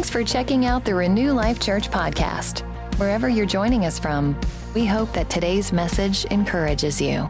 Thanks 0.00 0.08
for 0.08 0.24
checking 0.24 0.64
out 0.64 0.86
the 0.86 0.94
Renew 0.94 1.32
Life 1.32 1.60
Church 1.60 1.90
podcast. 1.90 2.60
Wherever 2.98 3.28
you're 3.28 3.44
joining 3.44 3.84
us 3.84 3.98
from, 3.98 4.34
we 4.74 4.86
hope 4.86 5.12
that 5.12 5.28
today's 5.28 5.74
message 5.74 6.24
encourages 6.24 7.02
you. 7.02 7.28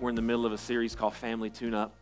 We're 0.00 0.08
in 0.08 0.14
the 0.14 0.22
middle 0.22 0.46
of 0.46 0.52
a 0.52 0.56
series 0.56 0.96
called 0.96 1.12
Family 1.12 1.50
Tune 1.50 1.74
Up, 1.74 1.98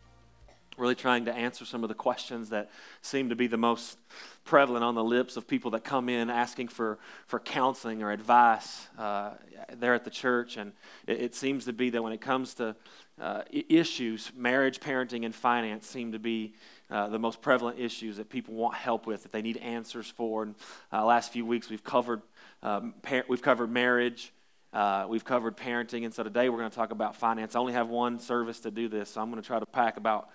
really 0.77 0.95
trying 0.95 1.25
to 1.25 1.33
answer 1.33 1.65
some 1.65 1.83
of 1.83 1.89
the 1.89 1.95
questions 1.95 2.49
that 2.49 2.69
seem 3.01 3.29
to 3.29 3.35
be 3.35 3.47
the 3.47 3.57
most 3.57 3.97
prevalent 4.43 4.83
on 4.83 4.95
the 4.95 5.03
lips 5.03 5.37
of 5.37 5.47
people 5.47 5.71
that 5.71 5.83
come 5.83 6.09
in 6.09 6.29
asking 6.29 6.67
for, 6.67 6.99
for 7.27 7.39
counseling 7.39 8.03
or 8.03 8.11
advice 8.11 8.87
uh, 8.97 9.31
there 9.77 9.93
at 9.93 10.03
the 10.03 10.09
church. 10.09 10.57
And 10.57 10.73
it, 11.07 11.21
it, 11.21 11.35
seems 11.35 11.65
to 11.65 11.73
be 11.73 11.89
that 11.91 12.01
when 12.01 12.13
it 12.13 12.21
comes 12.21 12.55
to 12.55 12.75
uh, 13.21 13.43
issues, 13.51 14.31
marriage, 14.35 14.79
parenting, 14.79 15.25
and 15.25 15.33
finance 15.33 15.87
seem 15.87 16.11
to 16.11 16.19
be 16.19 16.53
uh, 16.89 17.07
the 17.07 17.19
most 17.19 17.41
prevalent 17.41 17.79
issues 17.79 18.17
that 18.17 18.29
people 18.29 18.53
want 18.53 18.75
help 18.75 19.07
with, 19.07 19.23
that 19.23 19.31
they 19.31 19.41
need 19.41 19.57
answers 19.57 20.07
for. 20.07 20.43
And 20.43 20.55
uh, 20.91 21.05
last 21.05 21.31
few 21.31 21.45
weeks 21.45 21.69
we've 21.69 21.83
covered 21.83 22.21
um, 22.63 22.93
par- 23.01 23.25
we've 23.27 23.41
covered 23.41 23.69
marriage, 23.69 24.33
uh, 24.71 25.05
we've 25.09 25.25
covered 25.25 25.57
parenting, 25.57 26.05
and 26.05 26.13
so 26.13 26.23
today 26.23 26.49
we're 26.49 26.57
going 26.57 26.69
to 26.69 26.75
talk 26.75 26.91
about 26.91 27.15
finance. 27.15 27.55
I 27.55 27.59
only 27.59 27.73
have 27.73 27.89
one 27.89 28.19
service 28.19 28.61
to 28.61 28.71
do 28.71 28.87
this, 28.87 29.09
so 29.09 29.21
I'm 29.21 29.29
going 29.29 29.41
to 29.41 29.45
try 29.45 29.59
to 29.59 29.65
pack 29.65 29.97
about 29.97 30.29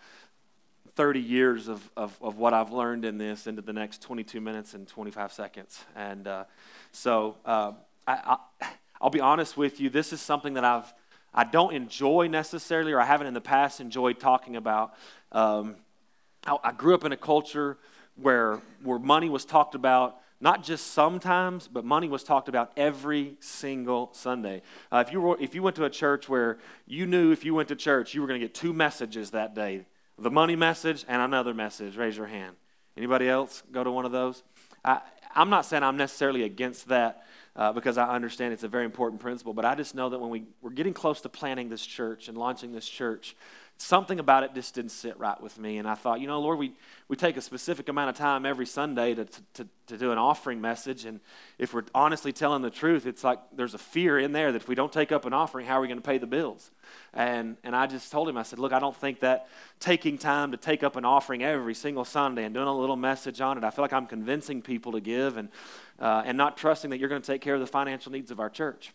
30 0.98 1.20
years 1.20 1.68
of, 1.68 1.88
of, 1.96 2.18
of, 2.20 2.38
what 2.38 2.52
I've 2.52 2.72
learned 2.72 3.04
in 3.04 3.18
this 3.18 3.46
into 3.46 3.62
the 3.62 3.72
next 3.72 4.02
22 4.02 4.40
minutes 4.40 4.74
and 4.74 4.88
25 4.88 5.32
seconds. 5.32 5.84
And 5.94 6.26
uh, 6.26 6.44
so 6.90 7.36
uh, 7.44 7.70
I, 8.04 8.36
I, 8.60 8.66
I'll 9.00 9.08
be 9.08 9.20
honest 9.20 9.56
with 9.56 9.78
you, 9.78 9.90
this 9.90 10.12
is 10.12 10.20
something 10.20 10.54
that 10.54 10.64
I've, 10.64 10.92
I 11.32 11.44
don't 11.44 11.72
enjoy 11.72 12.26
necessarily, 12.26 12.90
or 12.90 13.00
I 13.00 13.04
haven't 13.04 13.28
in 13.28 13.34
the 13.34 13.40
past 13.40 13.80
enjoyed 13.80 14.18
talking 14.18 14.56
about. 14.56 14.92
Um, 15.30 15.76
I, 16.44 16.56
I 16.64 16.72
grew 16.72 16.96
up 16.96 17.04
in 17.04 17.12
a 17.12 17.16
culture 17.16 17.78
where, 18.16 18.60
where 18.82 18.98
money 18.98 19.28
was 19.28 19.44
talked 19.44 19.76
about 19.76 20.16
not 20.40 20.64
just 20.64 20.88
sometimes, 20.88 21.68
but 21.68 21.84
money 21.84 22.08
was 22.08 22.24
talked 22.24 22.48
about 22.48 22.72
every 22.76 23.36
single 23.38 24.10
Sunday. 24.14 24.62
Uh, 24.90 25.04
if, 25.06 25.12
you 25.12 25.20
were, 25.20 25.36
if 25.40 25.54
you 25.54 25.62
went 25.62 25.76
to 25.76 25.84
a 25.84 25.90
church 25.90 26.28
where 26.28 26.58
you 26.88 27.06
knew 27.06 27.30
if 27.30 27.44
you 27.44 27.54
went 27.54 27.68
to 27.68 27.76
church, 27.76 28.14
you 28.14 28.20
were 28.20 28.26
going 28.26 28.40
to 28.40 28.44
get 28.44 28.52
two 28.52 28.72
messages 28.72 29.30
that 29.30 29.54
day 29.54 29.84
the 30.18 30.30
money 30.30 30.56
message 30.56 31.04
and 31.08 31.22
another 31.22 31.54
message. 31.54 31.96
Raise 31.96 32.16
your 32.16 32.26
hand. 32.26 32.56
Anybody 32.96 33.28
else 33.28 33.62
go 33.70 33.84
to 33.84 33.90
one 33.90 34.04
of 34.04 34.12
those? 34.12 34.42
I, 34.84 35.00
am 35.34 35.50
not 35.50 35.64
saying 35.64 35.82
I'm 35.82 35.96
necessarily 35.96 36.42
against 36.42 36.88
that 36.88 37.24
uh, 37.54 37.72
because 37.72 37.98
I 37.98 38.08
understand 38.08 38.52
it's 38.52 38.64
a 38.64 38.68
very 38.68 38.84
important 38.84 39.20
principle, 39.20 39.52
but 39.52 39.64
I 39.64 39.74
just 39.74 39.94
know 39.94 40.08
that 40.08 40.18
when 40.18 40.30
we, 40.30 40.44
we're 40.62 40.70
getting 40.70 40.94
close 40.94 41.20
to 41.22 41.28
planning 41.28 41.68
this 41.68 41.84
church 41.84 42.28
and 42.28 42.36
launching 42.36 42.72
this 42.72 42.88
church, 42.88 43.36
something 43.78 44.18
about 44.18 44.42
it 44.42 44.54
just 44.54 44.74
didn't 44.74 44.90
sit 44.90 45.16
right 45.18 45.40
with 45.40 45.56
me. 45.56 45.78
And 45.78 45.88
I 45.88 45.94
thought, 45.94 46.20
you 46.20 46.26
know, 46.26 46.40
Lord, 46.40 46.58
we, 46.58 46.72
we 47.06 47.16
take 47.16 47.36
a 47.36 47.40
specific 47.40 47.88
amount 47.88 48.10
of 48.10 48.16
time 48.16 48.44
every 48.44 48.66
Sunday 48.66 49.14
to, 49.14 49.24
to, 49.54 49.68
to 49.86 49.96
do 49.96 50.10
an 50.10 50.18
offering 50.18 50.60
message. 50.60 51.04
And 51.04 51.20
if 51.58 51.72
we're 51.72 51.84
honestly 51.94 52.32
telling 52.32 52.60
the 52.60 52.70
truth, 52.70 53.06
it's 53.06 53.22
like 53.22 53.38
there's 53.54 53.74
a 53.74 53.78
fear 53.78 54.18
in 54.18 54.32
there 54.32 54.50
that 54.50 54.62
if 54.62 54.68
we 54.68 54.74
don't 54.74 54.92
take 54.92 55.12
up 55.12 55.24
an 55.26 55.32
offering, 55.32 55.64
how 55.64 55.78
are 55.78 55.80
we 55.80 55.86
going 55.86 56.00
to 56.00 56.04
pay 56.04 56.18
the 56.18 56.26
bills? 56.26 56.72
And, 57.14 57.56
and 57.62 57.76
I 57.76 57.86
just 57.86 58.10
told 58.10 58.28
him, 58.28 58.36
I 58.36 58.42
said, 58.42 58.58
look, 58.58 58.72
I 58.72 58.80
don't 58.80 58.96
think 58.96 59.20
that 59.20 59.48
taking 59.78 60.18
time 60.18 60.50
to 60.50 60.56
take 60.56 60.82
up 60.82 60.96
an 60.96 61.04
offering 61.04 61.44
every 61.44 61.74
single 61.74 62.04
Sunday 62.04 62.44
and 62.44 62.52
doing 62.52 62.66
a 62.66 62.76
little 62.76 62.96
message 62.96 63.40
on 63.40 63.56
it, 63.58 63.62
I 63.62 63.70
feel 63.70 63.84
like 63.84 63.92
I'm 63.92 64.06
convincing 64.06 64.60
people 64.60 64.92
to 64.92 65.00
give 65.00 65.36
and, 65.36 65.50
uh, 66.00 66.24
and 66.26 66.36
not 66.36 66.56
trusting 66.56 66.90
that 66.90 66.98
you're 66.98 67.08
going 67.08 67.22
to 67.22 67.32
take 67.32 67.42
care 67.42 67.54
of 67.54 67.60
the 67.60 67.66
financial 67.66 68.10
needs 68.10 68.32
of 68.32 68.40
our 68.40 68.50
church. 68.50 68.92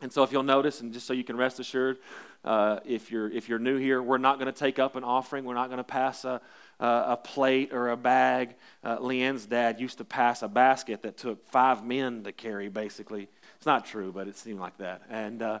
And 0.00 0.12
so, 0.12 0.22
if 0.22 0.30
you'll 0.30 0.44
notice, 0.44 0.80
and 0.80 0.92
just 0.92 1.06
so 1.06 1.12
you 1.12 1.24
can 1.24 1.36
rest 1.36 1.58
assured, 1.58 1.98
uh, 2.44 2.78
if, 2.84 3.10
you're, 3.10 3.30
if 3.30 3.48
you're 3.48 3.58
new 3.58 3.76
here, 3.78 4.00
we're 4.00 4.18
not 4.18 4.38
going 4.38 4.46
to 4.46 4.58
take 4.58 4.78
up 4.78 4.94
an 4.94 5.02
offering. 5.02 5.44
We're 5.44 5.54
not 5.54 5.68
going 5.68 5.78
to 5.78 5.84
pass 5.84 6.24
a, 6.24 6.40
a, 6.78 7.16
plate 7.16 7.72
or 7.72 7.90
a 7.90 7.96
bag. 7.96 8.54
Uh, 8.84 8.98
Leanne's 8.98 9.46
dad 9.46 9.80
used 9.80 9.98
to 9.98 10.04
pass 10.04 10.42
a 10.42 10.48
basket 10.48 11.02
that 11.02 11.16
took 11.16 11.48
five 11.48 11.84
men 11.84 12.22
to 12.24 12.32
carry, 12.32 12.68
basically. 12.68 13.28
It's 13.56 13.66
not 13.66 13.86
true, 13.86 14.12
but 14.12 14.28
it 14.28 14.36
seemed 14.36 14.60
like 14.60 14.78
that. 14.78 15.02
And, 15.10 15.42
uh, 15.42 15.58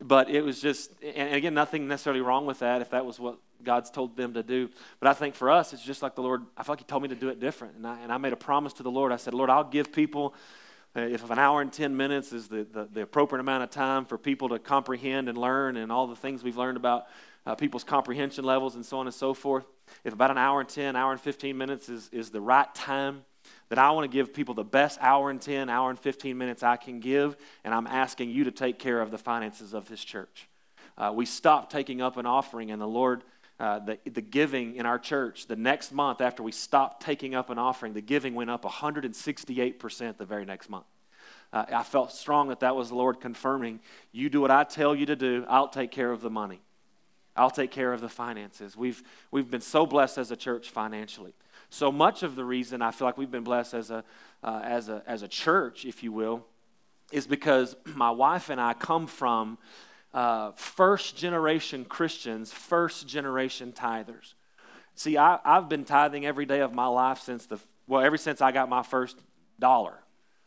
but 0.00 0.30
it 0.30 0.42
was 0.42 0.60
just, 0.60 0.90
and 1.02 1.34
again, 1.34 1.52
nothing 1.52 1.86
necessarily 1.86 2.22
wrong 2.22 2.46
with 2.46 2.60
that 2.60 2.80
if 2.80 2.90
that 2.90 3.04
was 3.04 3.20
what 3.20 3.38
God's 3.62 3.90
told 3.90 4.16
them 4.16 4.34
to 4.34 4.42
do. 4.42 4.70
But 4.98 5.08
I 5.08 5.12
think 5.12 5.34
for 5.34 5.50
us, 5.50 5.72
it's 5.74 5.84
just 5.84 6.02
like 6.02 6.14
the 6.14 6.22
Lord, 6.22 6.44
I 6.56 6.62
feel 6.62 6.72
like 6.72 6.80
He 6.80 6.86
told 6.86 7.02
me 7.02 7.08
to 7.10 7.14
do 7.14 7.28
it 7.28 7.38
different. 7.38 7.76
And 7.76 7.86
I, 7.86 8.00
and 8.00 8.10
I 8.10 8.16
made 8.16 8.32
a 8.32 8.36
promise 8.36 8.72
to 8.74 8.82
the 8.82 8.90
Lord. 8.90 9.12
I 9.12 9.16
said, 9.16 9.34
Lord, 9.34 9.50
I'll 9.50 9.64
give 9.64 9.92
people 9.92 10.34
if 10.96 11.28
an 11.30 11.38
hour 11.38 11.60
and 11.60 11.72
10 11.72 11.96
minutes 11.96 12.32
is 12.32 12.48
the, 12.48 12.64
the, 12.64 12.88
the, 12.92 13.02
appropriate 13.02 13.40
amount 13.40 13.64
of 13.64 13.70
time 13.70 14.04
for 14.04 14.16
people 14.16 14.50
to 14.50 14.58
comprehend 14.58 15.28
and 15.28 15.36
learn 15.36 15.76
and 15.76 15.90
all 15.90 16.06
the 16.06 16.14
things 16.14 16.44
we've 16.44 16.56
learned 16.56 16.76
about 16.76 17.06
uh, 17.46 17.54
people's 17.54 17.84
comprehension 17.84 18.44
levels 18.44 18.74
and 18.76 18.86
so 18.86 18.98
on 18.98 19.06
and 19.06 19.14
so 19.14 19.34
forth, 19.34 19.66
if 20.04 20.12
about 20.12 20.30
an 20.30 20.38
hour 20.38 20.60
and 20.60 20.68
10, 20.68 20.96
hour 20.96 21.12
and 21.12 21.20
15 21.20 21.56
minutes 21.56 21.88
is, 21.88 22.08
is 22.12 22.30
the 22.30 22.40
right 22.40 22.72
time, 22.74 23.24
then 23.68 23.78
I 23.78 23.90
want 23.90 24.10
to 24.10 24.14
give 24.14 24.32
people 24.32 24.54
the 24.54 24.64
best 24.64 24.98
hour 25.00 25.30
and 25.30 25.40
10, 25.40 25.68
hour 25.68 25.90
and 25.90 25.98
15 25.98 26.38
minutes 26.38 26.62
I 26.62 26.76
can 26.76 27.00
give, 27.00 27.36
and 27.64 27.74
I'm 27.74 27.86
asking 27.86 28.30
you 28.30 28.44
to 28.44 28.50
take 28.50 28.78
care 28.78 29.00
of 29.00 29.10
the 29.10 29.18
finances 29.18 29.74
of 29.74 29.88
this 29.88 30.02
church. 30.02 30.48
Uh, 30.96 31.12
we 31.14 31.26
stopped 31.26 31.72
taking 31.72 32.00
up 32.00 32.16
an 32.16 32.26
offering, 32.26 32.70
and 32.70 32.80
the 32.80 32.86
Lord 32.86 33.24
uh, 33.60 33.78
the, 33.78 33.98
the 34.10 34.20
giving 34.20 34.76
in 34.76 34.86
our 34.86 34.98
church, 34.98 35.46
the 35.46 35.56
next 35.56 35.92
month 35.92 36.20
after 36.20 36.42
we 36.42 36.52
stopped 36.52 37.02
taking 37.02 37.34
up 37.34 37.50
an 37.50 37.58
offering, 37.58 37.92
the 37.92 38.00
giving 38.00 38.34
went 38.34 38.50
up 38.50 38.64
168% 38.64 40.16
the 40.16 40.24
very 40.24 40.44
next 40.44 40.68
month. 40.68 40.86
Uh, 41.52 41.64
I 41.72 41.82
felt 41.84 42.10
strong 42.10 42.48
that 42.48 42.60
that 42.60 42.74
was 42.74 42.88
the 42.88 42.96
Lord 42.96 43.20
confirming, 43.20 43.80
you 44.10 44.28
do 44.28 44.40
what 44.40 44.50
I 44.50 44.64
tell 44.64 44.94
you 44.94 45.06
to 45.06 45.16
do, 45.16 45.44
I'll 45.48 45.68
take 45.68 45.92
care 45.92 46.10
of 46.10 46.20
the 46.20 46.30
money. 46.30 46.60
I'll 47.36 47.50
take 47.50 47.70
care 47.70 47.92
of 47.92 48.00
the 48.00 48.08
finances. 48.08 48.76
We've, 48.76 49.02
we've 49.30 49.50
been 49.50 49.60
so 49.60 49.86
blessed 49.86 50.18
as 50.18 50.30
a 50.30 50.36
church 50.36 50.70
financially. 50.70 51.34
So 51.70 51.90
much 51.90 52.22
of 52.22 52.36
the 52.36 52.44
reason 52.44 52.82
I 52.82 52.90
feel 52.90 53.06
like 53.06 53.18
we've 53.18 53.30
been 53.30 53.44
blessed 53.44 53.74
as 53.74 53.90
a, 53.90 54.04
uh, 54.42 54.60
as 54.62 54.88
a, 54.88 55.02
as 55.06 55.22
a 55.22 55.28
church, 55.28 55.84
if 55.84 56.02
you 56.02 56.12
will, 56.12 56.44
is 57.12 57.26
because 57.26 57.76
my 57.94 58.10
wife 58.10 58.50
and 58.50 58.60
I 58.60 58.74
come 58.74 59.06
from 59.06 59.58
uh, 60.14 60.52
first 60.52 61.16
generation 61.16 61.84
Christians, 61.84 62.52
first 62.52 63.06
generation 63.08 63.72
tithers. 63.72 64.34
See, 64.94 65.18
I, 65.18 65.40
I've 65.44 65.68
been 65.68 65.84
tithing 65.84 66.24
every 66.24 66.46
day 66.46 66.60
of 66.60 66.72
my 66.72 66.86
life 66.86 67.18
since 67.18 67.46
the, 67.46 67.58
well, 67.88 68.00
ever 68.00 68.16
since 68.16 68.40
I 68.40 68.52
got 68.52 68.68
my 68.68 68.84
first 68.84 69.18
dollar. 69.58 69.98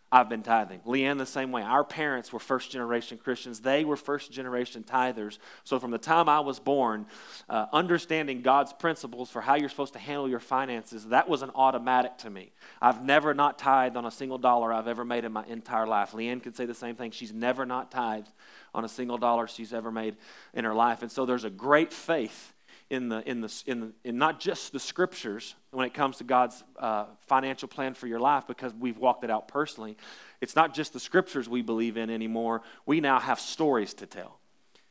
I've 0.09 0.29
been 0.29 0.41
tithing. 0.41 0.79
Leanne, 0.85 1.18
the 1.18 1.25
same 1.25 1.51
way. 1.51 1.63
Our 1.63 1.84
parents 1.84 2.31
were 2.31 2.40
first 2.40 2.72
generation 2.72 3.18
Christians. 3.18 3.59
They 3.59 3.84
were 3.84 3.97
first 3.97 4.31
generation 4.31 4.84
tithers. 4.84 5.38
So 5.66 5.79
from 5.79 5.91
the 5.91 5.97
time 5.97 6.29
I 6.29 6.40
was 6.40 6.59
born, 6.59 7.07
uh, 7.50 7.66
understanding 7.73 8.41
God's 8.41 8.72
principles 8.72 9.29
for 9.29 9.41
how 9.41 9.56
you're 9.56 9.68
supposed 9.68 9.94
to 9.94 10.00
handle 10.00 10.29
your 10.29 10.40
finances, 10.40 11.07
that 11.07 11.28
was 11.28 11.41
an 11.41 11.51
automatic 11.56 12.18
to 12.19 12.29
me. 12.29 12.53
I've 12.81 13.03
never 13.03 13.34
not 13.34 13.59
tithed 13.59 13.97
on 13.97 14.06
a 14.06 14.12
single 14.12 14.38
dollar 14.38 14.72
I've 14.72 14.88
ever 14.88 15.03
made 15.03 15.25
in 15.25 15.34
my 15.34 15.45
entire 15.45 15.88
life. 15.88 16.12
Leanne 16.13 16.41
could 16.41 16.56
say 16.56 16.66
the 16.66 16.74
same 16.74 16.95
thing. 16.95 17.12
She's 17.12 17.34
never 17.34 17.66
not 17.66 17.91
tithed 17.91 18.31
on 18.74 18.85
a 18.85 18.89
single 18.89 19.18
dollar 19.18 19.47
she's 19.47 19.74
ever 19.74 19.91
made 19.91 20.16
in 20.53 20.63
her 20.63 20.74
life. 20.74 21.01
And 21.01 21.12
so 21.12 21.25
there's 21.25 21.44
a 21.44 21.50
great 21.50 21.91
faith 21.91 22.53
in, 22.90 23.09
the, 23.09 23.28
in, 23.30 23.42
the, 23.42 23.64
in, 23.66 23.80
the, 23.81 23.94
in 24.03 24.18
not 24.18 24.40
just 24.40 24.72
the 24.72 24.80
scriptures 24.80 25.56
when 25.72 25.86
it 25.86 25.94
comes 25.94 26.18
to 26.18 26.24
God's 26.24 26.64
uh, 26.80 27.06
financial 27.28 27.68
plan 27.68 27.94
for 27.94 28.08
your 28.08 28.20
life, 28.20 28.48
because 28.48 28.74
we've 28.74 28.98
walked 28.98 29.24
it 29.24 29.30
out 29.30 29.48
personally. 29.48 29.98
It's 30.42 30.56
not 30.56 30.74
just 30.74 30.94
the 30.94 31.00
scriptures 31.00 31.50
we 31.50 31.62
believe 31.62 31.98
in 31.98 32.09
anymore. 32.09 32.62
We 32.86 33.02
now 33.02 33.20
have 33.20 33.40
stories 33.40 33.94
to 33.96 34.06
tell. 34.06 34.40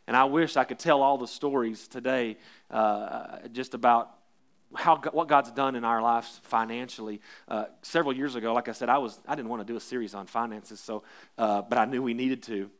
And 0.06 0.16
I 0.16 0.24
wish 0.24 0.56
I 0.56 0.64
could 0.64 0.78
tell 0.78 1.02
all 1.02 1.18
the 1.18 1.26
stories 1.26 1.88
today 1.88 2.36
uh, 2.70 3.48
just 3.52 3.74
about 3.74 4.10
how 4.74 4.96
what 5.12 5.28
God's 5.28 5.50
done 5.52 5.74
in 5.74 5.84
our 5.84 6.02
lives 6.02 6.40
financially. 6.44 7.20
Uh, 7.48 7.66
several 7.82 8.14
years 8.14 8.34
ago, 8.34 8.52
like 8.52 8.68
I 8.68 8.72
said, 8.72 8.88
I 8.88 8.98
was 8.98 9.18
I 9.26 9.34
didn't 9.34 9.48
want 9.48 9.66
to 9.66 9.72
do 9.72 9.76
a 9.76 9.80
series 9.80 10.14
on 10.14 10.26
finances, 10.26 10.80
so 10.80 11.02
uh, 11.38 11.62
but 11.62 11.78
I 11.78 11.84
knew 11.84 12.02
we 12.02 12.14
needed 12.14 12.42
to. 12.44 12.70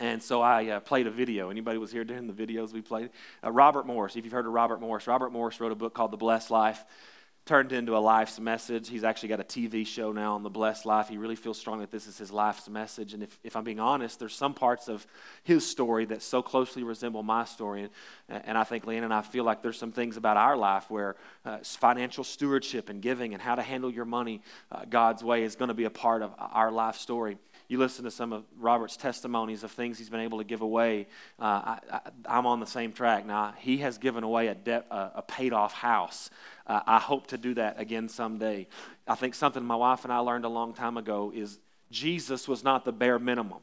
And 0.00 0.22
so 0.22 0.40
I 0.40 0.66
uh, 0.68 0.80
played 0.80 1.06
a 1.06 1.10
video. 1.10 1.50
Anybody 1.50 1.76
was 1.76 1.92
here 1.92 2.04
during 2.04 2.26
the 2.26 2.32
videos 2.32 2.72
we 2.72 2.80
played? 2.80 3.10
Uh, 3.44 3.52
Robert 3.52 3.86
Morris, 3.86 4.16
if 4.16 4.24
you've 4.24 4.32
heard 4.32 4.46
of 4.46 4.52
Robert 4.52 4.80
Morris, 4.80 5.06
Robert 5.06 5.30
Morris 5.30 5.60
wrote 5.60 5.72
a 5.72 5.76
book 5.76 5.92
called 5.92 6.10
The 6.10 6.16
Blessed 6.16 6.50
Life, 6.50 6.82
turned 7.44 7.72
into 7.72 7.94
a 7.94 7.98
life's 7.98 8.40
message. 8.40 8.88
He's 8.88 9.04
actually 9.04 9.28
got 9.28 9.40
a 9.40 9.44
TV 9.44 9.86
show 9.86 10.10
now 10.10 10.36
on 10.36 10.42
The 10.42 10.48
Blessed 10.48 10.86
Life. 10.86 11.10
He 11.10 11.18
really 11.18 11.36
feels 11.36 11.58
strong 11.58 11.80
that 11.80 11.90
this 11.90 12.06
is 12.06 12.16
his 12.16 12.32
life's 12.32 12.66
message. 12.70 13.12
And 13.12 13.22
if, 13.22 13.38
if 13.44 13.56
I'm 13.56 13.64
being 13.64 13.78
honest, 13.78 14.18
there's 14.18 14.34
some 14.34 14.54
parts 14.54 14.88
of 14.88 15.06
his 15.42 15.66
story 15.66 16.06
that 16.06 16.22
so 16.22 16.40
closely 16.40 16.82
resemble 16.82 17.22
my 17.22 17.44
story. 17.44 17.82
And, 18.30 18.42
and 18.46 18.56
I 18.56 18.64
think 18.64 18.86
Leanne 18.86 19.04
and 19.04 19.12
I 19.12 19.20
feel 19.20 19.44
like 19.44 19.60
there's 19.60 19.78
some 19.78 19.92
things 19.92 20.16
about 20.16 20.38
our 20.38 20.56
life 20.56 20.90
where 20.90 21.16
uh, 21.44 21.58
financial 21.58 22.24
stewardship 22.24 22.88
and 22.88 23.02
giving 23.02 23.34
and 23.34 23.42
how 23.42 23.54
to 23.54 23.62
handle 23.62 23.90
your 23.90 24.06
money 24.06 24.40
uh, 24.72 24.86
God's 24.88 25.22
way 25.22 25.42
is 25.42 25.56
going 25.56 25.68
to 25.68 25.74
be 25.74 25.84
a 25.84 25.90
part 25.90 26.22
of 26.22 26.32
our 26.38 26.72
life 26.72 26.96
story 26.96 27.36
you 27.70 27.78
listen 27.78 28.04
to 28.04 28.10
some 28.10 28.32
of 28.32 28.42
Robert's 28.58 28.96
testimonies 28.96 29.62
of 29.62 29.70
things 29.70 29.96
he's 29.96 30.10
been 30.10 30.20
able 30.20 30.38
to 30.38 30.44
give 30.44 30.60
away. 30.60 31.06
Uh, 31.38 31.76
I, 32.26 32.38
am 32.38 32.44
on 32.44 32.58
the 32.58 32.66
same 32.66 32.92
track 32.92 33.24
now. 33.24 33.54
He 33.58 33.76
has 33.78 33.96
given 33.96 34.24
away 34.24 34.48
a, 34.48 34.56
debt, 34.56 34.86
a, 34.90 35.10
a 35.14 35.22
paid 35.22 35.52
off 35.52 35.72
house. 35.72 36.30
Uh, 36.66 36.80
I 36.84 36.98
hope 36.98 37.28
to 37.28 37.38
do 37.38 37.54
that 37.54 37.78
again 37.78 38.08
someday. 38.08 38.66
I 39.06 39.14
think 39.14 39.36
something 39.36 39.64
my 39.64 39.76
wife 39.76 40.02
and 40.02 40.12
I 40.12 40.18
learned 40.18 40.44
a 40.44 40.48
long 40.48 40.74
time 40.74 40.96
ago 40.96 41.30
is 41.32 41.60
Jesus 41.92 42.48
was 42.48 42.64
not 42.64 42.84
the 42.84 42.90
bare 42.90 43.20
minimum. 43.20 43.60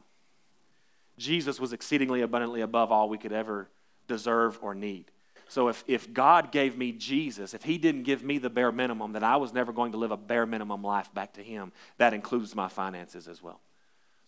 Jesus 1.18 1.60
was 1.60 1.74
exceedingly 1.74 2.22
abundantly 2.22 2.62
above 2.62 2.90
all 2.90 3.10
we 3.10 3.18
could 3.18 3.34
ever 3.34 3.68
deserve 4.06 4.58
or 4.62 4.74
need. 4.74 5.04
So 5.48 5.68
if, 5.68 5.84
if 5.86 6.14
God 6.14 6.50
gave 6.50 6.78
me 6.78 6.92
Jesus, 6.92 7.52
if 7.52 7.62
He 7.62 7.76
didn't 7.76 8.04
give 8.04 8.22
me 8.22 8.38
the 8.38 8.48
bare 8.48 8.72
minimum, 8.72 9.12
then 9.12 9.22
I 9.22 9.36
was 9.36 9.52
never 9.52 9.70
going 9.70 9.92
to 9.92 9.98
live 9.98 10.12
a 10.12 10.16
bare 10.16 10.46
minimum 10.46 10.82
life 10.82 11.12
back 11.12 11.34
to 11.34 11.42
Him. 11.42 11.72
That 11.98 12.14
includes 12.14 12.54
my 12.54 12.68
finances 12.68 13.28
as 13.28 13.42
well. 13.42 13.60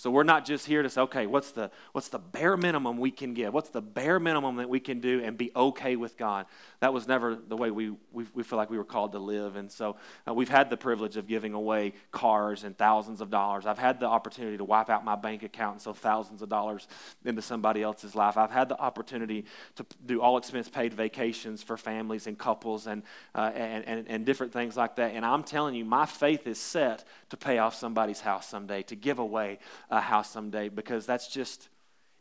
So 0.01 0.11
we're 0.11 0.23
not 0.23 0.47
just 0.47 0.65
here 0.65 0.83
to 0.83 0.89
say, 0.89 1.03
okay, 1.03 1.27
what's 1.27 1.51
the, 1.51 1.71
what's 1.93 2.09
the 2.09 2.19
bare 2.19 2.57
minimum 2.57 2.97
we 2.97 3.11
can 3.11 3.35
give? 3.35 3.53
What's 3.53 3.69
the 3.69 3.83
bare 3.83 4.19
minimum 4.19 4.57
that 4.57 4.71
we 4.71 4.81
can 4.81 4.99
do 5.01 5.23
and 5.23 5.37
be 5.37 5.53
okay 5.55 5.95
with 5.97 6.17
God? 6.17 6.47
That 6.81 6.95
was 6.95 7.07
never 7.07 7.35
the 7.35 7.55
way 7.55 7.71
we, 7.71 7.91
we, 8.11 8.25
we 8.33 8.43
feel 8.43 8.57
like 8.57 8.71
we 8.71 8.79
were 8.79 8.85
called 8.85 9.13
to 9.13 9.19
live. 9.19 9.57
And 9.57 9.71
sow 9.71 9.97
uh, 10.27 10.33
we've 10.33 10.49
had 10.49 10.71
the 10.71 10.79
privilege 10.79 11.19
of 11.19 11.27
giving 11.27 11.53
away 11.53 11.93
cars 12.13 12.65
and 12.65 12.79
thousands 12.79 13.21
of 13.21 13.29
dollars. 13.29 13.67
I've 13.67 13.79
had 13.79 14.01
the 14.01 14.07
opportunity 14.07 14.57
to 14.57 14.65
wipe 14.65 14.89
out 14.89 15.05
my 15.05 15.17
bank 15.17 15.43
account 15.43 15.73
and 15.73 15.83
so 15.83 15.93
thousands 15.93 16.41
of 16.41 16.49
dollars 16.49 16.89
into 17.27 17.43
somebody 17.43 17.83
else's 17.83 18.15
life. 18.15 18.39
I've 18.39 18.51
had 18.51 18.71
the 18.71 18.81
opportunity 18.81 19.45
to 19.75 19.85
do 20.07 20.23
all 20.23 20.39
expense 20.39 20.71
paid 20.71 20.95
vacations 20.95 21.63
for 21.63 21.77
families 21.77 22.27
and 22.27 22.39
couples 22.39 22.87
and, 22.87 23.03
uh, 23.35 23.51
and, 23.55 23.85
and, 23.85 24.09
and 24.09 24.25
different 24.25 24.55
things 24.55 24.79
like 24.79 24.97
that. 24.97 25.13
And 25.13 25.27
I'm 25.27 25.43
telling 25.43 25.75
you, 25.75 25.85
my 25.85 26.07
faith 26.07 26.47
is 26.47 26.59
set 26.59 27.05
to 27.29 27.37
pay 27.37 27.59
off 27.59 27.75
somebody's 27.75 28.21
house 28.21 28.49
someday, 28.49 28.83
to 28.85 28.97
give 28.97 29.19
away 29.19 29.59
a 29.91 30.01
house 30.01 30.31
someday 30.31 30.69
because 30.69 31.07
that's 31.07 31.29
just, 31.29 31.69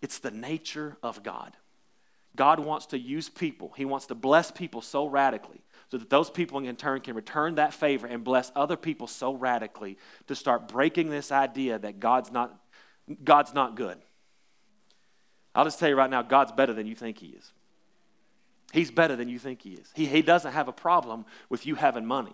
it's 0.01 0.19
the 0.19 0.31
nature 0.31 0.98
of 1.04 1.24
God. 1.24 1.56
God 2.36 2.60
wants 2.60 2.88
to 2.88 3.00
use 3.00 3.30
people, 3.30 3.74
He 3.75 3.86
wants 3.86 4.07
to 4.07 4.16
bless 4.16 4.51
people 4.51 4.81
so 4.81 5.06
radically 5.06 5.62
so 5.92 5.98
that 5.98 6.10
those 6.10 6.30
people 6.30 6.60
in 6.60 6.75
turn 6.75 7.01
can 7.01 7.16
return 7.16 7.56
that 7.56 7.74
favor 7.74 8.06
and 8.06 8.24
bless 8.24 8.51
other 8.56 8.77
people 8.77 9.07
so 9.07 9.33
radically 9.33 9.98
to 10.27 10.36
start 10.36 10.68
breaking 10.68 11.10
this 11.10 11.31
idea 11.31 11.80
that 11.80 12.00
God's 12.00 12.31
not, 12.31 12.56
God's 13.24 13.54
not 13.54 13.75
good. 13.75 13.98
I'll 15.56 15.65
just 15.65 15.80
tell 15.80 15.89
you 15.89 15.95
right 15.95 16.10
now, 16.10 16.22
God's 16.22 16.51
better 16.51 16.74
than 16.74 16.86
you 16.86 16.95
think 16.95 17.18
He 17.18 17.27
is. 17.27 17.51
He's 18.72 18.92
better 18.92 19.15
than 19.15 19.30
you 19.30 19.39
think 19.39 19.62
He 19.63 19.72
is. 19.72 19.89
He, 19.95 20.06
he 20.06 20.22
doesn't 20.22 20.51
have 20.51 20.68
a 20.68 20.72
problem 20.74 21.25
with 21.50 21.65
you 21.65 21.74
having 21.74 22.06
money. 22.06 22.33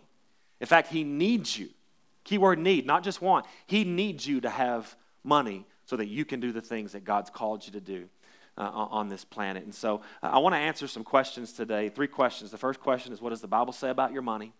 In 0.59 0.67
fact, 0.67 0.89
He 0.89 1.03
needs 1.03 1.57
you. 1.57 1.69
Keyword 2.25 2.59
need, 2.59 2.85
not 2.85 3.03
just 3.03 3.21
want. 3.21 3.45
He 3.67 3.85
needs 3.85 4.27
you 4.27 4.41
to 4.41 4.49
have 4.49 4.95
money 5.25 5.65
so 5.85 5.97
that 5.97 6.07
you 6.07 6.23
can 6.25 6.39
do 6.39 6.51
the 6.51 6.61
things 6.61 6.93
that 6.93 7.03
God's 7.03 7.29
called 7.29 7.65
you 7.65 7.71
to 7.73 7.81
do. 7.81 8.09
Uh, 8.57 8.69
on 8.71 9.09
this 9.09 9.25
planet. 9.25 9.65
And 9.65 9.75
so 9.75 9.99
uh, 10.23 10.27
I 10.27 10.37
want 10.37 10.55
to 10.55 10.59
answer 10.59 10.87
some 10.87 11.03
questions 11.03 11.51
today. 11.51 11.89
Three 11.89 12.07
questions. 12.07 12.51
The 12.51 12.57
first 12.57 12.79
question 12.79 13.11
is 13.11 13.21
what 13.21 13.31
does 13.31 13.41
the 13.41 13.49
Bible 13.49 13.73
say 13.73 13.89
about 13.89 14.13
your 14.13 14.21
money? 14.21 14.53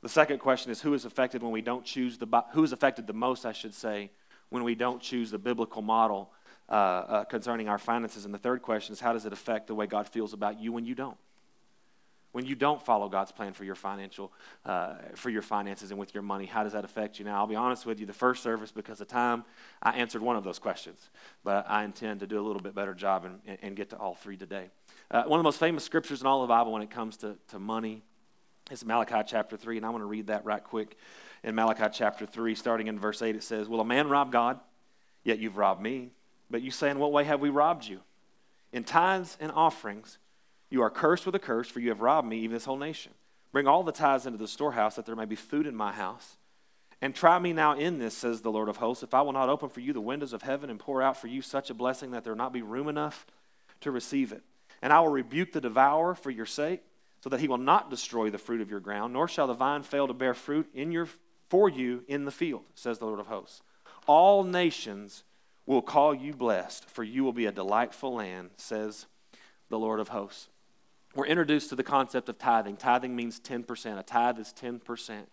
The 0.00 0.08
second 0.08 0.38
question 0.38 0.70
is 0.70 0.80
who 0.80 0.94
is 0.94 1.04
affected 1.04 1.42
when 1.42 1.50
we 1.50 1.60
don't 1.60 1.84
choose 1.84 2.18
the 2.18 2.44
who 2.52 2.62
is 2.62 2.70
affected 2.70 3.08
the 3.08 3.12
most, 3.12 3.44
I 3.44 3.50
should 3.50 3.74
say, 3.74 4.12
when 4.50 4.62
we 4.62 4.76
don't 4.76 5.02
choose 5.02 5.32
the 5.32 5.38
biblical 5.38 5.82
model 5.82 6.30
uh, 6.68 6.72
uh 6.72 7.24
concerning 7.24 7.68
our 7.68 7.78
finances. 7.78 8.24
And 8.24 8.32
the 8.32 8.38
third 8.38 8.62
question 8.62 8.92
is 8.92 9.00
how 9.00 9.12
does 9.12 9.26
it 9.26 9.32
affect 9.32 9.66
the 9.66 9.74
way 9.74 9.88
God 9.88 10.08
feels 10.08 10.32
about 10.32 10.60
you 10.60 10.70
when 10.70 10.84
you 10.84 10.94
don't? 10.94 11.18
When 12.36 12.44
you 12.44 12.54
don't 12.54 12.84
follow 12.84 13.08
God's 13.08 13.32
plan 13.32 13.54
for 13.54 13.64
your 13.64 13.74
financial, 13.74 14.30
uh, 14.66 14.96
for 15.14 15.30
your 15.30 15.40
finances 15.40 15.90
and 15.90 15.98
with 15.98 16.12
your 16.12 16.22
money, 16.22 16.44
how 16.44 16.64
does 16.64 16.74
that 16.74 16.84
affect 16.84 17.18
you? 17.18 17.24
Now, 17.24 17.36
I'll 17.36 17.46
be 17.46 17.56
honest 17.56 17.86
with 17.86 17.98
you, 17.98 18.04
the 18.04 18.12
first 18.12 18.42
service, 18.42 18.70
because 18.70 19.00
of 19.00 19.08
time, 19.08 19.42
I 19.82 19.92
answered 19.92 20.20
one 20.20 20.36
of 20.36 20.44
those 20.44 20.58
questions, 20.58 21.08
but 21.44 21.64
I 21.66 21.84
intend 21.84 22.20
to 22.20 22.26
do 22.26 22.38
a 22.38 22.44
little 22.44 22.60
bit 22.60 22.74
better 22.74 22.92
job 22.92 23.24
and, 23.24 23.58
and 23.62 23.74
get 23.74 23.88
to 23.88 23.96
all 23.96 24.16
three 24.16 24.36
today. 24.36 24.66
Uh, 25.10 25.22
one 25.22 25.40
of 25.40 25.44
the 25.44 25.46
most 25.46 25.58
famous 25.58 25.82
scriptures 25.82 26.20
in 26.20 26.26
all 26.26 26.42
the 26.42 26.46
Bible 26.46 26.72
when 26.72 26.82
it 26.82 26.90
comes 26.90 27.16
to, 27.16 27.38
to 27.48 27.58
money 27.58 28.02
is 28.70 28.84
Malachi 28.84 29.22
chapter 29.26 29.56
3, 29.56 29.78
and 29.78 29.86
I 29.86 29.88
want 29.88 30.02
to 30.02 30.06
read 30.06 30.26
that 30.26 30.44
right 30.44 30.62
quick. 30.62 30.98
In 31.42 31.54
Malachi 31.54 31.86
chapter 31.90 32.26
3, 32.26 32.54
starting 32.54 32.88
in 32.88 32.98
verse 32.98 33.22
8, 33.22 33.34
it 33.34 33.44
says, 33.44 33.66
Will 33.66 33.80
a 33.80 33.84
man 33.86 34.10
rob 34.10 34.30
God? 34.30 34.60
Yet 35.24 35.38
you've 35.38 35.56
robbed 35.56 35.80
me. 35.80 36.10
But 36.50 36.60
you 36.60 36.70
say, 36.70 36.90
In 36.90 36.98
what 36.98 37.12
way 37.12 37.24
have 37.24 37.40
we 37.40 37.48
robbed 37.48 37.86
you? 37.86 38.00
In 38.74 38.84
tithes 38.84 39.38
and 39.40 39.50
offerings 39.52 40.18
you 40.70 40.82
are 40.82 40.90
cursed 40.90 41.26
with 41.26 41.34
a 41.34 41.40
curse, 41.40 41.68
for 41.68 41.80
you 41.80 41.90
have 41.90 42.00
robbed 42.00 42.28
me, 42.28 42.38
even 42.38 42.54
this 42.54 42.64
whole 42.64 42.76
nation. 42.76 43.12
Bring 43.52 43.66
all 43.66 43.82
the 43.82 43.92
tithes 43.92 44.26
into 44.26 44.38
the 44.38 44.48
storehouse, 44.48 44.96
that 44.96 45.06
there 45.06 45.16
may 45.16 45.24
be 45.24 45.36
food 45.36 45.66
in 45.66 45.76
my 45.76 45.92
house. 45.92 46.36
And 47.00 47.14
try 47.14 47.38
me 47.38 47.52
now 47.52 47.74
in 47.74 47.98
this, 47.98 48.16
says 48.16 48.40
the 48.40 48.50
Lord 48.50 48.68
of 48.68 48.78
hosts, 48.78 49.02
if 49.02 49.14
I 49.14 49.22
will 49.22 49.32
not 49.32 49.48
open 49.48 49.68
for 49.68 49.80
you 49.80 49.92
the 49.92 50.00
windows 50.00 50.32
of 50.32 50.42
heaven 50.42 50.70
and 50.70 50.78
pour 50.78 51.02
out 51.02 51.16
for 51.16 51.28
you 51.28 51.42
such 51.42 51.70
a 51.70 51.74
blessing 51.74 52.10
that 52.10 52.24
there 52.24 52.32
will 52.32 52.38
not 52.38 52.52
be 52.52 52.62
room 52.62 52.88
enough 52.88 53.26
to 53.82 53.90
receive 53.90 54.32
it. 54.32 54.42
And 54.82 54.92
I 54.92 55.00
will 55.00 55.08
rebuke 55.08 55.52
the 55.52 55.60
devourer 55.60 56.14
for 56.14 56.30
your 56.30 56.46
sake, 56.46 56.82
so 57.22 57.30
that 57.30 57.40
he 57.40 57.48
will 57.48 57.58
not 57.58 57.90
destroy 57.90 58.30
the 58.30 58.38
fruit 58.38 58.60
of 58.60 58.70
your 58.70 58.80
ground, 58.80 59.12
nor 59.12 59.28
shall 59.28 59.46
the 59.46 59.54
vine 59.54 59.82
fail 59.82 60.06
to 60.06 60.14
bear 60.14 60.34
fruit 60.34 60.68
in 60.74 60.90
your, 60.90 61.08
for 61.48 61.68
you 61.68 62.04
in 62.08 62.24
the 62.24 62.30
field, 62.30 62.64
says 62.74 62.98
the 62.98 63.06
Lord 63.06 63.20
of 63.20 63.26
hosts. 63.26 63.62
All 64.06 64.44
nations 64.44 65.24
will 65.64 65.82
call 65.82 66.14
you 66.14 66.32
blessed, 66.32 66.88
for 66.88 67.02
you 67.02 67.24
will 67.24 67.32
be 67.32 67.46
a 67.46 67.52
delightful 67.52 68.14
land, 68.14 68.50
says 68.56 69.06
the 69.68 69.78
Lord 69.78 69.98
of 69.98 70.08
hosts 70.08 70.48
we're 71.16 71.26
introduced 71.26 71.70
to 71.70 71.76
the 71.76 71.82
concept 71.82 72.28
of 72.28 72.38
tithing. 72.38 72.76
Tithing 72.76 73.16
means 73.16 73.40
10%. 73.40 73.98
A 73.98 74.02
tithe 74.02 74.38
is 74.38 74.54
10%. 74.60 75.26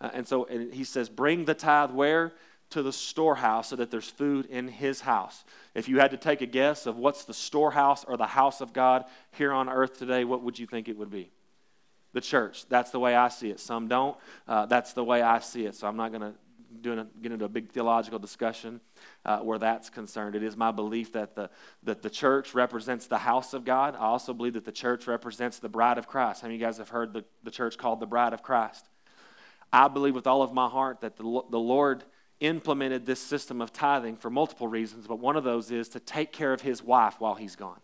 Uh, 0.00 0.10
and 0.12 0.26
so 0.26 0.44
and 0.44 0.72
he 0.72 0.84
says, 0.84 1.08
bring 1.08 1.44
the 1.44 1.54
tithe 1.54 1.90
where? 1.90 2.32
To 2.70 2.82
the 2.82 2.92
storehouse 2.92 3.68
so 3.68 3.76
that 3.76 3.90
there's 3.90 4.08
food 4.08 4.46
in 4.46 4.68
his 4.68 5.00
house. 5.00 5.44
If 5.74 5.88
you 5.88 5.98
had 5.98 6.12
to 6.12 6.16
take 6.16 6.40
a 6.40 6.46
guess 6.46 6.86
of 6.86 6.96
what's 6.96 7.24
the 7.24 7.34
storehouse 7.34 8.04
or 8.04 8.16
the 8.16 8.26
house 8.26 8.60
of 8.60 8.72
God 8.72 9.06
here 9.32 9.52
on 9.52 9.68
earth 9.68 9.98
today, 9.98 10.24
what 10.24 10.42
would 10.42 10.58
you 10.58 10.66
think 10.66 10.88
it 10.88 10.96
would 10.96 11.10
be? 11.10 11.32
The 12.12 12.20
church. 12.20 12.68
That's 12.68 12.90
the 12.90 13.00
way 13.00 13.16
I 13.16 13.28
see 13.28 13.50
it. 13.50 13.58
Some 13.58 13.88
don't. 13.88 14.16
Uh, 14.46 14.66
that's 14.66 14.92
the 14.92 15.02
way 15.02 15.22
I 15.22 15.40
see 15.40 15.64
it. 15.64 15.74
So 15.74 15.88
I'm 15.88 15.96
not 15.96 16.10
going 16.10 16.22
to 16.22 16.34
doing 16.80 16.98
a, 16.98 17.06
get 17.22 17.32
into 17.32 17.44
a 17.44 17.48
big 17.48 17.70
theological 17.70 18.18
discussion 18.18 18.80
uh, 19.24 19.38
where 19.38 19.58
that's 19.58 19.90
concerned. 19.90 20.34
It 20.34 20.42
is 20.42 20.56
my 20.56 20.70
belief 20.70 21.12
that 21.12 21.34
the, 21.34 21.50
that 21.82 22.02
the 22.02 22.10
church 22.10 22.54
represents 22.54 23.06
the 23.06 23.18
house 23.18 23.54
of 23.54 23.64
God. 23.64 23.94
I 23.96 24.06
also 24.06 24.32
believe 24.32 24.54
that 24.54 24.64
the 24.64 24.72
church 24.72 25.06
represents 25.06 25.58
the 25.58 25.68
bride 25.68 25.98
of 25.98 26.06
Christ. 26.06 26.42
How 26.42 26.48
many 26.48 26.56
of 26.56 26.60
you 26.60 26.66
guys 26.66 26.78
have 26.78 26.88
heard 26.88 27.12
the, 27.12 27.24
the 27.42 27.50
church 27.50 27.76
called 27.76 28.00
the 28.00 28.06
bride 28.06 28.32
of 28.32 28.42
Christ? 28.42 28.88
I 29.72 29.88
believe 29.88 30.14
with 30.14 30.26
all 30.26 30.42
of 30.42 30.52
my 30.52 30.68
heart 30.68 31.00
that 31.00 31.16
the, 31.16 31.22
the 31.22 31.58
Lord 31.58 32.04
implemented 32.40 33.04
this 33.04 33.20
system 33.20 33.60
of 33.60 33.72
tithing 33.72 34.16
for 34.16 34.30
multiple 34.30 34.66
reasons, 34.66 35.06
but 35.06 35.18
one 35.18 35.36
of 35.36 35.44
those 35.44 35.70
is 35.70 35.90
to 35.90 36.00
take 36.00 36.32
care 36.32 36.52
of 36.52 36.60
his 36.60 36.82
wife 36.82 37.16
while 37.18 37.34
he's 37.34 37.54
gone. 37.54 37.80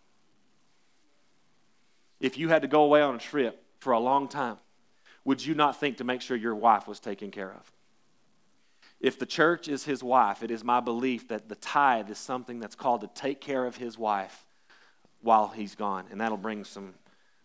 If 2.19 2.39
you 2.39 2.49
had 2.49 2.63
to 2.63 2.69
go 2.69 2.83
away 2.83 3.03
on 3.03 3.15
a 3.15 3.19
trip 3.19 3.63
for 3.79 3.93
a 3.93 4.01
long 4.01 4.29
time, 4.29 4.57
would 5.25 5.45
you 5.45 5.55
not 5.55 5.79
think 5.79 5.99
to 5.99 6.05
make 6.05 6.23
sure 6.23 6.37
your 6.37 6.55
wife 6.55 6.89
was 6.89 7.01
taken 7.01 7.31
care 7.31 7.53
of? 7.53 7.71
If 9.07 9.21
the 9.21 9.27
church 9.27 9.69
is 9.69 9.85
his 9.85 10.03
wife, 10.03 10.43
it 10.43 10.51
is 10.51 10.65
my 10.65 10.81
belief 10.81 11.29
that 11.29 11.49
the 11.49 11.55
tithe 11.55 12.11
is 12.11 12.19
something 12.19 12.59
that's 12.59 12.75
called 12.75 13.03
to 13.03 13.07
take 13.15 13.41
care 13.41 13.65
of 13.65 13.77
his 13.77 13.97
wife 13.97 14.45
while 15.23 15.47
he's 15.47 15.77
gone. 15.77 16.07
And 16.11 16.21
that'll 16.21 16.37
bring 16.37 16.65
some. 16.65 16.95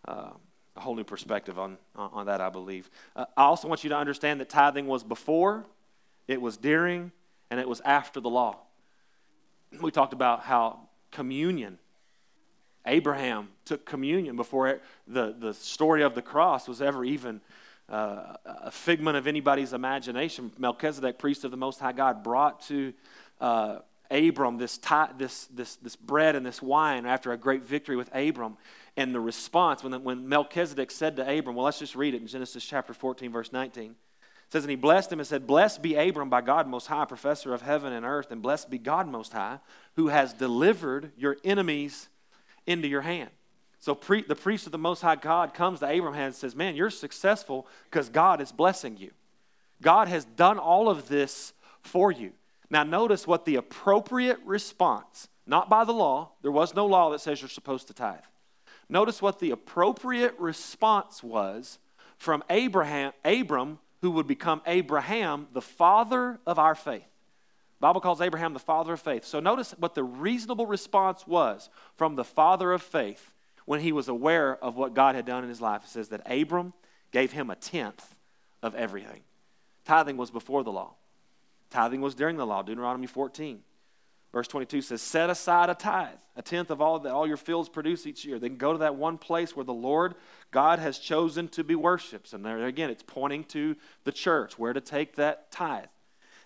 Uh, 0.06 0.30
a 0.74 0.80
whole 0.80 0.96
new 0.96 1.04
perspective 1.04 1.58
on, 1.58 1.76
on 1.94 2.26
that, 2.26 2.40
I 2.40 2.48
believe. 2.48 2.90
Uh, 3.14 3.26
I 3.36 3.42
also 3.44 3.68
want 3.68 3.84
you 3.84 3.90
to 3.90 3.96
understand 3.96 4.40
that 4.40 4.48
tithing 4.48 4.86
was 4.86 5.04
before, 5.04 5.66
it 6.26 6.40
was 6.40 6.56
during, 6.56 7.12
and 7.50 7.60
it 7.60 7.68
was 7.68 7.80
after 7.84 8.20
the 8.20 8.30
law. 8.30 8.56
We 9.80 9.90
talked 9.90 10.14
about 10.14 10.40
how 10.40 10.80
communion, 11.10 11.78
Abraham 12.86 13.50
took 13.66 13.84
communion 13.84 14.34
before 14.34 14.68
it, 14.68 14.82
the, 15.06 15.36
the 15.38 15.52
story 15.52 16.02
of 16.02 16.14
the 16.14 16.22
cross 16.22 16.66
was 16.66 16.80
ever 16.80 17.04
even 17.04 17.42
uh, 17.92 18.36
a 18.46 18.70
figment 18.70 19.16
of 19.16 19.26
anybody's 19.26 19.74
imagination. 19.74 20.50
Melchizedek, 20.58 21.18
priest 21.18 21.44
of 21.44 21.50
the 21.50 21.56
Most 21.56 21.78
High 21.78 21.92
God, 21.92 22.22
brought 22.22 22.62
to 22.62 22.94
uh, 23.40 23.78
Abram 24.10 24.56
this, 24.56 24.78
this, 25.18 25.46
this, 25.46 25.76
this 25.76 25.96
bread 25.96 26.34
and 26.34 26.44
this 26.44 26.62
wine 26.62 27.06
after 27.06 27.32
a 27.32 27.36
great 27.36 27.62
victory 27.62 27.96
with 27.96 28.08
Abram. 28.14 28.56
And 28.96 29.14
the 29.14 29.20
response, 29.20 29.84
when, 29.84 30.02
when 30.04 30.28
Melchizedek 30.28 30.90
said 30.90 31.16
to 31.16 31.22
Abram, 31.22 31.54
well, 31.54 31.66
let's 31.66 31.78
just 31.78 31.94
read 31.94 32.14
it 32.14 32.20
in 32.22 32.26
Genesis 32.26 32.64
chapter 32.64 32.94
14, 32.94 33.30
verse 33.30 33.52
19. 33.52 33.90
It 33.90 33.96
says, 34.50 34.64
And 34.64 34.70
he 34.70 34.76
blessed 34.76 35.12
him 35.12 35.18
and 35.18 35.28
said, 35.28 35.46
Blessed 35.46 35.82
be 35.82 35.94
Abram 35.94 36.30
by 36.30 36.40
God 36.40 36.66
Most 36.66 36.86
High, 36.86 37.04
professor 37.04 37.52
of 37.52 37.62
heaven 37.62 37.92
and 37.92 38.04
earth, 38.04 38.30
and 38.30 38.42
blessed 38.42 38.70
be 38.70 38.78
God 38.78 39.08
Most 39.08 39.32
High, 39.32 39.58
who 39.96 40.08
has 40.08 40.32
delivered 40.32 41.12
your 41.16 41.36
enemies 41.44 42.08
into 42.66 42.88
your 42.88 43.02
hand. 43.02 43.30
So 43.82 43.96
pre- 43.96 44.22
the 44.22 44.36
priest 44.36 44.66
of 44.66 44.72
the 44.72 44.78
Most 44.78 45.02
High 45.02 45.16
God 45.16 45.54
comes 45.54 45.80
to 45.80 45.88
Abraham 45.88 46.26
and 46.26 46.34
says, 46.36 46.54
Man, 46.54 46.76
you're 46.76 46.88
successful 46.88 47.66
because 47.90 48.08
God 48.08 48.40
is 48.40 48.52
blessing 48.52 48.96
you. 48.96 49.10
God 49.82 50.06
has 50.06 50.24
done 50.24 50.60
all 50.60 50.88
of 50.88 51.08
this 51.08 51.52
for 51.80 52.12
you. 52.12 52.30
Now, 52.70 52.84
notice 52.84 53.26
what 53.26 53.44
the 53.44 53.56
appropriate 53.56 54.38
response, 54.44 55.26
not 55.48 55.68
by 55.68 55.84
the 55.84 55.92
law, 55.92 56.30
there 56.42 56.52
was 56.52 56.76
no 56.76 56.86
law 56.86 57.10
that 57.10 57.22
says 57.22 57.42
you're 57.42 57.48
supposed 57.48 57.88
to 57.88 57.92
tithe. 57.92 58.20
Notice 58.88 59.20
what 59.20 59.40
the 59.40 59.50
appropriate 59.50 60.38
response 60.38 61.20
was 61.20 61.80
from 62.18 62.44
Abraham, 62.50 63.12
Abram, 63.24 63.80
who 64.00 64.12
would 64.12 64.28
become 64.28 64.62
Abraham, 64.64 65.48
the 65.52 65.60
father 65.60 66.38
of 66.46 66.60
our 66.60 66.76
faith. 66.76 67.02
The 67.02 67.88
Bible 67.88 68.00
calls 68.00 68.20
Abraham 68.20 68.52
the 68.52 68.60
father 68.60 68.92
of 68.92 69.00
faith. 69.00 69.24
So 69.24 69.40
notice 69.40 69.74
what 69.76 69.96
the 69.96 70.04
reasonable 70.04 70.66
response 70.66 71.26
was 71.26 71.68
from 71.96 72.14
the 72.14 72.22
father 72.22 72.72
of 72.72 72.80
faith 72.80 73.31
when 73.64 73.80
he 73.80 73.92
was 73.92 74.08
aware 74.08 74.56
of 74.62 74.76
what 74.76 74.94
God 74.94 75.14
had 75.14 75.26
done 75.26 75.42
in 75.42 75.48
his 75.48 75.60
life. 75.60 75.84
It 75.84 75.90
says 75.90 76.08
that 76.08 76.22
Abram 76.30 76.72
gave 77.10 77.32
him 77.32 77.50
a 77.50 77.56
tenth 77.56 78.16
of 78.62 78.74
everything. 78.74 79.22
Tithing 79.84 80.16
was 80.16 80.30
before 80.30 80.62
the 80.62 80.72
law, 80.72 80.94
tithing 81.70 82.00
was 82.00 82.14
during 82.14 82.36
the 82.36 82.46
law, 82.46 82.62
Deuteronomy 82.62 83.06
14. 83.06 83.62
Verse 84.32 84.48
22 84.48 84.80
says, 84.80 85.02
Set 85.02 85.28
aside 85.28 85.68
a 85.68 85.74
tithe, 85.74 86.16
a 86.36 86.42
tenth 86.42 86.70
of 86.70 86.80
all 86.80 86.98
that 87.00 87.12
all 87.12 87.26
your 87.26 87.36
fields 87.36 87.68
produce 87.68 88.06
each 88.06 88.24
year. 88.24 88.38
Then 88.38 88.56
go 88.56 88.72
to 88.72 88.78
that 88.78 88.96
one 88.96 89.18
place 89.18 89.54
where 89.54 89.64
the 89.64 89.74
Lord 89.74 90.14
God 90.50 90.78
has 90.78 90.98
chosen 90.98 91.48
to 91.48 91.62
be 91.62 91.74
worshipped. 91.74 92.32
And 92.32 92.44
there 92.44 92.64
again, 92.64 92.88
it's 92.88 93.02
pointing 93.02 93.44
to 93.44 93.76
the 94.04 94.12
church, 94.12 94.58
where 94.58 94.72
to 94.72 94.80
take 94.80 95.16
that 95.16 95.50
tithe. 95.50 95.84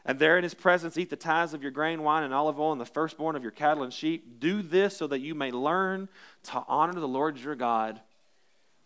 And 0.08 0.20
there 0.20 0.38
in 0.38 0.44
his 0.44 0.54
presence, 0.54 0.96
eat 0.96 1.10
the 1.10 1.16
tithes 1.16 1.52
of 1.52 1.62
your 1.62 1.72
grain, 1.72 2.04
wine, 2.04 2.22
and 2.22 2.32
olive 2.32 2.60
oil, 2.60 2.70
and 2.70 2.80
the 2.80 2.86
firstborn 2.86 3.34
of 3.34 3.42
your 3.42 3.50
cattle 3.50 3.82
and 3.82 3.92
sheep. 3.92 4.38
Do 4.38 4.62
this 4.62 4.96
so 4.96 5.08
that 5.08 5.18
you 5.18 5.34
may 5.34 5.50
learn 5.50 6.08
to 6.44 6.62
honor 6.68 6.94
the 6.94 7.08
Lord 7.08 7.36
your 7.38 7.56
God 7.56 8.00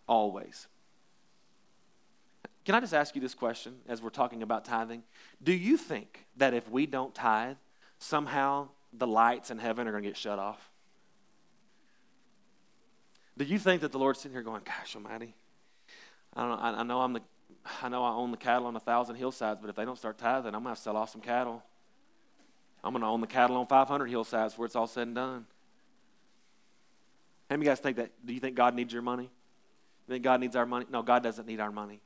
always. 0.09 0.67
Can 2.65 2.75
I 2.75 2.81
just 2.81 2.95
ask 2.95 3.15
you 3.15 3.21
this 3.21 3.35
question 3.35 3.77
as 3.87 4.01
we're 4.01 4.09
talking 4.09 4.43
about 4.43 4.65
tithing? 4.65 5.03
Do 5.43 5.53
you 5.53 5.77
think 5.77 6.27
that 6.39 6.55
if 6.55 6.69
we 6.71 6.87
don't 6.87 7.15
tithe, 7.15 7.57
somehow 7.99 8.69
the 8.93 9.07
lights 9.07 9.51
in 9.51 9.59
heaven 9.59 9.87
are 9.87 9.91
going 9.91 10.03
to 10.03 10.09
get 10.09 10.17
shut 10.17 10.39
off? 10.39 10.71
Do 13.37 13.45
you 13.45 13.59
think 13.59 13.83
that 13.83 13.93
the 13.93 13.99
Lord's 13.99 14.21
sitting 14.21 14.35
here 14.35 14.43
going, 14.43 14.63
"Gosh 14.65 14.97
Almighty, 14.97 15.35
I 16.35 16.43
don't 16.43 16.51
know. 16.51 16.81
I 16.81 16.83
know 16.83 17.01
I'm 17.01 17.13
the, 17.13 17.23
I 17.83 17.89
know 17.89 18.05
I 18.05 18.13
own 18.13 18.31
the 18.31 18.37
cattle 18.37 18.67
on 18.67 18.77
a 18.77 18.81
thousand 18.81 19.17
hillsides, 19.17 19.59
but 19.61 19.71
if 19.71 19.77
they 19.77 19.85
don't 19.85 19.99
start 19.99 20.19
tithing, 20.19 20.49
I'm 20.49 20.53
going 20.53 20.65
to 20.65 20.69
have 20.71 20.79
to 20.79 20.83
sell 20.83 20.97
off 20.97 21.11
some 21.11 21.21
cattle. 21.21 21.63
I'm 22.83 22.93
going 22.93 23.03
to 23.03 23.09
own 23.09 23.21
the 23.21 23.27
cattle 23.27 23.57
on 23.57 23.67
500 23.67 24.07
hillsides 24.07 24.57
where 24.57 24.67
it's 24.67 24.77
all 24.77 24.87
said 24.87 25.07
and 25.07 25.15
done." 25.15 25.47
How 27.49 27.57
many 27.57 27.67
guys 27.67 27.81
think 27.81 27.97
that? 27.97 28.11
Do 28.25 28.33
you 28.33 28.41
think 28.41 28.55
God 28.55 28.75
needs 28.75 28.93
your 28.93 29.03
money? 29.03 29.25
You 29.25 30.15
think 30.15 30.25
God 30.25 30.41
needs 30.41 30.57
our 30.57 30.67
money? 30.67 30.87
No, 30.91 31.03
God 31.03 31.23
doesn't 31.23 31.47
need 31.47 31.61
our 31.61 31.73
money. 31.73 32.01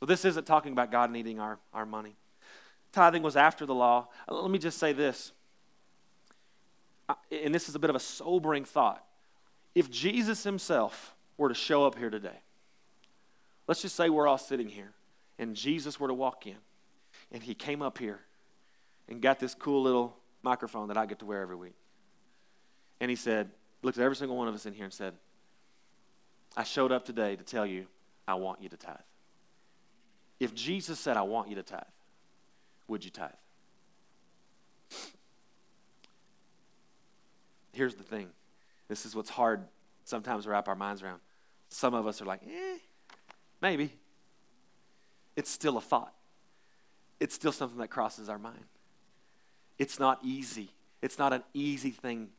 So 0.00 0.06
this 0.06 0.24
isn't 0.24 0.46
talking 0.46 0.72
about 0.72 0.92
God 0.92 1.10
needing 1.10 1.40
our, 1.40 1.58
our 1.74 1.84
money. 1.84 2.16
Tithing 2.92 3.22
was 3.22 3.36
after 3.36 3.66
the 3.66 3.74
law. 3.74 4.08
Uh, 4.28 4.40
let 4.40 4.50
me 4.50 4.58
just 4.58 4.78
say 4.78 4.92
this 4.92 5.32
and 7.30 7.54
this 7.54 7.68
is 7.68 7.74
a 7.74 7.78
bit 7.78 7.90
of 7.90 7.96
a 7.96 8.00
sobering 8.00 8.64
thought. 8.64 9.04
If 9.74 9.90
Jesus 9.90 10.44
himself 10.44 11.14
were 11.36 11.48
to 11.48 11.54
show 11.54 11.86
up 11.86 11.96
here 11.96 12.10
today, 12.10 12.40
let's 13.66 13.82
just 13.82 13.96
say 13.96 14.10
we're 14.10 14.26
all 14.26 14.38
sitting 14.38 14.68
here, 14.68 14.92
and 15.38 15.54
Jesus 15.54 15.98
were 16.00 16.08
to 16.08 16.14
walk 16.14 16.46
in, 16.46 16.56
and 17.32 17.42
he 17.42 17.54
came 17.54 17.82
up 17.82 17.98
here 17.98 18.20
and 19.08 19.20
got 19.20 19.38
this 19.38 19.54
cool 19.54 19.82
little 19.82 20.16
microphone 20.42 20.88
that 20.88 20.96
I 20.96 21.06
get 21.06 21.18
to 21.20 21.26
wear 21.26 21.42
every 21.42 21.56
week. 21.56 21.76
And 23.00 23.10
he 23.10 23.16
said, 23.16 23.50
looked 23.82 23.98
at 23.98 24.04
every 24.04 24.16
single 24.16 24.36
one 24.36 24.48
of 24.48 24.54
us 24.54 24.66
in 24.66 24.74
here 24.74 24.84
and 24.84 24.92
said, 24.92 25.14
I 26.56 26.64
showed 26.64 26.92
up 26.92 27.04
today 27.04 27.36
to 27.36 27.44
tell 27.44 27.66
you 27.66 27.86
I 28.26 28.34
want 28.34 28.62
you 28.62 28.68
to 28.68 28.76
tithe. 28.76 28.96
If 30.40 30.54
Jesus 30.54 30.98
said, 30.98 31.16
I 31.16 31.22
want 31.22 31.48
you 31.48 31.54
to 31.56 31.62
tithe, 31.62 31.82
would 32.88 33.04
you 33.04 33.10
tithe? 33.10 33.30
here's 37.78 37.94
the 37.94 38.02
thing 38.02 38.28
this 38.88 39.06
is 39.06 39.14
what's 39.14 39.30
hard 39.30 39.62
sometimes 40.04 40.44
to 40.44 40.50
wrap 40.50 40.68
our 40.68 40.74
minds 40.74 41.02
around. 41.02 41.20
Some 41.68 41.94
of 41.94 42.06
us 42.06 42.20
are 42.20 42.24
like, 42.24 42.40
eh, 42.42 42.78
maybe. 43.60 43.92
It's 45.38 45.50
still 45.50 45.76
a 45.76 45.80
thought, 45.80 46.12
it's 47.20 47.32
still 47.32 47.52
something 47.52 47.78
that 47.78 47.90
crosses 47.90 48.28
our 48.28 48.40
mind. 48.40 48.64
It's 49.78 50.00
not 50.00 50.18
easy, 50.24 50.70
it's 51.00 51.16
not 51.16 51.32
an 51.32 51.44
easy 51.54 51.92
thing 51.92 52.30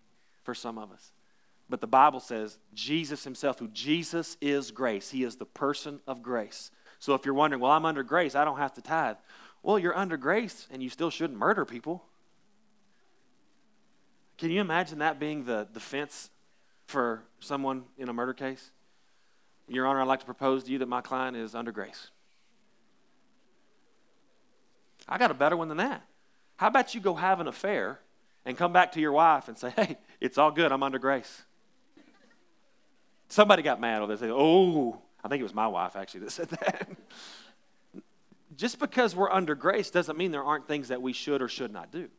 for 0.44 0.54
some 0.54 0.78
of 0.78 0.92
us. 0.92 1.14
But 1.70 1.80
the 1.80 1.88
Bible 1.88 2.20
says 2.20 2.58
Jesus 2.74 3.24
himself, 3.24 3.58
who 3.58 3.70
Jesus 3.70 4.36
is 4.42 4.72
grace, 4.72 5.12
he 5.12 5.24
is 5.24 5.38
the 5.38 5.46
person 5.46 6.02
of 6.08 6.22
grace. 6.22 6.72
So 7.00 7.14
if 7.14 7.24
you're 7.24 7.34
wondering, 7.36 7.62
well, 7.62 7.72
I'm 7.72 7.86
under 7.86 8.04
grace, 8.04 8.36
I 8.36 8.44
don't 8.44 8.58
have 8.58 8.74
to 8.74 8.82
tithe. 8.82 9.16
Well, 9.64 9.80
you're 9.80 9.96
under 9.96 10.18
grace 10.18 10.68
and 10.70 10.84
you 10.84 10.90
still 10.90 11.10
shouldn't 11.10 11.40
murder 11.40 11.64
people. 11.64 12.04
Can 14.38 14.52
you 14.52 14.60
imagine 14.60 15.00
that 15.00 15.22
being 15.22 15.46
the 15.46 15.70
defense 15.74 16.32
for 16.88 17.24
someone 17.40 17.86
in 17.98 18.10
a 18.10 18.14
murder 18.14 18.34
case? 18.34 18.72
Your 19.70 19.88
Honor, 19.88 20.02
I'd 20.02 20.08
like 20.10 20.20
to 20.20 20.26
propose 20.26 20.66
to 20.66 20.72
you 20.72 20.80
that 20.80 20.90
my 20.90 21.00
client 21.00 21.38
is 21.38 21.56
under 21.56 21.72
grace. 21.72 22.10
I 25.10 25.18
got 25.18 25.32
a 25.32 25.34
better 25.34 25.58
one 25.58 25.68
than 25.68 25.78
that. 25.78 26.04
How 26.58 26.68
about 26.68 26.94
you 26.94 27.02
go 27.02 27.16
have 27.16 27.40
an 27.40 27.48
affair 27.48 28.00
and 28.46 28.56
come 28.56 28.72
back 28.72 28.94
to 28.94 29.02
your 29.02 29.12
wife 29.12 29.48
and 29.48 29.58
say, 29.58 29.72
hey, 29.76 29.98
it's 30.22 30.38
all 30.38 30.52
good, 30.52 30.72
I'm 30.72 30.84
under 30.84 31.00
grace? 31.00 31.44
Somebody 33.28 33.64
got 33.64 33.82
mad 33.82 34.02
over 34.02 34.16
this. 34.16 34.30
Oh, 34.32 35.02
I 35.24 35.28
think 35.28 35.40
it 35.40 35.44
was 35.44 35.54
my 35.54 35.68
wife 35.68 35.96
actually 35.96 36.22
that 36.22 36.32
said 36.32 36.50
that. 36.50 36.90
Just 38.56 38.80
because 38.80 39.16
we're 39.16 39.32
under 39.32 39.56
grace 39.56 39.90
doesn't 39.90 40.18
mean 40.18 40.32
there 40.32 40.44
aren't 40.44 40.68
things 40.68 40.90
that 40.90 41.02
we 41.02 41.14
should 41.14 41.42
or 41.42 41.48
should 41.48 41.72
not 41.72 41.92
do. 41.92 42.10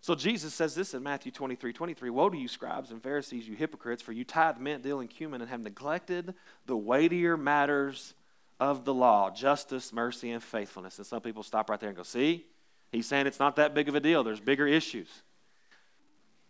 So 0.00 0.16
Jesus 0.16 0.52
says 0.52 0.74
this 0.74 0.94
in 0.94 1.02
Matthew 1.02 1.30
23 1.30 1.72
23 1.72 2.10
Woe 2.10 2.30
to 2.30 2.36
you, 2.36 2.48
scribes 2.48 2.90
and 2.90 3.02
Pharisees, 3.02 3.46
you 3.48 3.54
hypocrites, 3.54 4.02
for 4.02 4.12
you 4.12 4.24
tithe 4.24 4.58
mint, 4.58 4.82
dill, 4.82 5.00
and 5.00 5.08
cumin, 5.08 5.40
and 5.40 5.50
have 5.50 5.60
neglected 5.60 6.34
the 6.66 6.76
weightier 6.76 7.36
matters 7.36 8.14
of 8.62 8.84
the 8.84 8.94
law 8.94 9.28
justice, 9.28 9.92
mercy, 9.92 10.30
and 10.30 10.42
faithfulness. 10.42 10.96
And 10.98 11.06
some 11.06 11.20
people 11.20 11.42
stop 11.42 11.68
right 11.68 11.80
there 11.80 11.88
and 11.88 11.96
go, 11.96 12.04
See, 12.04 12.46
he's 12.92 13.06
saying 13.06 13.26
it's 13.26 13.40
not 13.40 13.56
that 13.56 13.74
big 13.74 13.88
of 13.88 13.96
a 13.96 14.00
deal, 14.00 14.22
there's 14.22 14.40
bigger 14.40 14.68
issues. 14.68 15.08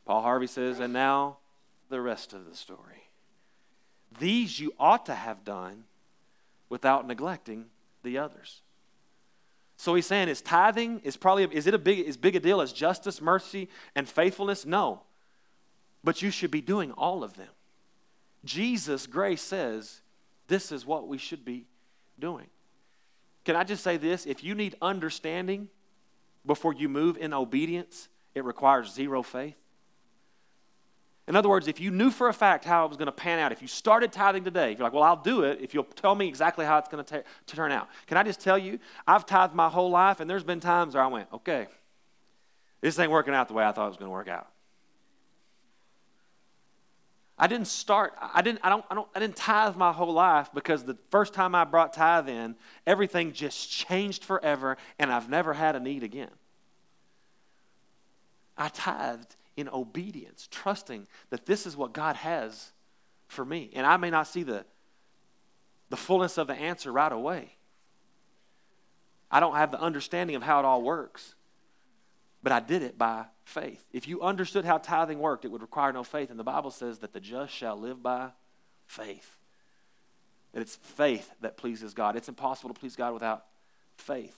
Paul 0.04 0.20
Harvey 0.20 0.46
says, 0.46 0.78
And 0.78 0.92
now 0.92 1.38
the 1.88 2.00
rest 2.00 2.34
of 2.34 2.44
the 2.44 2.54
story. 2.54 3.08
These 4.18 4.60
you 4.60 4.74
ought 4.78 5.06
to 5.06 5.14
have 5.14 5.42
done 5.42 5.84
without 6.68 7.06
neglecting 7.06 7.66
the 8.02 8.18
others. 8.18 8.60
So 9.78 9.94
he's 9.94 10.06
saying, 10.06 10.28
is 10.28 10.42
tithing 10.42 11.00
is 11.00 11.16
probably 11.16 11.44
is 11.44 11.66
it 11.66 11.72
a 11.72 11.78
big 11.78 12.06
as 12.06 12.18
big 12.18 12.36
a 12.36 12.40
deal 12.40 12.60
as 12.60 12.74
justice, 12.74 13.22
mercy, 13.22 13.70
and 13.96 14.06
faithfulness? 14.06 14.66
No. 14.66 15.00
But 16.04 16.20
you 16.20 16.30
should 16.30 16.50
be 16.50 16.60
doing 16.60 16.92
all 16.92 17.24
of 17.24 17.34
them. 17.34 17.48
Jesus' 18.44 19.06
grace 19.06 19.40
says 19.40 20.02
this 20.48 20.72
is 20.72 20.84
what 20.84 21.08
we 21.08 21.16
should 21.16 21.44
be 21.44 21.66
doing. 22.18 22.46
Can 23.44 23.56
I 23.56 23.64
just 23.64 23.82
say 23.82 23.96
this? 23.96 24.26
If 24.26 24.44
you 24.44 24.54
need 24.54 24.76
understanding 24.80 25.68
before 26.46 26.72
you 26.74 26.88
move 26.88 27.16
in 27.16 27.32
obedience, 27.32 28.08
it 28.34 28.44
requires 28.44 28.92
zero 28.92 29.22
faith. 29.22 29.56
In 31.28 31.36
other 31.36 31.48
words, 31.48 31.68
if 31.68 31.80
you 31.80 31.90
knew 31.90 32.10
for 32.10 32.28
a 32.28 32.32
fact 32.32 32.64
how 32.64 32.84
it 32.84 32.88
was 32.88 32.96
going 32.96 33.06
to 33.06 33.12
pan 33.12 33.38
out, 33.38 33.52
if 33.52 33.62
you 33.62 33.68
started 33.68 34.12
tithing 34.12 34.42
today, 34.42 34.72
if 34.72 34.78
you're 34.78 34.86
like, 34.86 34.92
well, 34.92 35.04
I'll 35.04 35.16
do 35.16 35.44
it 35.44 35.60
if 35.60 35.72
you'll 35.72 35.84
tell 35.84 36.14
me 36.14 36.26
exactly 36.26 36.66
how 36.66 36.78
it's 36.78 36.88
going 36.88 37.04
to, 37.04 37.22
to 37.46 37.56
turn 37.56 37.70
out. 37.70 37.88
Can 38.06 38.16
I 38.16 38.22
just 38.24 38.40
tell 38.40 38.58
you, 38.58 38.80
I've 39.06 39.24
tithed 39.24 39.54
my 39.54 39.68
whole 39.68 39.90
life, 39.90 40.18
and 40.18 40.28
there's 40.28 40.42
been 40.42 40.58
times 40.58 40.94
where 40.94 41.02
I 41.02 41.06
went, 41.06 41.28
okay, 41.32 41.68
this 42.80 42.98
ain't 42.98 43.10
working 43.10 43.34
out 43.34 43.46
the 43.46 43.54
way 43.54 43.64
I 43.64 43.70
thought 43.70 43.86
it 43.86 43.90
was 43.90 43.96
going 43.96 44.08
to 44.08 44.12
work 44.12 44.28
out. 44.28 44.51
I 47.42 47.48
didn't 47.48 47.66
start, 47.66 48.14
I 48.20 48.40
didn't, 48.40 48.60
I 48.62 48.68
don't, 48.68 48.84
I 48.88 48.94
don't, 48.94 49.08
I 49.16 49.18
didn't 49.18 49.34
tithe 49.34 49.74
my 49.74 49.90
whole 49.90 50.12
life 50.12 50.50
because 50.54 50.84
the 50.84 50.96
first 51.10 51.34
time 51.34 51.56
I 51.56 51.64
brought 51.64 51.92
tithe 51.92 52.28
in, 52.28 52.54
everything 52.86 53.32
just 53.32 53.68
changed 53.68 54.22
forever, 54.22 54.76
and 54.96 55.12
I've 55.12 55.28
never 55.28 55.52
had 55.52 55.74
a 55.74 55.80
need 55.80 56.04
again. 56.04 56.30
I 58.56 58.68
tithed 58.68 59.34
in 59.56 59.68
obedience, 59.68 60.46
trusting 60.52 61.08
that 61.30 61.44
this 61.44 61.66
is 61.66 61.76
what 61.76 61.92
God 61.92 62.14
has 62.14 62.70
for 63.26 63.44
me. 63.44 63.70
And 63.72 63.88
I 63.88 63.96
may 63.96 64.10
not 64.10 64.28
see 64.28 64.44
the, 64.44 64.64
the 65.90 65.96
fullness 65.96 66.38
of 66.38 66.46
the 66.46 66.54
answer 66.54 66.92
right 66.92 67.10
away. 67.10 67.56
I 69.32 69.40
don't 69.40 69.56
have 69.56 69.72
the 69.72 69.80
understanding 69.80 70.36
of 70.36 70.44
how 70.44 70.60
it 70.60 70.64
all 70.64 70.82
works. 70.82 71.34
But 72.42 72.52
I 72.52 72.60
did 72.60 72.82
it 72.82 72.98
by 72.98 73.26
faith. 73.44 73.84
If 73.92 74.08
you 74.08 74.22
understood 74.22 74.64
how 74.64 74.78
tithing 74.78 75.18
worked, 75.20 75.44
it 75.44 75.50
would 75.50 75.62
require 75.62 75.92
no 75.92 76.02
faith. 76.02 76.30
And 76.30 76.38
the 76.38 76.44
Bible 76.44 76.70
says 76.70 76.98
that 76.98 77.12
the 77.12 77.20
just 77.20 77.52
shall 77.52 77.78
live 77.78 78.02
by 78.02 78.30
faith. 78.86 79.36
That 80.52 80.60
it's 80.60 80.76
faith 80.76 81.30
that 81.40 81.56
pleases 81.56 81.94
God. 81.94 82.16
It's 82.16 82.28
impossible 82.28 82.74
to 82.74 82.78
please 82.78 82.96
God 82.96 83.14
without 83.14 83.44
faith. 83.96 84.36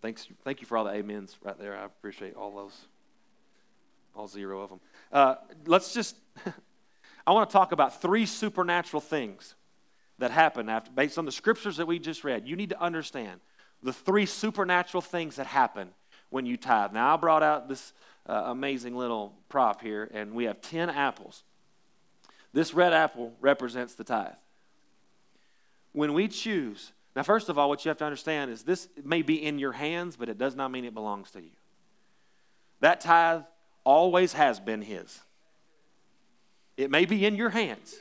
Thanks, 0.00 0.26
thank 0.42 0.60
you 0.60 0.66
for 0.66 0.76
all 0.76 0.84
the 0.84 0.98
amens 0.98 1.36
right 1.44 1.56
there. 1.58 1.76
I 1.76 1.84
appreciate 1.84 2.34
all 2.34 2.50
those, 2.50 2.76
all 4.16 4.26
zero 4.26 4.62
of 4.62 4.70
them. 4.70 4.80
Uh, 5.12 5.34
let's 5.66 5.94
just, 5.94 6.16
I 7.26 7.32
want 7.32 7.48
to 7.48 7.52
talk 7.52 7.70
about 7.70 8.02
three 8.02 8.26
supernatural 8.26 9.00
things 9.00 9.54
that 10.18 10.32
happen 10.32 10.68
after, 10.68 10.90
based 10.90 11.18
on 11.18 11.24
the 11.24 11.30
scriptures 11.30 11.76
that 11.76 11.86
we 11.86 12.00
just 12.00 12.24
read. 12.24 12.48
You 12.48 12.56
need 12.56 12.70
to 12.70 12.80
understand 12.80 13.40
the 13.82 13.92
three 13.92 14.26
supernatural 14.26 15.00
things 15.00 15.36
that 15.36 15.46
happen 15.46 15.90
when 16.30 16.46
you 16.46 16.56
tithe. 16.56 16.92
Now, 16.92 17.14
I 17.14 17.16
brought 17.16 17.42
out 17.42 17.68
this 17.68 17.92
uh, 18.26 18.44
amazing 18.46 18.96
little 18.96 19.34
prop 19.48 19.82
here, 19.82 20.08
and 20.12 20.32
we 20.32 20.44
have 20.44 20.60
10 20.60 20.90
apples. 20.90 21.42
This 22.52 22.74
red 22.74 22.92
apple 22.92 23.34
represents 23.40 23.94
the 23.94 24.04
tithe. 24.04 24.34
When 25.92 26.14
we 26.14 26.28
choose 26.28 26.92
now, 27.14 27.22
first 27.22 27.48
of 27.48 27.58
all, 27.58 27.68
what 27.68 27.84
you 27.84 27.90
have 27.90 27.98
to 27.98 28.04
understand 28.04 28.50
is 28.50 28.62
this 28.62 28.88
may 29.04 29.22
be 29.22 29.42
in 29.44 29.58
your 29.58 29.72
hands, 29.72 30.16
but 30.16 30.28
it 30.28 30.38
does 30.38 30.56
not 30.56 30.70
mean 30.70 30.84
it 30.84 30.94
belongs 30.94 31.30
to 31.32 31.42
you. 31.42 31.50
That 32.80 33.00
tithe 33.00 33.42
always 33.84 34.32
has 34.32 34.58
been 34.58 34.82
His. 34.82 35.20
It 36.76 36.90
may 36.90 37.04
be 37.04 37.26
in 37.26 37.36
your 37.36 37.50
hands, 37.50 37.94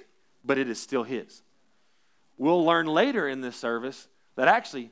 but 0.45 0.57
it 0.57 0.69
is 0.69 0.79
still 0.79 1.03
His. 1.03 1.41
We'll 2.38 2.65
learn 2.65 2.88
later 2.88 3.27
in 3.27 3.41
this 3.41 3.57
service 3.57 4.07
that 4.35 4.47
actually 4.47 4.91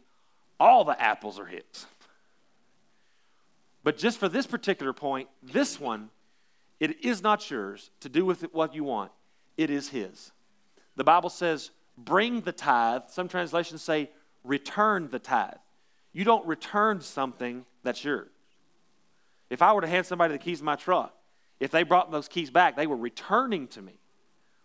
all 0.59 0.83
the 0.83 0.99
apples 1.01 1.39
are 1.39 1.45
His. 1.45 1.85
But 3.83 3.97
just 3.97 4.19
for 4.19 4.27
this 4.27 4.45
particular 4.45 4.93
point, 4.93 5.29
this 5.41 5.79
one, 5.79 6.09
it 6.79 7.03
is 7.03 7.21
not 7.21 7.49
yours 7.49 7.91
to 8.01 8.09
do 8.09 8.25
with 8.25 8.43
it 8.43 8.53
what 8.53 8.75
you 8.75 8.83
want, 8.83 9.11
it 9.57 9.69
is 9.69 9.89
His. 9.89 10.31
The 10.95 11.03
Bible 11.03 11.29
says, 11.29 11.71
bring 11.97 12.41
the 12.41 12.51
tithe. 12.51 13.03
Some 13.09 13.27
translations 13.27 13.81
say, 13.81 14.09
return 14.43 15.09
the 15.09 15.19
tithe. 15.19 15.53
You 16.11 16.23
don't 16.23 16.45
return 16.45 17.01
something 17.01 17.65
that's 17.83 18.03
yours. 18.03 18.29
If 19.49 19.61
I 19.61 19.73
were 19.73 19.81
to 19.81 19.87
hand 19.87 20.05
somebody 20.05 20.33
the 20.33 20.39
keys 20.39 20.59
of 20.59 20.65
my 20.65 20.75
truck, 20.75 21.13
if 21.59 21.71
they 21.71 21.83
brought 21.83 22.11
those 22.11 22.27
keys 22.27 22.49
back, 22.49 22.75
they 22.75 22.87
were 22.87 22.95
returning 22.95 23.67
to 23.69 23.81
me 23.81 23.93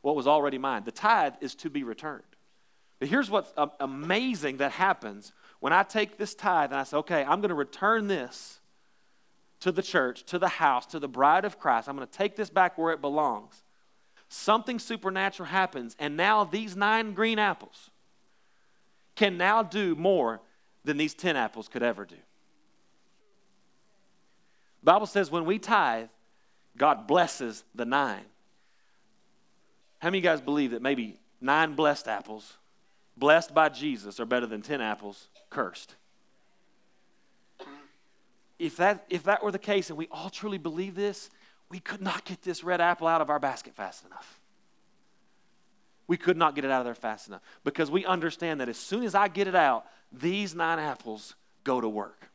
what 0.03 0.17
was 0.17 0.27
already 0.27 0.59
mine. 0.59 0.85
The 0.85 0.93
tithe 0.93 1.35
is 1.41 1.55
to 1.57 1.71
be 1.71 1.83
returned. 1.83 2.23
But 2.99 3.09
here's 3.09 3.31
what's 3.31 3.53
uh, 3.57 3.69
amazing 3.81 4.59
that 4.59 4.73
happens 4.73 5.33
when 5.65 5.73
I 5.73 5.83
take 5.83 6.19
this 6.19 6.35
tithe 6.35 6.73
and 6.73 6.79
I 6.79 6.85
say, 6.85 6.99
okay, 6.99 7.23
I'm 7.23 7.41
going 7.41 7.49
to 7.49 7.55
return 7.55 8.07
this 8.07 8.61
to 9.61 9.73
the 9.73 9.81
church, 9.81 10.23
to 10.25 10.39
the 10.39 10.47
house, 10.47 10.85
to 10.85 10.99
the 10.99 11.09
bride 11.09 11.47
of 11.47 11.59
Christ. 11.59 11.89
I'm 11.89 11.97
going 11.97 12.07
to 12.07 12.13
take 12.13 12.37
this 12.37 12.51
back 12.51 12.77
where 12.77 12.93
it 12.93 13.01
belongs. 13.01 13.63
Something 14.29 14.79
supernatural 14.79 15.49
happens, 15.49 15.97
and 15.99 16.19
now 16.19 16.45
these 16.45 16.77
nine 16.77 17.15
green 17.15 17.39
apples 17.39 17.89
can 19.15 19.39
now 19.39 19.63
do 19.63 19.95
more 19.95 20.43
than 20.85 20.99
these 20.99 21.15
10 21.15 21.35
apples 21.35 21.67
could 21.67 21.83
ever 21.83 22.05
do. 22.05 22.17
The 24.83 24.85
Bible 24.85 25.07
says 25.07 25.31
when 25.31 25.47
we 25.47 25.59
tithe, 25.59 26.09
God 26.77 27.07
blesses 27.07 27.65
the 27.75 27.87
nine. 27.87 28.27
How 30.01 30.09
many 30.09 30.19
of 30.19 30.25
you 30.25 30.31
guys 30.31 30.43
believe 30.43 30.73
that 30.73 30.83
maybe 30.83 31.17
nine 31.41 31.73
blessed 31.73 32.07
apples, 32.07 32.59
blessed 33.17 33.55
by 33.55 33.69
Jesus, 33.69 34.21
are 34.21 34.27
better 34.27 34.47
than 34.47 34.63
10 34.63 34.81
apples 34.81 35.29
cursed? 35.51 35.95
If 38.59 38.77
that, 38.77 39.05
if 39.11 39.25
that 39.25 39.43
were 39.43 39.51
the 39.51 39.59
case 39.59 39.91
and 39.91 39.99
we 39.99 40.09
all 40.11 40.31
truly 40.31 40.59
believe 40.59 40.95
this, 40.95 41.31
we 41.69 41.81
could 41.81 42.01
not 42.01 42.25
get 42.25 42.43
this 42.43 42.63
red 42.63 42.81
apple 42.81 43.07
out 43.07 43.21
of 43.21 43.31
our 43.31 43.41
basket 43.41 43.75
fast 43.75 44.05
enough. 44.07 44.41
We 46.07 46.17
could 46.17 46.37
not 46.37 46.55
get 46.55 46.65
it 46.65 46.71
out 46.71 46.81
of 46.81 46.85
there 46.85 46.95
fast 46.95 47.29
enough 47.29 47.41
because 47.65 47.91
we 47.91 48.05
understand 48.05 48.61
that 48.61 48.69
as 48.69 48.77
soon 48.77 49.05
as 49.05 49.15
I 49.15 49.29
get 49.29 49.49
it 49.49 49.55
out, 49.55 49.87
these 50.13 50.55
nine 50.55 50.79
apples 50.79 51.35
go 51.65 51.81
to 51.81 51.89
work. 51.89 52.31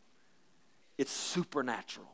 It's 0.98 1.12
supernatural. 1.12 2.08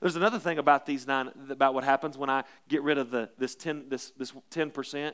There's 0.00 0.16
another 0.16 0.38
thing 0.38 0.58
about 0.58 0.86
these 0.86 1.06
nine, 1.06 1.30
about 1.48 1.74
what 1.74 1.84
happens 1.84 2.18
when 2.18 2.28
I 2.28 2.44
get 2.68 2.82
rid 2.82 2.98
of 2.98 3.10
the, 3.10 3.30
this, 3.38 3.54
10, 3.54 3.88
this, 3.88 4.10
this 4.16 4.32
10%. 4.50 5.12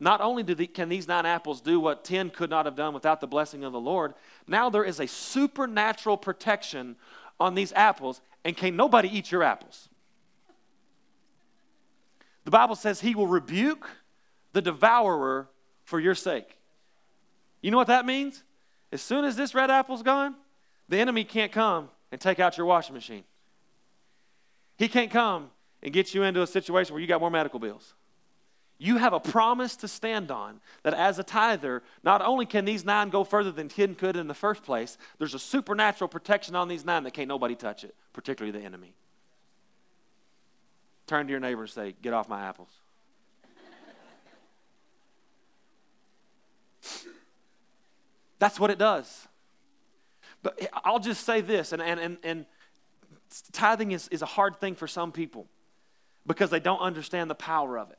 Not 0.00 0.22
only 0.22 0.42
the, 0.42 0.66
can 0.66 0.88
these 0.88 1.06
nine 1.06 1.26
apples 1.26 1.60
do 1.60 1.78
what 1.78 2.04
10 2.04 2.30
could 2.30 2.48
not 2.48 2.64
have 2.64 2.74
done 2.74 2.94
without 2.94 3.20
the 3.20 3.26
blessing 3.26 3.64
of 3.64 3.72
the 3.72 3.80
Lord, 3.80 4.14
now 4.46 4.70
there 4.70 4.82
is 4.82 4.98
a 4.98 5.06
supernatural 5.06 6.16
protection 6.16 6.96
on 7.38 7.54
these 7.54 7.72
apples, 7.74 8.22
and 8.44 8.56
can 8.56 8.76
nobody 8.76 9.08
eat 9.08 9.30
your 9.30 9.42
apples. 9.42 9.90
The 12.44 12.50
Bible 12.50 12.76
says 12.76 13.00
he 13.00 13.14
will 13.14 13.26
rebuke 13.26 13.88
the 14.54 14.62
devourer 14.62 15.48
for 15.84 16.00
your 16.00 16.14
sake. 16.14 16.58
You 17.60 17.70
know 17.70 17.76
what 17.76 17.88
that 17.88 18.06
means? 18.06 18.42
As 18.92 19.02
soon 19.02 19.24
as 19.26 19.36
this 19.36 19.54
red 19.54 19.70
apple's 19.70 20.02
gone, 20.02 20.34
the 20.88 20.98
enemy 20.98 21.24
can't 21.24 21.52
come 21.52 21.90
and 22.10 22.20
take 22.20 22.40
out 22.40 22.56
your 22.56 22.66
washing 22.66 22.94
machine. 22.94 23.24
He 24.78 24.88
can't 24.88 25.10
come 25.10 25.50
and 25.82 25.92
get 25.92 26.14
you 26.14 26.22
into 26.22 26.40
a 26.40 26.46
situation 26.46 26.94
where 26.94 27.02
you 27.02 27.06
got 27.06 27.20
more 27.20 27.30
medical 27.30 27.60
bills. 27.60 27.94
You 28.82 28.96
have 28.96 29.12
a 29.12 29.20
promise 29.20 29.76
to 29.76 29.88
stand 29.88 30.30
on 30.30 30.58
that 30.84 30.94
as 30.94 31.18
a 31.18 31.22
tither, 31.22 31.82
not 32.02 32.22
only 32.22 32.46
can 32.46 32.64
these 32.64 32.82
nine 32.82 33.10
go 33.10 33.24
further 33.24 33.52
than 33.52 33.68
10 33.68 33.94
could 33.94 34.16
in 34.16 34.26
the 34.26 34.32
first 34.32 34.62
place, 34.62 34.96
there's 35.18 35.34
a 35.34 35.38
supernatural 35.38 36.08
protection 36.08 36.56
on 36.56 36.66
these 36.66 36.82
nine 36.82 37.02
that 37.02 37.12
can't 37.12 37.28
nobody 37.28 37.54
touch 37.54 37.84
it, 37.84 37.94
particularly 38.14 38.58
the 38.58 38.64
enemy. 38.64 38.94
Turn 41.06 41.26
to 41.26 41.30
your 41.30 41.40
neighbor 41.40 41.60
and 41.60 41.70
say, 41.70 41.94
Get 42.00 42.14
off 42.14 42.26
my 42.26 42.40
apples. 42.40 42.70
That's 48.38 48.58
what 48.58 48.70
it 48.70 48.78
does. 48.78 49.28
But 50.42 50.58
I'll 50.72 51.00
just 51.00 51.26
say 51.26 51.42
this, 51.42 51.72
and, 51.72 51.82
and, 51.82 52.00
and, 52.00 52.16
and 52.24 52.46
tithing 53.52 53.92
is, 53.92 54.08
is 54.08 54.22
a 54.22 54.26
hard 54.26 54.58
thing 54.58 54.74
for 54.74 54.88
some 54.88 55.12
people 55.12 55.48
because 56.26 56.48
they 56.48 56.60
don't 56.60 56.80
understand 56.80 57.28
the 57.28 57.34
power 57.34 57.78
of 57.78 57.90
it. 57.90 57.98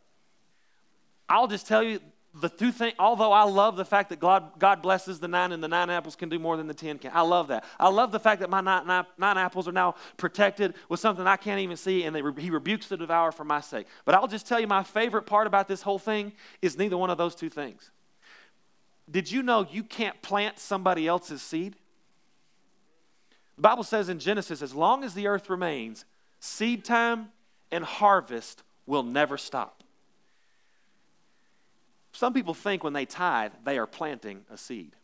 I'll 1.32 1.48
just 1.48 1.66
tell 1.66 1.82
you 1.82 2.02
the 2.42 2.50
two 2.50 2.74
things, 2.74 2.94
although 3.00 3.32
I 3.32 3.44
love 3.44 3.78
the 3.78 3.86
fact 3.86 4.10
that 4.10 4.20
God, 4.20 4.60
God 4.60 4.82
blesses 4.82 5.22
the 5.22 5.30
nine 5.30 5.54
and 5.54 5.64
the 5.64 5.68
nine 5.70 5.90
apples 5.90 6.18
can 6.18 6.28
do 6.28 6.38
more 6.38 6.58
than 6.58 6.68
the 6.68 6.74
ten 6.74 6.98
can. 6.98 7.12
I 7.14 7.22
love 7.22 7.48
that. 7.48 7.64
I 7.80 7.88
love 7.88 8.12
the 8.12 8.20
fact 8.20 8.42
that 8.42 8.50
my 8.50 8.60
nine, 8.60 8.86
nine, 8.86 9.06
nine 9.18 9.38
apples 9.38 9.66
are 9.66 9.72
now 9.72 9.96
protected 10.18 10.74
with 10.90 11.00
something 11.00 11.26
I 11.26 11.38
can't 11.38 11.62
even 11.62 11.78
see 11.78 12.04
and 12.04 12.14
he 12.38 12.50
rebukes 12.50 12.90
the 12.90 12.98
devourer 12.98 13.32
for 13.32 13.46
my 13.46 13.62
sake. 13.62 13.88
But 14.04 14.16
I'll 14.16 14.28
just 14.28 14.46
tell 14.46 14.60
you 14.60 14.68
my 14.68 14.84
favorite 14.84 15.24
part 15.24 15.48
about 15.48 15.70
this 15.70 15.82
whole 15.82 16.00
thing 16.00 16.34
is 16.62 16.78
neither 16.78 16.98
one 16.98 17.10
of 17.10 17.18
those 17.18 17.34
two 17.34 17.50
things. 17.50 17.92
Did 19.10 19.32
you 19.32 19.42
know 19.42 19.66
you 19.72 19.84
can't 19.84 20.22
plant 20.22 20.60
somebody 20.60 21.08
else's 21.08 21.42
seed? 21.42 21.78
The 23.56 23.62
Bible 23.62 23.84
says 23.84 24.10
in 24.10 24.20
Genesis, 24.20 24.62
as 24.62 24.76
long 24.76 25.06
as 25.06 25.14
the 25.14 25.28
earth 25.28 25.50
remains, 25.50 26.04
seed 26.42 26.84
time 26.84 27.30
and 27.72 27.86
harvest 27.86 28.64
will 28.86 29.04
never 29.04 29.38
stop. 29.38 29.81
Some 32.12 32.34
people 32.34 32.54
think 32.54 32.84
when 32.84 32.94
they 32.94 33.06
tithe, 33.06 33.54
they 33.64 33.78
are 33.78 33.88
planting 33.88 34.46
a 34.52 34.58
seed. 34.58 34.96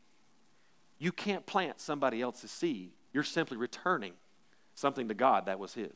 You 1.00 1.12
can't 1.12 1.46
plant 1.46 1.80
somebody 1.80 2.22
else's 2.22 2.52
seed. 2.52 2.91
You're 3.13 3.24
simply 3.24 3.58
returning 3.58 4.13
something 4.76 5.08
to 5.08 5.13
God 5.13 5.46
that 5.46 5.60
was 5.60 5.74
His. 5.74 5.96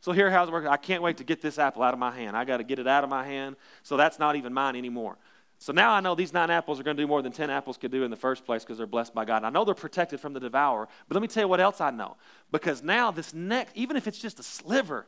So 0.00 0.12
here, 0.12 0.30
how's 0.30 0.48
it 0.48 0.52
working? 0.52 0.68
I 0.68 0.76
can't 0.76 1.02
wait 1.02 1.16
to 1.18 1.24
get 1.24 1.40
this 1.40 1.58
apple 1.58 1.82
out 1.82 1.94
of 1.94 2.00
my 2.00 2.10
hand. 2.10 2.36
I 2.36 2.44
got 2.44 2.58
to 2.58 2.64
get 2.64 2.78
it 2.78 2.86
out 2.86 3.04
of 3.04 3.10
my 3.10 3.24
hand, 3.24 3.56
so 3.82 3.96
that's 3.96 4.18
not 4.18 4.36
even 4.36 4.52
mine 4.52 4.76
anymore. 4.76 5.16
So 5.58 5.72
now 5.72 5.92
I 5.92 6.00
know 6.00 6.16
these 6.16 6.32
nine 6.32 6.50
apples 6.50 6.80
are 6.80 6.82
going 6.82 6.96
to 6.96 7.02
do 7.02 7.06
more 7.06 7.22
than 7.22 7.30
10 7.30 7.48
apples 7.48 7.78
could 7.78 7.92
do 7.92 8.02
in 8.02 8.10
the 8.10 8.16
first 8.16 8.44
place 8.44 8.64
because 8.64 8.78
they're 8.78 8.86
blessed 8.86 9.14
by 9.14 9.24
God. 9.24 9.38
And 9.38 9.46
I 9.46 9.50
know 9.50 9.64
they're 9.64 9.76
protected 9.76 10.18
from 10.18 10.32
the 10.32 10.40
devourer. 10.40 10.88
But 11.06 11.14
let 11.14 11.22
me 11.22 11.28
tell 11.28 11.44
you 11.44 11.48
what 11.48 11.60
else 11.60 11.80
I 11.80 11.92
know. 11.92 12.16
Because 12.50 12.82
now 12.82 13.12
this 13.12 13.32
next, 13.32 13.70
even 13.76 13.96
if 13.96 14.08
it's 14.08 14.18
just 14.18 14.40
a 14.40 14.42
sliver, 14.42 15.06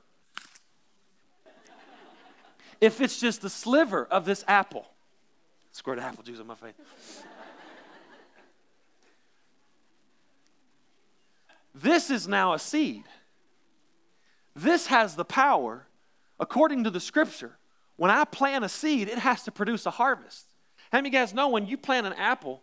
if 2.81 3.01
it's 3.01 3.19
just 3.19 3.43
a 3.43 3.51
sliver 3.51 4.05
of 4.05 4.27
this 4.27 4.45
apple, 4.47 4.87
squirt 5.75 5.99
apple 5.99 6.23
juice 6.23 6.39
on 6.39 6.47
my 6.47 6.55
face. 6.55 6.73
this 11.75 12.11
is 12.11 12.29
now 12.29 12.55
a 12.55 12.59
seed. 12.61 13.03
This 14.55 14.87
has 14.87 15.17
the 15.17 15.25
power, 15.25 15.87
according 16.39 16.85
to 16.85 16.91
the 16.91 17.01
scripture, 17.01 17.57
when 17.97 18.13
I 18.13 18.25
plant 18.25 18.65
a 18.65 18.69
seed, 18.69 19.09
it 19.09 19.19
has 19.19 19.43
to 19.45 19.51
produce 19.51 19.85
a 19.85 19.91
harvest. 19.91 20.47
How 20.93 20.99
many 20.99 21.11
guys 21.11 21.35
know 21.35 21.49
when 21.49 21.67
you 21.67 21.77
plant 21.77 22.07
an 22.07 22.13
apple, 22.13 22.63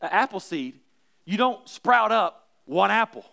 an 0.00 0.10
apple 0.12 0.38
seed, 0.38 0.78
you 1.24 1.36
don't 1.36 1.68
sprout 1.68 2.12
up 2.12 2.48
one 2.64 2.92
apple. 2.92 3.24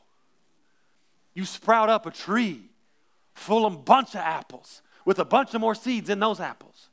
You 1.36 1.45
sprout 1.45 1.89
up 1.89 2.08
a 2.08 2.12
tree 2.12 2.63
full 3.36 3.67
of 3.67 3.76
a 3.76 3.78
bunch 3.78 4.15
of 4.15 4.21
apples 4.21 4.82
with 5.06 5.19
a 5.19 5.26
bunch 5.26 5.54
of 5.54 5.62
more 5.62 5.76
seeds 5.76 6.10
in 6.10 6.19
those 6.19 6.39
apples. 6.39 6.89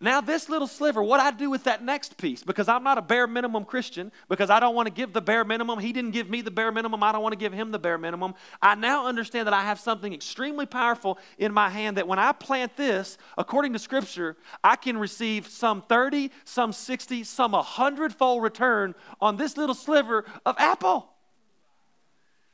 Now, 0.00 0.20
this 0.20 0.48
little 0.48 0.68
sliver, 0.68 1.02
what 1.02 1.18
I 1.18 1.32
do 1.32 1.50
with 1.50 1.64
that 1.64 1.82
next 1.82 2.18
piece, 2.18 2.44
because 2.44 2.68
I'm 2.68 2.84
not 2.84 2.98
a 2.98 3.02
bare 3.02 3.26
minimum 3.26 3.64
Christian, 3.64 4.12
because 4.28 4.48
I 4.48 4.60
don't 4.60 4.76
want 4.76 4.86
to 4.86 4.92
give 4.92 5.12
the 5.12 5.20
bare 5.20 5.44
minimum. 5.44 5.80
He 5.80 5.92
didn't 5.92 6.12
give 6.12 6.30
me 6.30 6.40
the 6.40 6.52
bare 6.52 6.70
minimum. 6.70 7.02
I 7.02 7.10
don't 7.10 7.22
want 7.22 7.32
to 7.32 7.38
give 7.38 7.52
him 7.52 7.72
the 7.72 7.80
bare 7.80 7.98
minimum. 7.98 8.34
I 8.62 8.76
now 8.76 9.06
understand 9.06 9.48
that 9.48 9.54
I 9.54 9.62
have 9.62 9.80
something 9.80 10.14
extremely 10.14 10.66
powerful 10.66 11.18
in 11.36 11.52
my 11.52 11.68
hand 11.68 11.96
that 11.96 12.06
when 12.06 12.20
I 12.20 12.30
plant 12.30 12.76
this, 12.76 13.18
according 13.36 13.72
to 13.72 13.80
Scripture, 13.80 14.36
I 14.62 14.76
can 14.76 14.96
receive 14.96 15.48
some 15.48 15.82
30, 15.82 16.30
some 16.44 16.72
60, 16.72 17.24
some 17.24 17.50
100 17.52 18.14
fold 18.14 18.44
return 18.44 18.94
on 19.20 19.36
this 19.36 19.56
little 19.56 19.74
sliver 19.74 20.24
of 20.46 20.54
apple. 20.58 21.10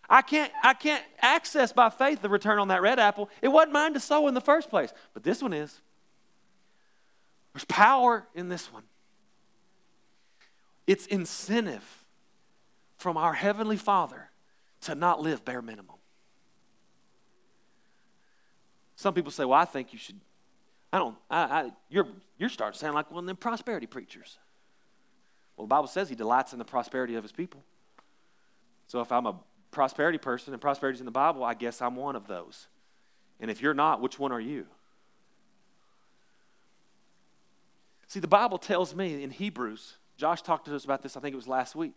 I 0.08 0.22
can't, 0.22 0.52
I 0.62 0.72
can't 0.72 1.04
access 1.20 1.74
by 1.74 1.90
faith 1.90 2.22
the 2.22 2.30
return 2.30 2.58
on 2.58 2.68
that 2.68 2.80
red 2.80 2.98
apple. 2.98 3.28
It 3.42 3.48
wasn't 3.48 3.72
mine 3.72 3.92
to 3.94 4.00
sow 4.00 4.28
in 4.28 4.34
the 4.34 4.40
first 4.40 4.70
place, 4.70 4.94
but 5.12 5.22
this 5.22 5.42
one 5.42 5.52
is. 5.52 5.82
There's 7.54 7.64
power 7.64 8.26
in 8.34 8.48
this 8.48 8.72
one. 8.72 8.82
It's 10.86 11.06
incentive 11.06 12.04
from 12.96 13.16
our 13.16 13.32
Heavenly 13.32 13.76
Father 13.76 14.30
to 14.82 14.94
not 14.94 15.20
live 15.20 15.44
bare 15.44 15.62
minimum. 15.62 15.96
Some 18.96 19.14
people 19.14 19.30
say, 19.30 19.44
well, 19.44 19.58
I 19.58 19.64
think 19.64 19.92
you 19.92 19.98
should. 19.98 20.20
I 20.92 20.98
don't, 20.98 21.16
I, 21.30 21.42
I, 21.42 21.70
you're, 21.88 22.06
you're 22.38 22.48
starting 22.48 22.74
to 22.74 22.78
sound 22.78 22.94
like 22.94 23.10
one 23.10 23.24
of 23.24 23.26
them 23.26 23.36
prosperity 23.36 23.86
preachers. 23.86 24.38
Well, 25.56 25.66
the 25.66 25.70
Bible 25.70 25.88
says 25.88 26.08
he 26.08 26.14
delights 26.14 26.52
in 26.52 26.58
the 26.58 26.64
prosperity 26.64 27.14
of 27.14 27.22
his 27.22 27.32
people. 27.32 27.64
So 28.86 29.00
if 29.00 29.10
I'm 29.10 29.26
a 29.26 29.36
prosperity 29.70 30.18
person 30.18 30.52
and 30.52 30.60
prosperity 30.60 30.96
is 30.96 31.00
in 31.00 31.06
the 31.06 31.12
Bible, 31.12 31.44
I 31.44 31.54
guess 31.54 31.80
I'm 31.80 31.96
one 31.96 32.16
of 32.16 32.26
those. 32.26 32.68
And 33.40 33.50
if 33.50 33.60
you're 33.60 33.74
not, 33.74 34.00
which 34.00 34.18
one 34.18 34.32
are 34.32 34.40
you? 34.40 34.66
See, 38.14 38.20
the 38.20 38.28
Bible 38.28 38.58
tells 38.58 38.94
me 38.94 39.24
in 39.24 39.30
Hebrews, 39.32 39.94
Josh 40.16 40.40
talked 40.40 40.66
to 40.66 40.76
us 40.76 40.84
about 40.84 41.02
this, 41.02 41.16
I 41.16 41.20
think 41.20 41.32
it 41.32 41.36
was 41.36 41.48
last 41.48 41.74
week. 41.74 41.94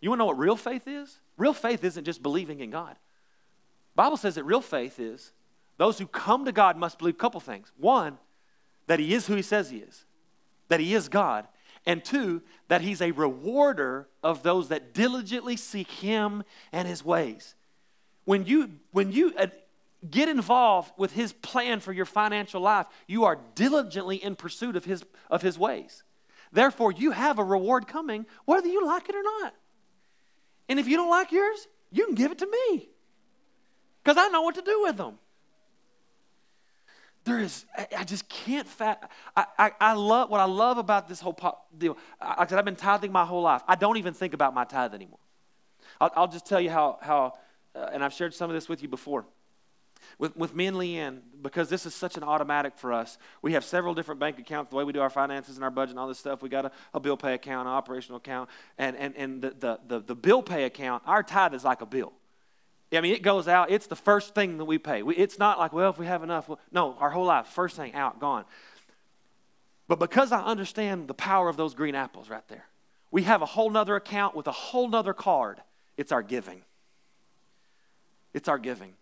You 0.00 0.10
want 0.10 0.20
to 0.20 0.22
know 0.22 0.26
what 0.26 0.38
real 0.38 0.54
faith 0.54 0.86
is? 0.86 1.18
Real 1.36 1.52
faith 1.52 1.82
isn't 1.82 2.04
just 2.04 2.22
believing 2.22 2.60
in 2.60 2.70
God. 2.70 2.94
Bible 3.96 4.16
says 4.16 4.36
that 4.36 4.44
real 4.44 4.60
faith 4.60 5.00
is 5.00 5.32
those 5.76 5.98
who 5.98 6.06
come 6.06 6.44
to 6.44 6.52
God 6.52 6.76
must 6.76 7.00
believe 7.00 7.16
a 7.16 7.18
couple 7.18 7.40
things. 7.40 7.72
One, 7.78 8.16
that 8.86 9.00
He 9.00 9.12
is 9.12 9.26
who 9.26 9.34
He 9.34 9.42
says 9.42 9.70
He 9.70 9.78
is, 9.78 10.04
that 10.68 10.78
He 10.78 10.94
is 10.94 11.08
God. 11.08 11.48
And 11.84 12.04
two, 12.04 12.40
that 12.68 12.82
He's 12.82 13.02
a 13.02 13.10
rewarder 13.10 14.06
of 14.22 14.44
those 14.44 14.68
that 14.68 14.94
diligently 14.94 15.56
seek 15.56 15.90
Him 15.90 16.44
and 16.70 16.86
His 16.86 17.04
ways. 17.04 17.56
When 18.24 18.46
you, 18.46 18.70
when 18.92 19.10
you 19.10 19.34
get 20.10 20.28
involved 20.28 20.92
with 20.96 21.12
His 21.12 21.32
plan 21.32 21.80
for 21.80 21.92
your 21.92 22.04
financial 22.04 22.60
life, 22.60 22.86
you 23.06 23.24
are 23.24 23.38
diligently 23.54 24.16
in 24.16 24.36
pursuit 24.36 24.76
of 24.76 24.84
His, 24.84 25.04
of 25.30 25.42
his 25.42 25.58
ways. 25.58 26.02
Therefore, 26.52 26.92
you 26.92 27.10
have 27.10 27.38
a 27.38 27.44
reward 27.44 27.86
coming, 27.86 28.26
whether 28.44 28.68
you 28.68 28.84
like 28.86 29.08
it 29.08 29.14
or 29.14 29.22
not. 29.22 29.54
And 30.68 30.78
if 30.78 30.86
you 30.86 30.96
don't 30.96 31.10
like 31.10 31.32
yours, 31.32 31.66
you 31.90 32.06
can 32.06 32.14
give 32.14 32.32
it 32.32 32.38
to 32.38 32.46
me 32.46 32.88
because 34.02 34.16
I 34.18 34.28
know 34.28 34.42
what 34.42 34.54
to 34.54 34.62
do 34.62 34.82
with 34.82 34.96
them. 34.96 35.18
There 37.24 37.38
is, 37.38 37.66
I 37.96 38.04
just 38.04 38.26
can't 38.28 38.66
fat. 38.66 39.10
I, 39.36 39.44
I, 39.58 39.72
I 39.80 39.92
love 39.92 40.30
what 40.30 40.40
I 40.40 40.44
love 40.44 40.78
about 40.78 41.08
this 41.08 41.20
whole 41.20 41.36
deal. 41.76 41.98
I, 42.20 42.46
I, 42.50 42.56
I've 42.56 42.64
been 42.64 42.76
tithing 42.76 43.12
my 43.12 43.26
whole 43.26 43.42
life. 43.42 43.62
I 43.68 43.74
don't 43.74 43.98
even 43.98 44.14
think 44.14 44.32
about 44.32 44.54
my 44.54 44.64
tithe 44.64 44.94
anymore. 44.94 45.18
I'll, 46.00 46.10
I'll 46.16 46.28
just 46.28 46.46
tell 46.46 46.60
you 46.60 46.70
how, 46.70 46.98
how 47.02 47.34
uh, 47.74 47.90
and 47.92 48.02
I've 48.02 48.14
shared 48.14 48.32
some 48.32 48.48
of 48.48 48.54
this 48.54 48.68
with 48.68 48.82
you 48.82 48.88
before. 48.88 49.26
With, 50.18 50.36
with 50.36 50.54
me 50.54 50.66
and 50.66 50.76
Leanne, 50.76 51.20
because 51.42 51.68
this 51.68 51.86
is 51.86 51.94
such 51.94 52.16
an 52.16 52.22
automatic 52.22 52.76
for 52.76 52.92
us, 52.92 53.18
we 53.42 53.52
have 53.52 53.64
several 53.64 53.94
different 53.94 54.20
bank 54.20 54.38
accounts, 54.38 54.70
the 54.70 54.76
way 54.76 54.84
we 54.84 54.92
do 54.92 55.00
our 55.00 55.10
finances 55.10 55.56
and 55.56 55.64
our 55.64 55.70
budget 55.70 55.90
and 55.90 55.98
all 55.98 56.08
this 56.08 56.18
stuff. 56.18 56.42
We 56.42 56.48
got 56.48 56.66
a, 56.66 56.72
a 56.94 57.00
bill 57.00 57.16
pay 57.16 57.34
account, 57.34 57.68
an 57.68 57.74
operational 57.74 58.18
account, 58.18 58.50
and, 58.78 58.96
and, 58.96 59.16
and 59.16 59.42
the, 59.42 59.50
the, 59.50 59.80
the, 59.86 60.00
the 60.00 60.14
bill 60.14 60.42
pay 60.42 60.64
account, 60.64 61.02
our 61.06 61.22
tithe 61.22 61.54
is 61.54 61.64
like 61.64 61.80
a 61.80 61.86
bill. 61.86 62.12
I 62.92 63.00
mean, 63.02 63.12
it 63.12 63.22
goes 63.22 63.48
out. 63.48 63.70
It's 63.70 63.86
the 63.86 63.96
first 63.96 64.34
thing 64.34 64.58
that 64.58 64.64
we 64.64 64.78
pay. 64.78 65.02
We, 65.02 65.14
it's 65.14 65.38
not 65.38 65.58
like, 65.58 65.72
well, 65.72 65.90
if 65.90 65.98
we 65.98 66.06
have 66.06 66.22
enough. 66.22 66.48
Well, 66.48 66.58
no, 66.72 66.96
our 66.98 67.10
whole 67.10 67.26
life, 67.26 67.46
first 67.48 67.76
thing 67.76 67.94
out, 67.94 68.18
gone. 68.18 68.44
But 69.88 69.98
because 69.98 70.32
I 70.32 70.42
understand 70.42 71.08
the 71.08 71.14
power 71.14 71.48
of 71.48 71.56
those 71.56 71.74
green 71.74 71.94
apples 71.94 72.30
right 72.30 72.46
there, 72.48 72.64
we 73.10 73.22
have 73.22 73.42
a 73.42 73.46
whole 73.46 73.70
nother 73.70 73.96
account 73.96 74.34
with 74.34 74.46
a 74.46 74.52
whole 74.52 74.88
nother 74.88 75.12
card. 75.12 75.60
It's 75.96 76.12
our 76.12 76.22
giving. 76.22 76.62
It's 78.32 78.48
our 78.48 78.58
giving. 78.58 78.92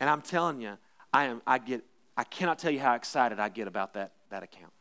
And 0.00 0.08
I'm 0.08 0.22
telling 0.22 0.60
you, 0.60 0.78
I 1.12 1.24
am 1.24 1.42
I 1.46 1.58
get 1.58 1.84
I 2.16 2.24
cannot 2.24 2.58
tell 2.58 2.72
you 2.72 2.80
how 2.80 2.94
excited 2.94 3.38
I 3.38 3.48
get 3.48 3.68
about 3.68 3.94
that, 3.94 4.12
that 4.30 4.42
account. 4.42 4.72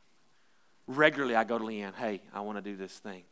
Regularly 0.88 1.36
I 1.36 1.44
go 1.44 1.60
to 1.60 1.64
Leanne, 1.64 1.94
hey, 1.96 2.22
I 2.34 2.42
want 2.42 2.58
to 2.58 2.64
do 2.64 2.76
this 2.76 2.98
thing. 2.98 3.24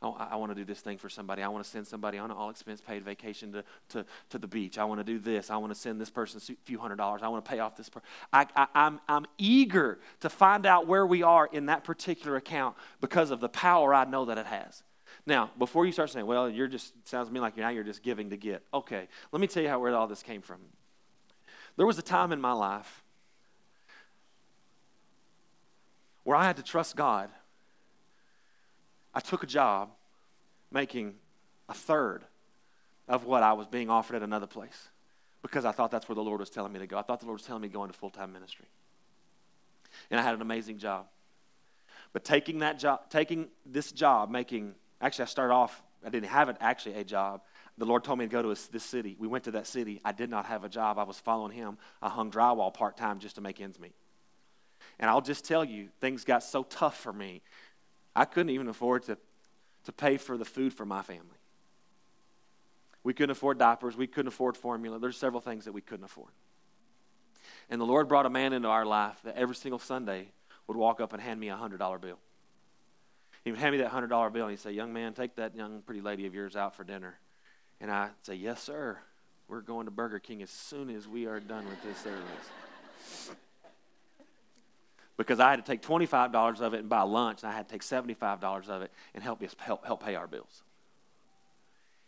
Oh, 0.00 0.12
I, 0.12 0.36
want 0.36 0.52
to 0.52 0.54
do 0.54 0.64
this 0.64 0.78
thing 0.78 0.96
for 0.96 1.08
somebody. 1.08 1.42
I 1.42 1.48
want 1.48 1.64
to 1.64 1.68
send 1.68 1.84
somebody 1.84 2.18
on 2.18 2.30
an 2.30 2.36
all 2.36 2.50
expense 2.50 2.80
paid 2.80 3.04
vacation 3.04 3.50
to, 3.50 3.64
to, 3.88 4.06
to 4.30 4.38
the 4.38 4.46
beach. 4.46 4.78
I 4.78 4.84
want 4.84 5.00
to 5.00 5.04
do 5.04 5.18
this. 5.18 5.50
I 5.50 5.56
want 5.56 5.74
to 5.74 5.78
send 5.78 6.00
this 6.00 6.08
person 6.08 6.40
a 6.40 6.56
few 6.64 6.78
hundred 6.78 6.98
dollars. 6.98 7.22
I 7.24 7.28
want 7.28 7.44
to 7.44 7.50
pay 7.50 7.58
off 7.58 7.76
this 7.76 7.88
person. 7.88 8.06
I, 8.32 8.46
I, 8.54 8.68
I'm, 8.76 9.00
I'm 9.08 9.26
eager 9.38 9.98
to 10.20 10.30
find 10.30 10.66
out 10.66 10.86
where 10.86 11.04
we 11.04 11.24
are 11.24 11.48
in 11.52 11.66
that 11.66 11.82
particular 11.82 12.36
account 12.36 12.76
because 13.00 13.32
of 13.32 13.40
the 13.40 13.48
power 13.48 13.92
I 13.92 14.04
know 14.04 14.26
that 14.26 14.38
it 14.38 14.46
has. 14.46 14.84
Now, 15.26 15.50
before 15.58 15.84
you 15.84 15.90
start 15.90 16.10
saying, 16.10 16.26
well, 16.26 16.48
you're 16.48 16.68
just, 16.68 16.92
sounds 17.08 17.26
to 17.26 17.34
me 17.34 17.40
like 17.40 17.56
now 17.56 17.70
you're 17.70 17.82
just 17.82 18.04
giving 18.04 18.30
to 18.30 18.36
get. 18.36 18.62
Okay, 18.72 19.08
let 19.32 19.40
me 19.40 19.48
tell 19.48 19.64
you 19.64 19.68
how, 19.68 19.80
where 19.80 19.92
all 19.96 20.06
this 20.06 20.22
came 20.22 20.42
from. 20.42 20.60
There 21.78 21.86
was 21.86 21.98
a 21.98 22.02
time 22.02 22.32
in 22.32 22.40
my 22.40 22.52
life 22.52 23.02
where 26.24 26.36
I 26.36 26.44
had 26.44 26.56
to 26.56 26.62
trust 26.62 26.94
God 26.94 27.30
I 29.18 29.20
took 29.20 29.42
a 29.42 29.46
job 29.46 29.90
making 30.70 31.14
a 31.68 31.74
third 31.74 32.22
of 33.08 33.24
what 33.24 33.42
I 33.42 33.52
was 33.54 33.66
being 33.66 33.90
offered 33.90 34.14
at 34.14 34.22
another 34.22 34.46
place 34.46 34.90
because 35.42 35.64
I 35.64 35.72
thought 35.72 35.90
that's 35.90 36.08
where 36.08 36.14
the 36.14 36.22
Lord 36.22 36.38
was 36.38 36.50
telling 36.50 36.72
me 36.72 36.78
to 36.78 36.86
go. 36.86 36.96
I 36.98 37.02
thought 37.02 37.18
the 37.18 37.26
Lord 37.26 37.40
was 37.40 37.46
telling 37.46 37.62
me 37.62 37.68
to 37.68 37.74
go 37.74 37.82
into 37.82 37.98
full 37.98 38.10
time 38.10 38.32
ministry. 38.32 38.66
And 40.10 40.20
I 40.20 40.22
had 40.22 40.34
an 40.34 40.42
amazing 40.42 40.78
job. 40.78 41.06
But 42.12 42.24
taking 42.24 42.60
that 42.60 42.78
job, 42.78 43.10
taking 43.10 43.48
this 43.66 43.90
job, 43.90 44.30
making, 44.30 44.74
actually, 45.00 45.24
I 45.24 45.26
started 45.26 45.54
off, 45.54 45.82
I 46.06 46.10
didn't 46.10 46.28
have 46.28 46.48
it, 46.48 46.56
actually 46.60 46.94
a 46.94 47.02
job. 47.04 47.40
The 47.78 47.86
Lord 47.86 48.04
told 48.04 48.18
me 48.18 48.26
to 48.26 48.30
go 48.30 48.42
to 48.42 48.48
this 48.70 48.84
city. 48.84 49.16
We 49.18 49.28
went 49.28 49.44
to 49.44 49.52
that 49.52 49.66
city. 49.66 50.00
I 50.04 50.12
did 50.12 50.28
not 50.28 50.46
have 50.46 50.64
a 50.64 50.68
job. 50.68 50.98
I 50.98 51.04
was 51.04 51.18
following 51.18 51.52
Him. 51.52 51.78
I 52.02 52.08
hung 52.08 52.30
drywall 52.30 52.74
part 52.74 52.96
time 52.96 53.20
just 53.20 53.36
to 53.36 53.40
make 53.40 53.60
ends 53.60 53.78
meet. 53.78 53.94
And 54.98 55.08
I'll 55.08 55.20
just 55.20 55.44
tell 55.44 55.64
you, 55.64 55.88
things 56.00 56.24
got 56.24 56.42
so 56.42 56.64
tough 56.64 56.98
for 56.98 57.12
me 57.12 57.40
I 58.18 58.24
couldn't 58.24 58.50
even 58.50 58.66
afford 58.66 59.04
to, 59.04 59.16
to 59.84 59.92
pay 59.92 60.16
for 60.16 60.36
the 60.36 60.44
food 60.44 60.74
for 60.74 60.84
my 60.84 61.02
family. 61.02 61.38
We 63.04 63.14
couldn't 63.14 63.30
afford 63.30 63.58
diapers. 63.58 63.96
We 63.96 64.08
couldn't 64.08 64.26
afford 64.26 64.56
formula. 64.56 64.98
There's 64.98 65.16
several 65.16 65.40
things 65.40 65.66
that 65.66 65.72
we 65.72 65.80
couldn't 65.80 66.04
afford. 66.04 66.32
And 67.70 67.80
the 67.80 67.84
Lord 67.84 68.08
brought 68.08 68.26
a 68.26 68.30
man 68.30 68.52
into 68.52 68.66
our 68.68 68.84
life 68.84 69.20
that 69.22 69.36
every 69.36 69.54
single 69.54 69.78
Sunday 69.78 70.32
would 70.66 70.76
walk 70.76 71.00
up 71.00 71.12
and 71.12 71.22
hand 71.22 71.38
me 71.38 71.48
a 71.48 71.56
$100 71.56 71.78
bill. 72.00 72.18
He 73.44 73.52
would 73.52 73.60
hand 73.60 73.76
me 73.76 73.82
that 73.82 73.92
$100 73.92 74.32
bill 74.32 74.46
and 74.46 74.50
he'd 74.50 74.58
say, 74.58 74.72
Young 74.72 74.92
man, 74.92 75.14
take 75.14 75.36
that 75.36 75.54
young 75.54 75.82
pretty 75.82 76.00
lady 76.00 76.26
of 76.26 76.34
yours 76.34 76.56
out 76.56 76.74
for 76.74 76.82
dinner. 76.82 77.18
And 77.80 77.90
I'd 77.90 78.10
say, 78.22 78.34
Yes, 78.34 78.62
sir. 78.62 78.98
We're 79.48 79.62
going 79.62 79.86
to 79.86 79.90
Burger 79.90 80.18
King 80.18 80.42
as 80.42 80.50
soon 80.50 80.90
as 80.90 81.08
we 81.08 81.26
are 81.26 81.40
done 81.40 81.64
with 81.66 81.82
this 81.82 81.96
service 81.98 83.32
because 85.18 85.40
I 85.40 85.50
had 85.50 85.56
to 85.56 85.70
take 85.70 85.82
$25 85.82 86.60
of 86.60 86.74
it 86.74 86.78
and 86.78 86.88
buy 86.88 87.02
lunch, 87.02 87.42
and 87.42 87.52
I 87.52 87.54
had 87.54 87.68
to 87.68 87.72
take 87.72 87.82
$75 87.82 88.68
of 88.68 88.82
it 88.82 88.92
and 89.14 89.22
help, 89.22 89.42
help, 89.58 89.84
help 89.84 90.02
pay 90.02 90.14
our 90.14 90.28
bills. 90.28 90.62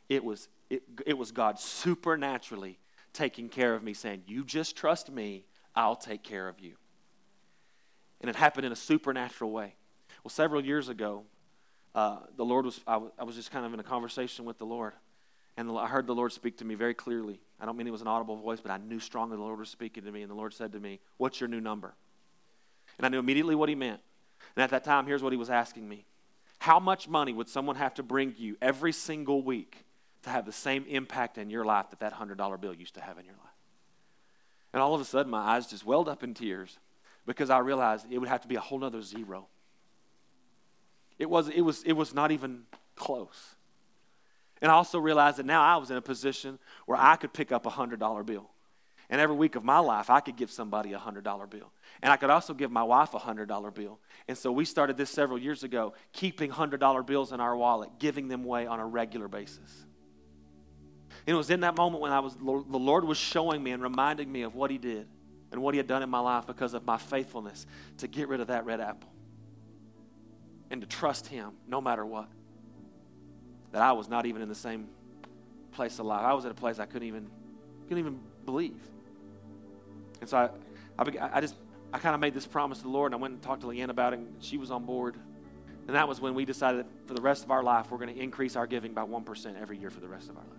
It 0.09 0.25
was, 0.25 0.49
it, 0.71 0.83
it 1.05 1.19
was 1.19 1.33
God 1.33 1.59
supernaturally 1.59 2.79
taking 3.13 3.49
care 3.49 3.75
of 3.75 3.83
me, 3.83 3.95
saying, 3.95 4.23
You 4.27 4.45
just 4.45 4.77
trust 4.77 5.11
me, 5.11 5.45
I'll 5.75 5.97
take 5.97 6.23
care 6.23 6.49
of 6.49 6.61
you. 6.61 6.75
And 8.21 8.31
it 8.31 8.37
happened 8.37 8.65
in 8.65 8.73
a 8.73 8.77
supernatural 8.77 9.51
way. 9.51 9.75
Well, 10.23 10.31
several 10.31 10.65
years 10.65 10.89
ago, 10.89 11.25
uh, 11.95 12.19
the 12.37 12.45
Lord 12.45 12.65
was, 12.65 12.81
I, 12.87 12.95
w- 12.95 13.13
I 13.19 13.25
was 13.25 13.35
just 13.35 13.51
kind 13.51 13.67
of 13.67 13.75
in 13.75 13.81
a 13.81 13.85
conversation 13.85 14.45
with 14.45 14.59
the 14.59 14.67
Lord. 14.67 14.93
And 15.57 15.71
I 15.77 15.87
heard 15.87 16.07
the 16.07 16.15
Lord 16.15 16.33
speak 16.33 16.59
to 16.59 16.65
me 16.65 16.75
very 16.75 16.95
clearly. 16.95 17.41
I 17.61 17.67
don't 17.67 17.77
mean 17.77 17.87
it 17.87 17.91
was 17.93 18.01
an 18.01 18.07
audible 18.07 18.37
voice, 18.37 18.61
but 18.61 18.71
I 18.71 18.79
knew 18.79 18.99
strongly 18.99 19.37
the 19.37 19.43
Lord 19.43 19.59
was 19.59 19.69
speaking 19.69 20.05
to 20.05 20.13
me. 20.13 20.23
And 20.23 20.31
the 20.31 20.35
Lord 20.35 20.55
said 20.55 20.73
to 20.73 20.81
me, 20.81 21.01
What's 21.17 21.41
your 21.41 21.49
new 21.49 21.61
number? 21.61 21.95
And 22.99 23.07
I 23.07 23.09
knew 23.09 23.19
immediately 23.19 23.55
what 23.55 23.69
he 23.69 23.75
meant. 23.75 24.01
And 24.57 24.63
at 24.63 24.71
that 24.71 24.85
time, 24.85 25.07
here's 25.07 25.23
what 25.23 25.33
he 25.33 25.37
was 25.37 25.51
asking 25.51 25.89
me 25.89 26.07
How 26.59 26.81
much 26.81 27.09
money 27.09 27.33
would 27.33 27.49
someone 27.49 27.77
have 27.77 27.95
to 27.95 28.03
bring 28.03 28.35
you 28.39 28.57
every 28.63 28.93
single 28.93 29.43
week 29.43 29.85
to 30.23 30.31
have 30.31 30.47
the 30.47 30.53
same 30.53 30.85
impact 30.89 31.39
in 31.39 31.51
your 31.51 31.65
life 31.65 31.87
that 31.91 32.01
that 32.01 32.15
$100 32.15 32.61
bill 32.61 32.75
used 32.75 32.95
to 32.95 33.01
have 33.01 33.19
in 33.19 33.25
your 33.25 33.35
life? 33.35 33.51
And 34.73 34.81
all 34.81 34.95
of 34.95 35.01
a 35.01 35.05
sudden, 35.05 35.31
my 35.31 35.41
eyes 35.41 35.67
just 35.67 35.85
welled 35.85 36.09
up 36.09 36.23
in 36.23 36.33
tears 36.33 36.79
because 37.27 37.51
I 37.51 37.59
realized 37.59 38.07
it 38.11 38.19
would 38.19 38.29
have 38.29 38.43
to 38.43 38.49
be 38.49 38.55
a 38.55 38.61
whole 38.61 38.79
nother 38.79 39.03
zero. 39.03 39.49
It 41.19 41.29
was, 41.29 41.49
it 41.49 41.61
was, 41.61 41.83
it 41.83 41.93
was 41.93 42.15
not 42.15 42.33
even 42.33 42.63
close. 42.97 43.57
And 44.63 44.71
I 44.71 44.75
also 44.75 44.99
realized 44.99 45.39
that 45.39 45.47
now 45.47 45.63
I 45.63 45.77
was 45.77 45.91
in 45.91 45.97
a 45.97 46.03
position 46.03 46.59
where 46.87 46.99
I 46.99 47.17
could 47.17 47.33
pick 47.33 47.53
up 47.53 47.67
a 47.67 47.71
$100 47.71 48.27
bill. 48.27 48.51
And 49.09 49.21
every 49.21 49.35
week 49.35 49.57
of 49.57 49.65
my 49.65 49.81
life, 49.81 50.09
I 50.09 50.21
could 50.21 50.37
give 50.37 50.53
somebody 50.53 50.93
a 50.93 50.99
$100 50.99 51.51
bill. 51.51 51.73
And 52.01 52.13
I 52.13 52.17
could 52.17 52.31
also 52.31 52.55
give 52.55 52.71
my 52.71 52.85
wife 52.85 53.13
a 53.13 53.19
$100 53.19 53.75
bill. 53.75 53.99
And 54.29 54.39
so 54.39 54.53
we 54.53 54.65
started 54.65 54.97
this 54.97 55.11
several 55.11 55.39
years 55.39 55.65
ago, 55.65 55.95
keeping 56.13 56.51
$100 56.51 57.07
bills 57.07 57.33
in 57.33 57.41
our 57.41 57.57
wallet, 57.57 57.91
giving 57.99 58.29
them 58.29 58.45
away 58.45 58.67
on 58.67 58.79
a 58.79 58.87
regular 58.87 59.27
basis. 59.27 59.87
And 61.27 61.35
it 61.35 61.37
was 61.37 61.51
in 61.51 61.61
that 61.61 61.77
moment 61.77 62.01
when 62.03 62.13
I 62.13 62.21
was, 62.21 62.37
the 62.37 62.43
Lord 62.43 63.05
was 63.05 63.19
showing 63.19 63.63
me 63.63 63.73
and 63.73 63.83
reminding 63.83 64.31
me 64.31 64.43
of 64.43 64.55
what 64.55 64.71
He 64.71 64.79
did 64.79 65.09
and 65.51 65.61
what 65.61 65.75
He 65.75 65.79
had 65.79 65.89
done 65.89 66.05
in 66.05 66.09
my 66.09 66.21
life 66.21 66.47
because 66.47 66.73
of 66.73 66.85
my 66.85 66.97
faithfulness 66.97 67.67
to 67.99 68.07
get 68.07 68.29
rid 68.29 68.41
of 68.41 68.47
that 68.47 68.65
red 68.65 68.81
apple 68.81 69.11
and 70.71 70.81
to 70.83 70.87
trust 70.87 71.27
Him 71.27 71.51
no 71.67 71.81
matter 71.81 72.07
what. 72.07 72.29
That 73.73 73.83
I 73.83 73.93
was 73.93 74.09
not 74.09 74.27
even 74.27 74.43
in 74.43 74.49
the 74.49 74.55
same 74.55 74.89
place 75.73 75.99
of 75.99 76.07
life. 76.07 76.23
I 76.23 76.33
was 76.33 76.45
at 76.45 76.51
a 76.51 76.55
place 76.55 76.79
I 76.79 76.87
couldn't 76.87 77.07
even, 77.09 77.31
couldn't 77.89 77.99
even 77.99 78.21
believe. 78.45 78.81
And 80.21 80.29
so 80.29 80.37
I, 80.37 81.03
I, 81.03 81.31
I 81.35 81.41
just, 81.41 81.55
I 81.93 81.99
kind 81.99 82.15
of 82.15 82.21
made 82.21 82.35
this 82.35 82.47
promise 82.47 82.79
to 82.79 82.85
the 82.85 82.91
Lord, 82.91 83.13
and 83.13 83.21
I 83.21 83.23
went 83.23 83.35
and 83.35 83.43
talked 83.43 83.63
to 83.63 83.69
Leanne 83.69 83.91
about 83.91 84.13
it, 84.13 84.19
and 84.19 84.35
she 84.41 84.59
was 84.59 84.71
on 84.71 84.85
board. 84.85 85.17
And 85.87 85.97
that 85.97 86.07
was 86.07 86.21
when 86.21 86.35
we 86.35 86.45
decided 86.45 86.81
that 86.81 87.09
for 87.09 87.15
the 87.15 87.23
rest 87.23 87.45
of 87.45 87.51
our 87.51 87.63
life, 87.63 87.91
we're 87.91 87.99
going 87.99 88.15
to 88.15 88.21
increase 88.21 88.55
our 88.57 88.67
giving 88.67 88.93
by 88.93 89.03
1% 89.03 89.61
every 89.61 89.79
year 89.79 89.91
for 89.91 90.01
the 90.01 90.09
rest 90.09 90.29
of 90.29 90.37
our 90.37 90.43
life. 90.43 90.53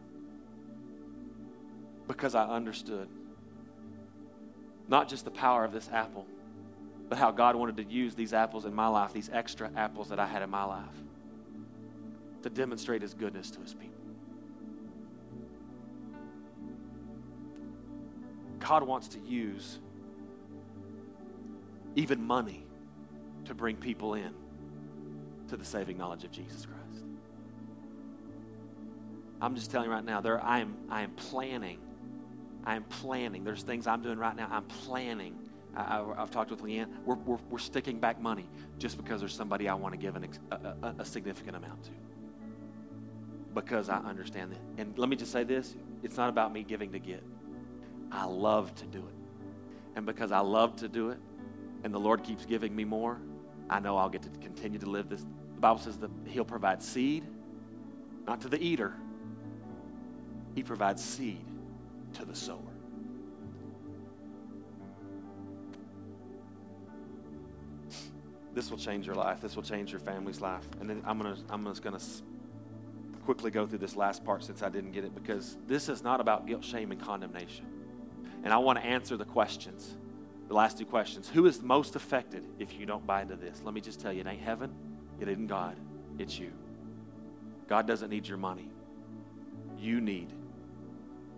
Because 2.07 2.35
I 2.35 2.45
understood 2.47 3.07
not 4.87 5.07
just 5.07 5.23
the 5.23 5.31
power 5.31 5.63
of 5.63 5.71
this 5.71 5.89
apple, 5.93 6.25
but 7.07 7.17
how 7.17 7.31
God 7.31 7.55
wanted 7.55 7.77
to 7.77 7.83
use 7.83 8.15
these 8.15 8.33
apples 8.33 8.65
in 8.65 8.73
my 8.73 8.87
life, 8.87 9.13
these 9.13 9.29
extra 9.31 9.71
apples 9.75 10.09
that 10.09 10.19
I 10.19 10.25
had 10.25 10.41
in 10.41 10.49
my 10.49 10.65
life, 10.65 10.83
to 12.43 12.49
demonstrate 12.49 13.01
His 13.01 13.13
goodness 13.13 13.51
to 13.51 13.61
His 13.61 13.73
people. 13.73 14.01
God 18.59 18.83
wants 18.83 19.07
to 19.09 19.19
use 19.19 19.79
even 21.95 22.23
money 22.23 22.65
to 23.45 23.53
bring 23.53 23.75
people 23.75 24.13
in 24.13 24.33
to 25.49 25.57
the 25.57 25.65
saving 25.65 25.97
knowledge 25.97 26.23
of 26.23 26.31
Jesus 26.31 26.65
Christ. 26.65 27.05
I'm 29.41 29.55
just 29.55 29.71
telling 29.71 29.87
you 29.87 29.93
right 29.93 30.05
now, 30.05 30.21
there 30.21 30.41
I 30.41 30.59
am 30.59 30.77
I 30.89 31.01
am 31.01 31.11
planning 31.11 31.79
I 32.65 32.75
am 32.75 32.83
planning. 32.83 33.43
There's 33.43 33.63
things 33.63 33.87
I'm 33.87 34.01
doing 34.01 34.17
right 34.17 34.35
now. 34.35 34.47
I'm 34.51 34.63
planning. 34.63 35.35
I, 35.75 36.03
have 36.17 36.31
talked 36.31 36.51
with 36.51 36.61
Leanne. 36.61 36.87
We're, 37.05 37.15
we're, 37.15 37.37
we're, 37.49 37.57
sticking 37.57 37.99
back 37.99 38.21
money 38.21 38.45
just 38.77 38.97
because 38.97 39.21
there's 39.21 39.33
somebody 39.33 39.69
I 39.69 39.73
want 39.73 39.93
to 39.93 39.97
give 39.97 40.17
an, 40.17 40.27
a, 40.51 40.55
a, 40.55 40.95
a 40.99 41.05
significant 41.05 41.55
amount 41.55 41.85
to. 41.85 41.91
Because 43.53 43.89
I 43.89 43.97
understand 43.97 44.53
that. 44.53 44.61
And 44.77 44.97
let 44.97 45.09
me 45.09 45.15
just 45.15 45.31
say 45.31 45.43
this 45.43 45.75
it's 46.03 46.17
not 46.17 46.29
about 46.29 46.53
me 46.53 46.63
giving 46.63 46.91
to 46.93 46.99
get. 46.99 47.23
I 48.11 48.25
love 48.25 48.73
to 48.75 48.85
do 48.85 48.99
it. 48.99 49.15
And 49.95 50.05
because 50.05 50.31
I 50.31 50.39
love 50.39 50.75
to 50.77 50.87
do 50.87 51.09
it, 51.09 51.19
and 51.83 51.93
the 51.93 51.99
Lord 51.99 52.23
keeps 52.23 52.45
giving 52.45 52.75
me 52.75 52.83
more, 52.83 53.19
I 53.69 53.79
know 53.79 53.97
I'll 53.97 54.09
get 54.09 54.21
to 54.23 54.29
continue 54.39 54.79
to 54.79 54.89
live 54.89 55.09
this. 55.09 55.21
The 55.21 55.61
Bible 55.61 55.79
says 55.79 55.97
that 55.99 56.11
He'll 56.25 56.45
provide 56.45 56.81
seed, 56.81 57.25
not 58.27 58.41
to 58.41 58.49
the 58.49 58.61
eater, 58.61 58.93
He 60.55 60.63
provides 60.63 61.03
seed 61.03 61.45
to 62.13 62.25
the 62.25 62.35
sower. 62.35 62.59
This 68.53 68.69
will 68.69 68.77
change 68.77 69.05
your 69.05 69.15
life. 69.15 69.39
This 69.41 69.55
will 69.55 69.63
change 69.63 69.91
your 69.91 70.01
family's 70.01 70.41
life. 70.41 70.67
And 70.79 70.89
then 70.89 71.01
I'm 71.05 71.17
gonna 71.17 71.37
I'm 71.49 71.63
just 71.65 71.81
gonna 71.81 72.01
quickly 73.21 73.51
go 73.51 73.65
through 73.65 73.79
this 73.79 73.95
last 73.95 74.23
part 74.23 74.43
since 74.43 74.61
I 74.61 74.69
didn't 74.69 74.91
get 74.91 75.03
it 75.03 75.15
because 75.15 75.57
this 75.67 75.89
is 75.89 76.03
not 76.03 76.19
about 76.19 76.47
guilt, 76.47 76.63
shame, 76.63 76.91
and 76.91 77.01
condemnation. 77.01 77.65
And 78.43 78.53
I 78.53 78.57
want 78.57 78.79
to 78.79 78.85
answer 78.85 79.17
the 79.17 79.25
questions, 79.25 79.95
the 80.47 80.53
last 80.53 80.77
two 80.77 80.85
questions. 80.85 81.29
Who 81.29 81.45
is 81.45 81.61
most 81.61 81.95
affected 81.95 82.43
if 82.59 82.77
you 82.77 82.85
don't 82.85 83.05
buy 83.05 83.21
into 83.21 83.35
this? 83.35 83.61
Let 83.63 83.73
me 83.73 83.81
just 83.81 83.99
tell 83.99 84.11
you, 84.11 84.21
it 84.21 84.27
ain't 84.27 84.41
heaven, 84.41 84.73
it 85.19 85.27
isn't 85.27 85.47
God, 85.47 85.75
it's 86.17 86.37
you. 86.39 86.51
God 87.67 87.87
doesn't 87.87 88.09
need 88.09 88.27
your 88.27 88.37
money. 88.37 88.69
You 89.77 90.01
need 90.01 90.33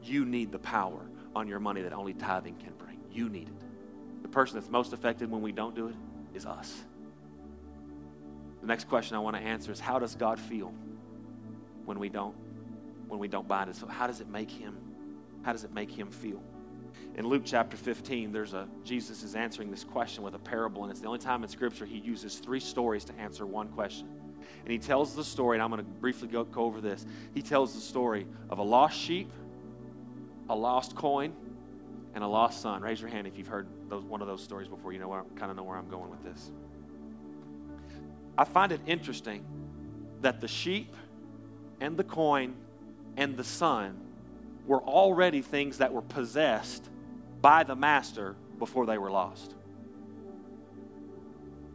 you 0.05 0.25
need 0.25 0.51
the 0.51 0.59
power 0.59 1.01
on 1.35 1.47
your 1.47 1.59
money 1.59 1.81
that 1.81 1.93
only 1.93 2.13
tithing 2.13 2.55
can 2.55 2.73
bring. 2.73 2.99
You 3.11 3.29
need 3.29 3.47
it. 3.47 4.21
The 4.21 4.27
person 4.27 4.59
that's 4.59 4.69
most 4.69 4.93
affected 4.93 5.31
when 5.31 5.41
we 5.41 5.51
don't 5.51 5.75
do 5.75 5.87
it 5.87 5.95
is 6.33 6.45
us. 6.45 6.83
The 8.61 8.67
next 8.67 8.87
question 8.87 9.15
I 9.15 9.19
want 9.19 9.35
to 9.35 9.41
answer 9.41 9.71
is 9.71 9.79
how 9.79 9.99
does 9.99 10.15
God 10.15 10.39
feel 10.39 10.73
when 11.85 11.99
we 11.99 12.09
don't 12.09 12.35
when 13.07 13.19
we 13.19 13.27
don't 13.27 13.47
bind 13.47 13.69
it? 13.69 13.75
So 13.75 13.87
how 13.87 14.07
does 14.07 14.21
it 14.21 14.27
make 14.27 14.49
him 14.49 14.77
how 15.43 15.51
does 15.51 15.63
it 15.63 15.73
make 15.73 15.91
him 15.91 16.09
feel? 16.09 16.41
In 17.15 17.27
Luke 17.27 17.43
chapter 17.45 17.77
15, 17.77 18.31
there's 18.31 18.53
a 18.53 18.67
Jesus 18.83 19.23
is 19.23 19.35
answering 19.35 19.69
this 19.69 19.83
question 19.83 20.23
with 20.23 20.35
a 20.35 20.39
parable, 20.39 20.83
and 20.83 20.91
it's 20.91 20.99
the 20.99 21.07
only 21.07 21.19
time 21.19 21.43
in 21.43 21.49
Scripture 21.49 21.85
he 21.85 21.99
uses 21.99 22.39
three 22.39 22.59
stories 22.59 23.03
to 23.05 23.13
answer 23.19 23.45
one 23.45 23.67
question. 23.69 24.07
And 24.63 24.71
he 24.71 24.79
tells 24.79 25.15
the 25.15 25.23
story, 25.23 25.57
and 25.57 25.63
I'm 25.63 25.69
going 25.69 25.83
to 25.83 25.89
briefly 25.99 26.27
go, 26.27 26.43
go 26.43 26.63
over 26.63 26.81
this. 26.81 27.05
He 27.33 27.41
tells 27.41 27.73
the 27.73 27.81
story 27.81 28.27
of 28.49 28.59
a 28.59 28.63
lost 28.63 28.97
sheep, 28.97 29.31
a 30.49 30.55
lost 30.55 30.95
coin, 30.95 31.33
and 32.13 32.23
a 32.23 32.27
lost 32.27 32.61
son. 32.61 32.81
Raise 32.81 32.99
your 32.99 33.09
hand 33.09 33.27
if 33.27 33.37
you've 33.37 33.47
heard 33.47 33.67
those, 33.89 34.03
one 34.03 34.21
of 34.21 34.27
those 34.27 34.43
stories 34.43 34.67
before. 34.67 34.91
You 34.93 34.99
know 34.99 35.07
where, 35.07 35.23
kind 35.35 35.51
of 35.51 35.57
know 35.57 35.63
where 35.63 35.77
I'm 35.77 35.89
going 35.89 36.09
with 36.09 36.23
this. 36.23 36.51
I 38.37 38.45
find 38.45 38.71
it 38.71 38.81
interesting 38.85 39.45
that 40.21 40.41
the 40.41 40.47
sheep 40.47 40.95
and 41.83 41.97
the 41.97 42.03
coin 42.03 42.55
and 43.17 43.35
the 43.35 43.43
son 43.43 43.99
were 44.65 44.81
already 44.81 45.41
things 45.41 45.79
that 45.79 45.93
were 45.93 46.01
possessed 46.01 46.89
by 47.41 47.63
the 47.65 47.75
master 47.75 48.37
before 48.57 48.85
they 48.85 48.97
were 48.97 49.11
lost. 49.11 49.53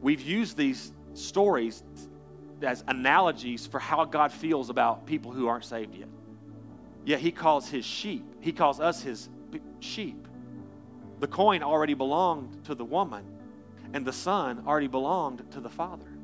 We've 0.00 0.22
used 0.22 0.56
these 0.56 0.92
stories 1.12 1.82
as 2.62 2.82
analogies 2.88 3.66
for 3.66 3.78
how 3.78 4.06
God 4.06 4.32
feels 4.32 4.70
about 4.70 5.04
people 5.04 5.30
who 5.30 5.46
aren't 5.46 5.66
saved 5.66 5.94
yet. 5.94 6.08
Yet 7.04 7.20
he 7.20 7.30
calls 7.30 7.68
his 7.68 7.84
sheep, 7.84 8.24
he 8.40 8.52
calls 8.52 8.80
us 8.80 9.02
his 9.02 9.28
sheep. 9.80 10.26
The 11.20 11.28
coin 11.28 11.62
already 11.62 11.94
belonged 11.94 12.64
to 12.64 12.74
the 12.74 12.84
woman, 12.84 13.24
and 13.92 14.06
the 14.06 14.12
son 14.14 14.62
already 14.66 14.88
belonged 14.88 15.50
to 15.52 15.60
the 15.60 15.68
father. 15.68 16.17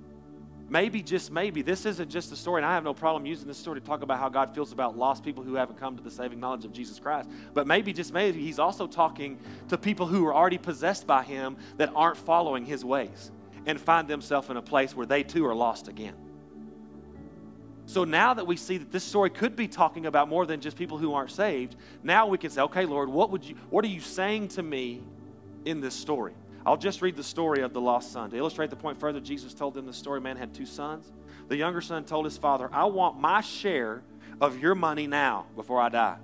Maybe, 0.69 1.03
just 1.03 1.31
maybe, 1.31 1.61
this 1.61 1.85
isn't 1.85 2.11
just 2.11 2.33
a 2.33 2.37
story, 2.37 2.61
and 2.61 2.67
I 2.67 2.75
have 2.75 2.85
no 2.85 2.95
problem 2.95 3.27
using 3.27 3.47
this 3.47 3.59
story 3.59 3.81
to 3.81 3.87
talk 3.87 4.03
about 4.03 4.19
how 4.19 4.31
God 4.31 4.55
feels 4.55 4.73
about 4.73 4.97
lost 4.97 5.23
people 5.23 5.45
who 5.45 5.55
haven't 5.55 5.79
come 5.79 5.97
to 5.97 6.03
the 6.03 6.11
saving 6.11 6.41
knowledge 6.41 6.65
of 6.65 6.73
Jesus 6.73 6.99
Christ. 6.99 7.29
But 7.53 7.67
maybe, 7.67 7.93
just 7.93 8.13
maybe, 8.13 8.41
He's 8.41 8.59
also 8.59 8.87
talking 8.87 9.39
to 9.69 9.77
people 9.77 10.07
who 10.07 10.27
are 10.27 10.35
already 10.35 10.59
possessed 10.59 11.07
by 11.07 11.23
Him 11.23 11.57
that 11.77 11.93
aren't 11.95 12.17
following 12.17 12.65
His 12.65 12.85
ways 12.85 13.31
and 13.67 13.79
find 13.79 14.09
themselves 14.09 14.49
in 14.49 14.57
a 14.57 14.63
place 14.63 14.97
where 14.97 15.07
they 15.07 15.23
too 15.23 15.47
are 15.47 15.55
lost 15.55 15.89
again. 15.89 16.15
So 17.87 18.05
now 18.05 18.33
that 18.33 18.47
we 18.47 18.57
see 18.57 18.79
that 18.79 18.91
this 18.91 19.05
story 19.05 19.29
could 19.29 19.57
be 19.57 19.69
talking 19.69 20.07
about 20.07 20.29
more 20.29 20.47
than 20.47 20.61
just 20.61 20.77
people 20.77 20.97
who 20.97 21.13
aren't 21.13 21.31
saved, 21.31 21.77
now 22.03 22.27
we 22.27 22.39
can 22.39 22.51
say, 22.51 22.63
okay, 22.63 22.87
Lord, 22.87 23.11
what 23.11 23.31
would 23.31 23.45
you 23.45 23.57
what 23.69 23.85
are 23.85 23.89
you 23.89 24.01
saying 24.01 24.49
to 24.49 24.63
me 24.63 25.03
in 25.67 25.81
this 25.81 25.95
story? 25.95 26.33
I'll 26.67 26.77
just 26.77 27.03
read 27.03 27.17
the 27.17 27.23
story 27.23 27.63
of 27.63 27.73
the 27.73 27.81
lost 27.81 28.13
son. 28.13 28.31
To 28.31 28.37
illustrate 28.37 28.71
the 28.71 28.77
point 28.77 28.99
further, 28.99 29.21
Jesus 29.21 29.53
told 29.53 29.75
them 29.75 29.87
the 29.87 29.93
story 29.93 30.21
man 30.21 30.37
had 30.37 30.55
two 30.55 30.67
sons. 30.67 31.13
The 31.49 31.57
younger 31.57 31.83
son 31.83 32.05
told 32.05 32.25
his 32.25 32.39
father, 32.39 32.71
I 32.73 32.85
want 32.85 33.21
my 33.21 33.43
share 33.43 34.03
of 34.41 34.59
your 34.59 34.75
money 34.75 35.07
now 35.07 35.47
before 35.57 35.81
I 35.81 35.91
die. 35.91 36.17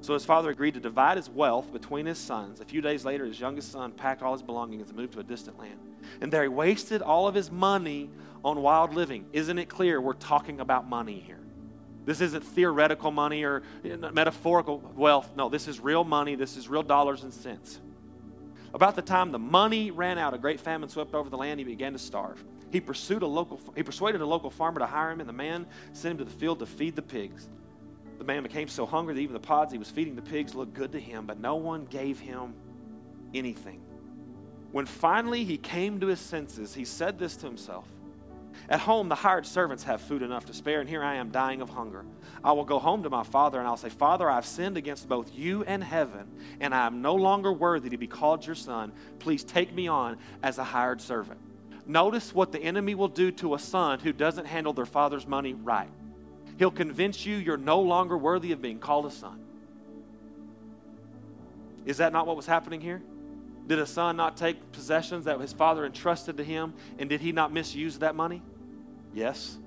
So 0.00 0.14
his 0.14 0.24
father 0.24 0.50
agreed 0.50 0.74
to 0.74 0.80
divide 0.80 1.16
his 1.16 1.30
wealth 1.30 1.72
between 1.72 2.06
his 2.06 2.18
sons. 2.18 2.60
A 2.60 2.64
few 2.64 2.80
days 2.80 3.04
later, 3.04 3.24
his 3.24 3.40
youngest 3.40 3.72
son 3.72 3.92
packed 3.92 4.22
all 4.22 4.32
his 4.32 4.42
belongings 4.42 4.88
and 4.88 4.96
moved 4.96 5.14
to 5.14 5.20
a 5.20 5.24
distant 5.24 5.58
land. 5.58 5.78
And 6.20 6.32
there 6.32 6.42
he 6.42 6.48
wasted 6.48 7.00
all 7.00 7.26
of 7.26 7.34
his 7.34 7.50
money 7.50 8.10
on 8.44 8.62
wild 8.62 8.94
living. 8.94 9.26
Isn't 9.32 9.58
it 9.58 9.68
clear 9.68 10.00
we're 10.00 10.12
talking 10.14 10.60
about 10.60 10.88
money 10.88 11.20
here? 11.20 11.40
This 12.04 12.20
isn't 12.20 12.44
theoretical 12.44 13.10
money 13.10 13.44
or 13.44 13.62
metaphorical 14.12 14.78
wealth. 14.94 15.30
No, 15.36 15.48
this 15.48 15.66
is 15.66 15.80
real 15.80 16.04
money. 16.04 16.36
This 16.36 16.56
is 16.56 16.68
real 16.68 16.84
dollars 16.84 17.24
and 17.24 17.32
cents. 17.32 17.80
About 18.76 18.94
the 18.94 19.00
time 19.00 19.32
the 19.32 19.38
money 19.38 19.90
ran 19.90 20.18
out, 20.18 20.34
a 20.34 20.38
great 20.38 20.60
famine 20.60 20.90
swept 20.90 21.14
over 21.14 21.30
the 21.30 21.36
land. 21.38 21.58
He 21.58 21.64
began 21.64 21.94
to 21.94 21.98
starve. 21.98 22.44
He 22.70 22.78
pursued 22.78 23.22
a 23.22 23.26
local. 23.26 23.58
He 23.74 23.82
persuaded 23.82 24.20
a 24.20 24.26
local 24.26 24.50
farmer 24.50 24.80
to 24.80 24.86
hire 24.86 25.12
him, 25.12 25.20
and 25.20 25.26
the 25.26 25.32
man 25.32 25.66
sent 25.94 26.12
him 26.12 26.18
to 26.18 26.24
the 26.24 26.38
field 26.38 26.58
to 26.58 26.66
feed 26.66 26.94
the 26.94 27.00
pigs. 27.00 27.48
The 28.18 28.24
man 28.24 28.42
became 28.42 28.68
so 28.68 28.84
hungry 28.84 29.14
that 29.14 29.20
even 29.20 29.32
the 29.32 29.40
pods 29.40 29.72
he 29.72 29.78
was 29.78 29.90
feeding 29.90 30.14
the 30.14 30.20
pigs 30.20 30.54
looked 30.54 30.74
good 30.74 30.92
to 30.92 31.00
him, 31.00 31.24
but 31.24 31.40
no 31.40 31.54
one 31.54 31.86
gave 31.86 32.20
him 32.20 32.52
anything. 33.32 33.80
When 34.72 34.84
finally 34.84 35.42
he 35.42 35.56
came 35.56 35.98
to 36.00 36.08
his 36.08 36.20
senses, 36.20 36.74
he 36.74 36.84
said 36.84 37.18
this 37.18 37.34
to 37.36 37.46
himself 37.46 37.88
at 38.68 38.80
home, 38.80 39.08
the 39.08 39.14
hired 39.14 39.46
servants 39.46 39.84
have 39.84 40.00
food 40.00 40.22
enough 40.22 40.46
to 40.46 40.52
spare, 40.52 40.80
and 40.80 40.88
here 40.88 41.02
I 41.02 41.16
am 41.16 41.30
dying 41.30 41.60
of 41.60 41.70
hunger. 41.70 42.04
I 42.42 42.52
will 42.52 42.64
go 42.64 42.78
home 42.78 43.02
to 43.04 43.10
my 43.10 43.22
father, 43.22 43.58
and 43.58 43.66
I'll 43.68 43.76
say, 43.76 43.88
Father, 43.88 44.28
I've 44.28 44.46
sinned 44.46 44.76
against 44.76 45.08
both 45.08 45.32
you 45.34 45.62
and 45.64 45.82
heaven, 45.82 46.28
and 46.60 46.74
I 46.74 46.86
am 46.86 47.02
no 47.02 47.14
longer 47.14 47.52
worthy 47.52 47.90
to 47.90 47.96
be 47.96 48.06
called 48.06 48.44
your 48.44 48.54
son. 48.54 48.92
Please 49.18 49.44
take 49.44 49.72
me 49.72 49.88
on 49.88 50.18
as 50.42 50.58
a 50.58 50.64
hired 50.64 51.00
servant. 51.00 51.40
Notice 51.86 52.34
what 52.34 52.50
the 52.50 52.60
enemy 52.60 52.94
will 52.94 53.08
do 53.08 53.30
to 53.32 53.54
a 53.54 53.58
son 53.58 54.00
who 54.00 54.12
doesn't 54.12 54.46
handle 54.46 54.72
their 54.72 54.86
father's 54.86 55.26
money 55.26 55.54
right. 55.54 55.90
He'll 56.58 56.70
convince 56.70 57.24
you 57.24 57.36
you're 57.36 57.56
no 57.56 57.80
longer 57.80 58.18
worthy 58.18 58.52
of 58.52 58.60
being 58.60 58.78
called 58.78 59.06
a 59.06 59.10
son. 59.10 59.40
Is 61.84 61.98
that 61.98 62.12
not 62.12 62.26
what 62.26 62.36
was 62.36 62.46
happening 62.46 62.80
here? 62.80 63.02
Did 63.66 63.78
a 63.78 63.86
son 63.86 64.16
not 64.16 64.36
take 64.36 64.72
possessions 64.72 65.24
that 65.24 65.40
his 65.40 65.52
father 65.52 65.84
entrusted 65.84 66.36
to 66.36 66.44
him, 66.44 66.74
and 66.98 67.08
did 67.08 67.20
he 67.20 67.32
not 67.32 67.52
misuse 67.52 67.98
that 67.98 68.14
money? 68.14 68.42
Yes. 69.12 69.58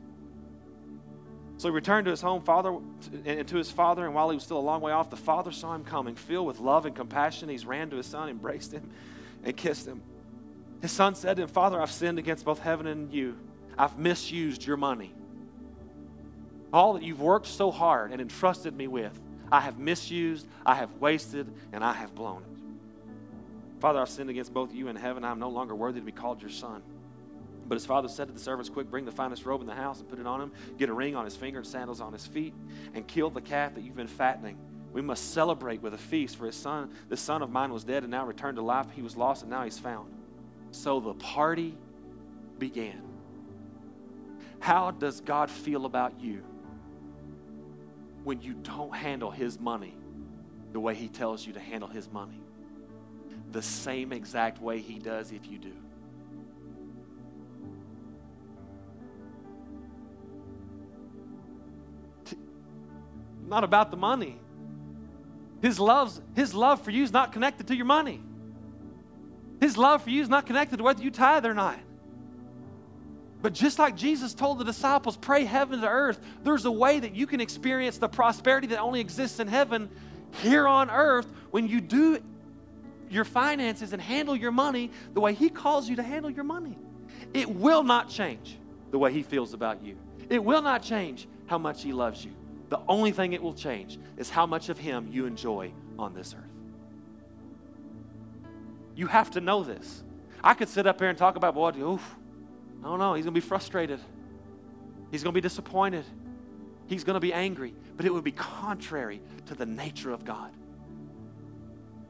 So 1.58 1.68
he 1.68 1.76
returned 1.76 2.06
to 2.06 2.12
his 2.12 2.22
home 2.22 2.42
father 2.42 2.78
and 3.26 3.48
to 3.48 3.58
his 3.58 3.70
father, 3.70 4.06
and 4.06 4.16
while 4.16 4.30
he 4.30 4.36
was 4.36 4.44
still 4.44 4.60
a 4.60 4.62
long 4.62 4.80
way 4.80 4.94
off, 4.94 5.10
the 5.10 5.18
father 5.18 5.52
saw 5.52 5.76
him 5.76 5.84
coming, 5.84 6.16
filled 6.16 6.48
with 6.48 6.60
love 6.60 6.86
and 6.86 6.96
compassion. 6.96 7.50
He 7.50 7.58
ran 7.66 7.90
to 7.90 7.98
his 7.98 8.06
son, 8.06 8.30
embraced 8.30 8.72
him, 8.72 8.90
and 9.44 9.58
kissed 9.58 9.86
him. 9.86 10.02
His 10.82 10.94
son 10.94 11.16
said 11.16 11.36
to 11.36 11.44
him, 11.44 11.50
Father, 11.50 11.82
I've 11.82 11.92
sinned 11.92 12.18
against 12.20 12.46
both 12.46 12.60
heaven 12.60 12.88
and 12.88 13.12
you. 13.12 13.38
I've 13.78 13.98
misused 13.98 14.66
your 14.66 14.78
money. 14.78 15.14
All 16.72 16.94
that 16.94 17.04
you've 17.04 17.20
worked 17.20 17.48
so 17.48 17.72
hard 17.72 18.12
and 18.12 18.22
entrusted 18.22 18.74
me 18.74 18.88
with, 18.88 19.20
I 19.52 19.60
have 19.60 19.80
misused, 19.80 20.48
I 20.66 20.76
have 20.76 20.94
wasted, 21.02 21.52
and 21.74 21.84
I 21.84 21.92
have 21.92 22.16
blown 22.16 22.44
it. 22.44 22.59
Father, 23.80 24.00
I've 24.02 24.10
sinned 24.10 24.30
against 24.30 24.54
both 24.54 24.74
you 24.74 24.88
and 24.90 24.98
heaven. 24.98 25.24
I'm 25.24 25.40
no 25.40 25.50
longer 25.50 25.74
worthy 25.74 26.00
to 26.00 26.06
be 26.06 26.12
called 26.12 26.42
your 26.42 26.52
son. 26.52 26.84
But 27.68 27.76
his 27.76 27.86
father 27.86 28.08
said 28.08 28.28
to 28.28 28.34
the 28.34 28.40
servants, 28.40 28.70
Quick, 28.70 28.90
bring 28.90 29.06
the 29.06 29.12
finest 29.12 29.46
robe 29.46 29.62
in 29.62 29.68
the 29.68 29.76
house 29.76 30.00
and 30.00 30.10
put 30.10 30.20
it 30.20 30.26
on 30.26 30.42
him. 30.42 30.52
Get 30.78 30.90
a 30.90 30.94
ring 30.94 31.16
on 31.16 31.24
his 31.24 31.36
finger 31.36 31.60
and 31.60 31.68
sandals 31.68 32.02
on 32.02 32.12
his 32.12 32.26
feet, 32.26 32.54
and 32.94 33.08
kill 33.08 33.30
the 33.30 33.42
calf 33.42 33.76
that 33.76 33.84
you've 33.84 33.96
been 33.96 34.08
fattening. 34.08 34.58
We 34.92 35.02
must 35.02 35.34
celebrate 35.34 35.82
with 35.82 35.94
a 35.94 35.98
feast, 35.98 36.36
for 36.36 36.48
his 36.48 36.56
son, 36.56 36.90
this 37.10 37.22
son 37.22 37.44
of 37.44 37.52
mine 37.52 37.72
was 37.72 37.84
dead 37.84 38.04
and 38.04 38.12
now 38.12 38.26
returned 38.26 38.56
to 38.58 38.64
life. 38.64 38.88
He 38.96 39.04
was 39.04 39.16
lost 39.16 39.44
and 39.44 39.52
now 39.52 39.64
he's 39.64 39.78
found. 39.78 40.12
So 40.72 41.00
the 41.00 41.14
party 41.14 41.78
began. 42.58 43.04
How 44.60 44.92
does 44.92 45.22
God 45.22 45.50
feel 45.50 45.86
about 45.86 46.20
you 46.20 46.44
when 48.24 48.42
you 48.42 48.54
don't 48.56 48.94
handle 48.94 49.32
his 49.32 49.60
money 49.60 49.96
the 50.74 50.80
way 50.80 50.96
he 50.96 51.08
tells 51.08 51.46
you 51.46 51.54
to 51.54 51.60
handle 51.60 51.88
his 51.88 52.12
money? 52.12 52.42
The 53.52 53.62
same 53.62 54.12
exact 54.14 54.62
way 54.62 54.80
he 54.80 55.00
does 55.00 55.32
if 55.32 55.48
you 55.48 55.58
do. 55.58 55.74
not 63.50 63.64
about 63.64 63.92
the 63.92 63.98
money. 63.98 64.40
His, 65.62 65.80
love's, 65.80 66.22
his 66.36 66.54
love 66.54 66.82
for 66.82 66.92
you 66.92 67.04
is 67.04 67.12
not 67.12 67.34
connected 67.34 67.68
to 67.68 67.76
your 67.76 67.86
money. 67.86 68.22
His 69.60 69.76
love 69.76 70.04
for 70.04 70.10
you 70.10 70.22
is 70.22 70.30
not 70.30 70.46
connected 70.46 70.78
to 70.78 70.84
whether 70.84 71.04
you 71.04 71.12
tithe 71.12 71.46
or 71.46 71.54
not. 71.54 71.78
But 73.42 73.54
just 73.54 73.80
like 73.80 73.96
Jesus 73.96 74.34
told 74.34 74.60
the 74.60 74.66
disciples, 74.66 75.18
pray 75.18 75.46
heaven 75.46 75.82
to 75.82 75.88
earth, 75.88 76.20
there's 76.44 76.66
a 76.66 76.72
way 76.72 77.00
that 77.00 77.16
you 77.16 77.26
can 77.26 77.42
experience 77.42 77.98
the 77.98 78.08
prosperity 78.08 78.68
that 78.68 78.80
only 78.80 79.00
exists 79.00 79.40
in 79.40 79.48
heaven 79.48 79.90
here 80.42 80.68
on 80.68 80.90
earth 80.90 81.28
when 81.52 81.68
you 81.68 81.82
do 81.82 82.22
your 83.10 83.26
finances 83.26 83.94
and 83.94 84.02
handle 84.02 84.36
your 84.36 84.52
money 84.52 84.92
the 85.14 85.20
way 85.20 85.34
He 85.34 85.50
calls 85.50 85.90
you 85.90 85.96
to 85.98 86.04
handle 86.04 86.30
your 86.30 86.44
money. 86.44 86.78
It 87.34 87.50
will 87.50 87.84
not 87.84 88.10
change 88.10 88.58
the 88.92 89.00
way 89.00 89.12
He 89.12 89.24
feels 89.24 89.54
about 89.54 89.84
you, 89.84 89.98
it 90.30 90.44
will 90.44 90.62
not 90.62 90.84
change 90.84 91.28
how 91.48 91.58
much 91.58 91.84
He 91.84 91.94
loves 91.94 92.24
you. 92.24 92.32
The 92.70 92.80
only 92.88 93.12
thing 93.12 93.34
it 93.34 93.42
will 93.42 93.54
change 93.54 93.98
is 94.18 94.30
how 94.30 94.46
much 94.46 94.70
of 94.70 94.78
Him 94.78 95.08
you 95.12 95.26
enjoy 95.26 95.72
on 95.98 96.14
this 96.14 96.36
earth. 96.38 96.44
You 98.96 99.08
have 99.08 99.32
to 99.32 99.42
know 99.42 99.64
this. 99.64 100.04
I 100.44 100.54
could 100.54 100.70
sit 100.70 100.86
up 100.86 101.00
here 101.00 101.10
and 101.10 101.18
talk 101.18 101.36
about, 101.36 101.56
boy, 101.56 101.72
oof, 101.78 102.16
I 102.82 102.88
don't 102.88 103.00
know, 103.00 103.14
he's 103.14 103.26
going 103.26 103.34
to 103.34 103.42
be 103.42 103.46
frustrated. 103.46 104.00
He's 105.12 105.24
going 105.24 105.34
to 105.34 105.38
be 105.38 105.42
disappointed. 105.42 106.06
He's 106.88 107.04
going 107.04 107.16
to 107.16 107.20
be 107.20 107.34
angry. 107.34 107.74
But 107.98 108.06
it 108.06 108.14
would 108.14 108.24
be 108.24 108.32
contrary 108.32 109.22
to 109.48 109.56
the 109.56 109.66
nature 109.66 110.12
of 110.12 110.24
God. 110.24 110.52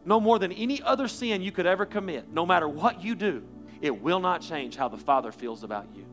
No 0.10 0.20
more 0.20 0.40
than 0.40 0.52
any 0.52 0.82
other 0.82 1.08
sin 1.08 1.44
you 1.44 1.52
could 1.52 1.68
ever 1.68 1.86
commit, 1.86 2.34
no 2.34 2.44
matter 2.44 2.68
what 2.68 3.04
you 3.04 3.14
do, 3.14 3.44
it 3.80 4.02
will 4.02 4.20
not 4.20 4.42
change 4.42 4.76
how 4.76 4.88
the 4.88 4.98
Father 4.98 5.32
feels 5.32 5.64
about 5.64 5.86
you. 5.96 6.04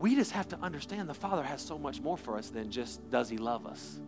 We 0.00 0.16
just 0.16 0.32
have 0.32 0.48
to 0.48 0.58
understand 0.60 1.08
the 1.08 1.14
Father 1.14 1.44
has 1.44 1.62
so 1.62 1.78
much 1.78 2.00
more 2.00 2.16
for 2.16 2.36
us 2.36 2.50
than 2.50 2.72
just 2.72 3.08
does 3.08 3.28
He 3.28 3.38
love 3.38 3.66
us? 3.66 4.00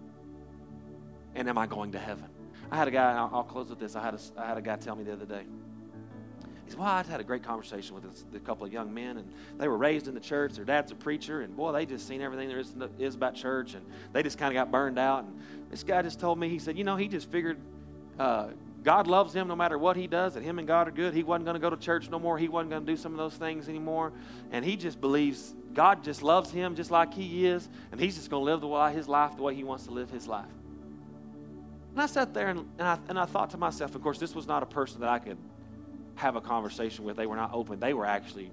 And 1.37 1.49
am 1.49 1.57
I 1.57 1.69
going 1.69 1.93
to 1.93 2.01
heaven? 2.01 2.27
I 2.69 2.77
had 2.77 2.89
a 2.89 2.91
guy, 2.91 3.13
I'll, 3.13 3.31
I'll 3.33 3.45
close 3.45 3.71
with 3.71 3.79
this. 3.79 3.95
I 3.95 4.03
had, 4.03 4.15
a, 4.15 4.21
I 4.37 4.47
had 4.49 4.59
a 4.59 4.63
guy 4.63 4.75
tell 4.75 4.97
me 4.97 5.05
the 5.05 5.13
other 5.13 5.25
day. 5.25 5.45
He 6.71 6.75
said, 6.75 6.81
Well, 6.81 6.89
I'd 6.89 7.07
had 7.07 7.19
a 7.19 7.25
great 7.25 7.43
conversation 7.43 7.97
with 7.97 8.05
a, 8.05 8.37
a 8.37 8.39
couple 8.39 8.65
of 8.65 8.73
young 8.73 8.95
men, 8.95 9.17
and 9.17 9.29
they 9.59 9.67
were 9.67 9.77
raised 9.77 10.07
in 10.07 10.15
the 10.15 10.21
church. 10.21 10.53
Their 10.53 10.65
dad's 10.65 10.93
a 10.93 10.95
preacher, 10.95 11.41
and 11.41 11.57
boy, 11.57 11.73
they 11.73 11.85
just 11.85 12.07
seen 12.07 12.21
everything 12.21 12.49
there 12.49 12.61
is, 12.61 12.73
is 13.01 13.17
about 13.17 13.35
church, 13.35 13.75
and 13.75 13.85
they 14.13 14.23
just 14.23 14.39
kind 14.39 14.53
of 14.53 14.55
got 14.55 14.71
burned 14.71 14.97
out. 14.97 15.25
And 15.25 15.41
this 15.69 15.83
guy 15.83 16.01
just 16.03 16.21
told 16.21 16.39
me, 16.39 16.49
he 16.49 16.61
said, 16.61 16.79
You 16.79 16.85
know, 16.85 16.95
he 16.95 17.09
just 17.09 17.29
figured 17.29 17.59
uh, 18.21 18.51
God 18.85 19.09
loves 19.09 19.35
him 19.35 19.49
no 19.49 19.57
matter 19.57 19.79
what 19.79 19.97
he 19.97 20.07
does, 20.07 20.35
that 20.35 20.45
him 20.45 20.61
and 20.61 20.69
God 20.69 20.87
are 20.87 20.93
good. 20.93 21.13
He 21.13 21.25
wasn't 21.25 21.47
going 21.47 21.55
to 21.55 21.61
go 21.61 21.71
to 21.71 21.77
church 21.77 22.09
no 22.09 22.21
more. 22.21 22.39
He 22.39 22.47
wasn't 22.47 22.71
going 22.71 22.87
to 22.87 22.93
do 22.93 22.97
some 22.97 23.11
of 23.11 23.19
those 23.19 23.35
things 23.35 23.69
anymore. 23.69 24.13
And 24.53 24.65
he 24.65 24.77
just 24.77 25.01
believes 25.01 25.55
God 25.75 26.05
just 26.05 26.23
loves 26.23 26.53
him 26.53 26.77
just 26.77 26.93
like 26.93 27.13
he 27.13 27.47
is, 27.47 27.69
and 27.91 28.01
he's 28.01 28.15
just 28.15 28.31
going 28.31 28.43
to 28.43 28.45
live 28.45 28.61
the 28.61 28.69
way, 28.69 28.93
his 28.93 29.09
life 29.09 29.37
the 29.37 29.43
way 29.43 29.57
he 29.57 29.65
wants 29.65 29.87
to 29.87 29.91
live 29.91 30.09
his 30.09 30.29
life. 30.29 30.47
And 31.93 32.01
I 32.01 32.07
sat 32.07 32.33
there 32.33 32.49
and, 32.49 32.61
and, 32.79 32.89
I, 32.89 32.99
and 33.09 33.19
I 33.19 33.25
thought 33.25 33.51
to 33.51 33.59
myself, 33.59 33.97
of 33.97 34.03
course, 34.03 34.19
this 34.19 34.35
was 34.35 34.47
not 34.47 34.63
a 34.63 34.67
person 34.67 35.01
that 35.01 35.11
I 35.11 35.19
could 35.19 35.39
have 36.21 36.37
a 36.37 36.41
conversation 36.41 37.05
with. 37.05 37.17
They 37.17 37.27
were 37.27 37.37
not 37.37 37.53
open. 37.55 37.81
They 37.81 37.95
were 37.95 38.07
actually 38.07 38.53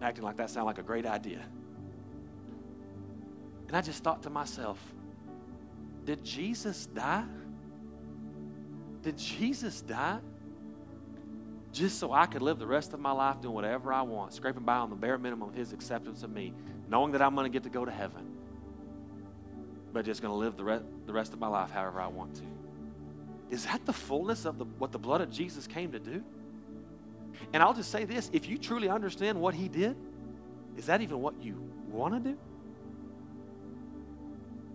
acting 0.00 0.24
like 0.24 0.36
that 0.36 0.48
sounded 0.48 0.66
like 0.66 0.78
a 0.78 0.82
great 0.82 1.06
idea. 1.06 1.44
And 3.68 3.76
I 3.76 3.82
just 3.82 4.02
thought 4.02 4.22
to 4.22 4.30
myself, 4.30 4.78
did 6.04 6.24
Jesus 6.24 6.86
die? 6.86 7.24
Did 9.02 9.18
Jesus 9.18 9.82
die 9.82 10.18
just 11.72 11.98
so 11.98 12.12
I 12.12 12.24
could 12.24 12.40
live 12.40 12.58
the 12.58 12.66
rest 12.66 12.94
of 12.94 13.00
my 13.00 13.12
life 13.12 13.42
doing 13.42 13.54
whatever 13.54 13.92
I 13.92 14.00
want, 14.00 14.32
scraping 14.32 14.62
by 14.62 14.76
on 14.76 14.88
the 14.88 14.96
bare 14.96 15.18
minimum 15.18 15.50
of 15.50 15.54
His 15.54 15.74
acceptance 15.74 16.22
of 16.22 16.30
me, 16.30 16.54
knowing 16.88 17.12
that 17.12 17.20
I'm 17.20 17.34
going 17.34 17.44
to 17.44 17.54
get 17.54 17.64
to 17.64 17.68
go 17.68 17.84
to 17.84 17.90
heaven, 17.90 18.26
but 19.92 20.06
just 20.06 20.22
going 20.22 20.32
to 20.32 20.38
live 20.38 20.56
the, 20.56 20.64
re- 20.64 20.80
the 21.04 21.12
rest 21.12 21.34
of 21.34 21.38
my 21.38 21.48
life 21.48 21.70
however 21.70 22.00
I 22.00 22.06
want 22.06 22.36
to? 22.36 22.57
Is 23.50 23.64
that 23.64 23.84
the 23.86 23.92
fullness 23.92 24.44
of 24.44 24.58
the, 24.58 24.64
what 24.64 24.92
the 24.92 24.98
blood 24.98 25.20
of 25.20 25.30
Jesus 25.30 25.66
came 25.66 25.92
to 25.92 25.98
do? 25.98 26.22
And 27.52 27.62
I'll 27.62 27.74
just 27.74 27.90
say 27.90 28.04
this 28.04 28.30
if 28.32 28.48
you 28.48 28.58
truly 28.58 28.88
understand 28.88 29.40
what 29.40 29.54
He 29.54 29.68
did, 29.68 29.96
is 30.76 30.86
that 30.86 31.00
even 31.00 31.20
what 31.20 31.42
you 31.42 31.62
want 31.88 32.14
to 32.14 32.30
do? 32.30 32.38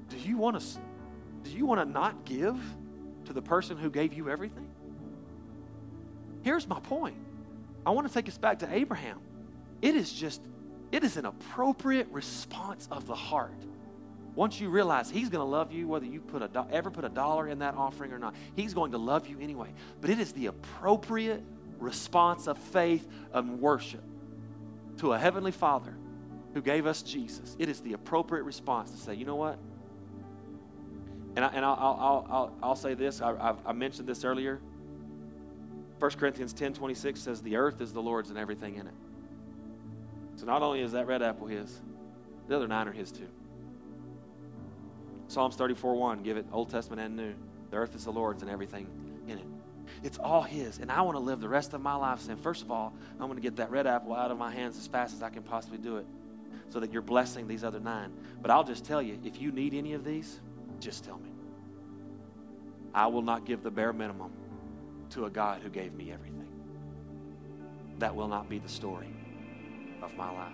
Do 0.10 0.18
you 0.18 0.38
want 0.38 0.60
to 0.60 0.66
do 1.44 1.52
you 1.52 1.66
want 1.66 1.82
to 1.82 1.86
not 1.86 2.26
give 2.26 2.58
to 3.26 3.34
the 3.34 3.42
person 3.42 3.78
who 3.78 3.90
gave 3.90 4.14
you 4.14 4.30
everything? 4.30 4.68
Here's 6.42 6.68
my 6.68 6.80
point. 6.80 7.18
I 7.86 7.92
want 7.92 8.08
to 8.08 8.14
take 8.14 8.28
us 8.28 8.38
back 8.38 8.60
to 8.60 8.74
Abraham. 8.74 9.20
It 9.82 9.96
is 9.96 10.12
just, 10.12 10.42
it 10.92 11.04
is 11.04 11.18
an 11.18 11.26
appropriate 11.26 12.08
response 12.12 12.88
of 12.92 13.08
the 13.08 13.16
heart. 13.16 13.52
Once 14.36 14.60
you 14.60 14.70
realize 14.70 15.10
he's 15.10 15.30
going 15.30 15.44
to 15.44 15.50
love 15.50 15.72
you, 15.72 15.88
whether 15.88 16.06
you 16.06 16.20
put 16.20 16.42
a 16.42 16.48
do- 16.48 16.66
ever 16.72 16.90
put 16.90 17.06
a 17.06 17.10
dollar 17.10 17.48
in 17.48 17.60
that 17.60 17.76
offering 17.76 18.12
or 18.12 18.20
not, 18.20 18.34
he's 18.56 18.74
going 18.74 18.92
to 18.92 18.98
love 18.98 19.28
you 19.28 19.38
anyway. 19.40 19.72
But 20.02 20.10
it 20.10 20.20
is 20.20 20.32
the 20.34 20.48
appropriate 20.48 21.44
response 21.78 22.48
of 22.48 22.58
faith 22.58 23.08
and 23.34 23.60
worship 23.60 24.04
to 24.98 25.14
a 25.14 25.20
heavenly 25.20 25.52
Father 25.52 25.94
who 26.54 26.62
gave 26.62 26.88
us 26.88 27.04
Jesus. 27.04 27.56
It 27.60 27.70
is 27.70 27.82
the 27.82 27.94
appropriate 27.94 28.44
response 28.44 28.92
to 28.92 28.98
say, 28.98 29.14
you 29.14 29.26
know 29.26 29.36
what? 29.36 29.60
And, 31.36 31.46
I, 31.46 31.48
and 31.50 31.66
I'll, 31.66 31.78
I'll, 31.80 32.28
I'll, 32.30 32.54
I'll 32.62 32.76
say 32.76 32.94
this. 32.94 33.22
I, 33.22 33.56
I 33.66 33.72
mentioned 33.74 34.08
this 34.08 34.24
earlier. 34.24 34.60
1 36.00 36.12
Corinthians 36.12 36.54
10 36.54 36.74
26 36.74 37.20
says, 37.20 37.42
The 37.42 37.56
earth 37.56 37.82
is 37.82 37.94
the 37.94 38.02
Lord's 38.02 38.30
and 38.30 38.38
everything 38.38 38.76
in 38.76 38.88
it. 38.88 38.94
So 40.36 40.46
not 40.46 40.62
only 40.62 40.82
is 40.82 40.92
that 40.92 41.08
red 41.08 41.22
apple 41.22 41.48
his, 41.48 41.80
the 42.48 42.56
other 42.56 42.68
nine 42.68 42.88
are 42.88 42.92
his 42.92 43.12
too. 43.12 43.28
Psalms 45.34 45.56
34 45.56 45.96
1, 45.96 46.22
give 46.22 46.38
it 46.38 46.46
Old 46.52 46.70
Testament 46.70 47.02
and 47.02 47.16
New. 47.16 47.34
The 47.72 47.78
earth 47.78 47.96
is 47.96 48.06
the 48.06 48.12
Lord's 48.12 48.44
and 48.44 48.52
everything 48.52 48.88
in 49.28 49.40
it. 49.40 49.46
It's 50.04 50.20
all 50.20 50.44
His. 50.44 50.78
And 50.78 50.92
I 50.92 51.02
want 51.02 51.16
to 51.16 51.24
live 51.24 51.42
the 51.42 51.50
rest 51.50 51.74
of 51.74 51.82
my 51.82 51.96
life 51.96 52.22
saying, 52.22 52.38
first 52.38 52.62
of 52.62 52.70
all, 52.70 52.94
I'm 53.14 53.26
going 53.26 53.36
to 53.36 53.42
get 53.42 53.56
that 53.56 53.72
red 53.72 53.88
apple 53.88 54.14
out 54.14 54.30
of 54.30 54.38
my 54.38 54.52
hands 54.52 54.78
as 54.78 54.86
fast 54.86 55.16
as 55.16 55.24
I 55.24 55.30
can 55.30 55.42
possibly 55.42 55.80
do 55.80 55.98
it 55.98 56.06
so 56.70 56.80
that 56.80 56.94
you're 56.94 57.02
blessing 57.02 57.48
these 57.48 57.64
other 57.64 57.80
nine. 57.80 58.14
But 58.42 58.52
I'll 58.52 58.64
just 58.64 58.86
tell 58.86 59.02
you, 59.02 59.20
if 59.24 59.42
you 59.42 59.52
need 59.52 59.74
any 59.74 59.94
of 59.94 60.06
these, 60.06 60.40
just 60.80 61.04
tell 61.04 61.18
me. 61.18 61.32
I 62.94 63.08
will 63.08 63.24
not 63.24 63.44
give 63.44 63.64
the 63.64 63.72
bare 63.72 63.92
minimum 63.92 64.32
to 65.12 65.26
a 65.26 65.32
God 65.32 65.62
who 65.64 65.70
gave 65.70 65.94
me 65.94 66.12
everything. 66.12 66.48
That 67.98 68.16
will 68.16 68.28
not 68.28 68.50
be 68.50 68.60
the 68.60 68.70
story 68.70 69.14
of 70.04 70.16
my 70.16 70.32
life. 70.32 70.54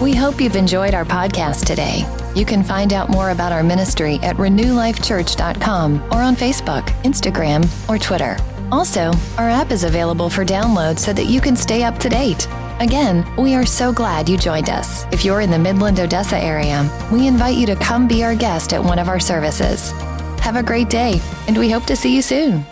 We 0.00 0.14
hope 0.14 0.40
you've 0.40 0.56
enjoyed 0.56 0.92
our 0.92 1.04
podcast 1.04 1.66
today. 1.66 2.04
You 2.34 2.44
can 2.44 2.64
find 2.64 2.92
out 2.92 3.10
more 3.10 3.30
about 3.30 3.52
our 3.52 3.62
ministry 3.62 4.16
at 4.22 4.36
renewlifechurch.com 4.36 6.02
or 6.12 6.20
on 6.20 6.34
Facebook, 6.34 6.86
Instagram, 7.04 7.64
or 7.88 7.96
Twitter. 7.98 8.36
Also, 8.72 9.12
our 9.38 9.48
app 9.48 9.70
is 9.70 9.84
available 9.84 10.28
for 10.28 10.44
download 10.44 10.98
so 10.98 11.12
that 11.12 11.26
you 11.26 11.40
can 11.40 11.54
stay 11.54 11.84
up 11.84 11.98
to 11.98 12.08
date. 12.08 12.48
Again, 12.80 13.24
we 13.36 13.54
are 13.54 13.64
so 13.64 13.92
glad 13.92 14.28
you 14.28 14.36
joined 14.36 14.68
us. 14.68 15.04
If 15.12 15.24
you're 15.24 15.42
in 15.42 15.50
the 15.50 15.58
Midland, 15.58 16.00
Odessa 16.00 16.38
area, 16.38 16.90
we 17.12 17.28
invite 17.28 17.56
you 17.56 17.66
to 17.66 17.76
come 17.76 18.08
be 18.08 18.24
our 18.24 18.34
guest 18.34 18.72
at 18.72 18.82
one 18.82 18.98
of 18.98 19.08
our 19.08 19.20
services. 19.20 19.92
Have 20.40 20.56
a 20.56 20.62
great 20.62 20.90
day, 20.90 21.20
and 21.46 21.56
we 21.56 21.70
hope 21.70 21.84
to 21.86 21.96
see 21.96 22.14
you 22.14 22.20
soon. 22.20 22.66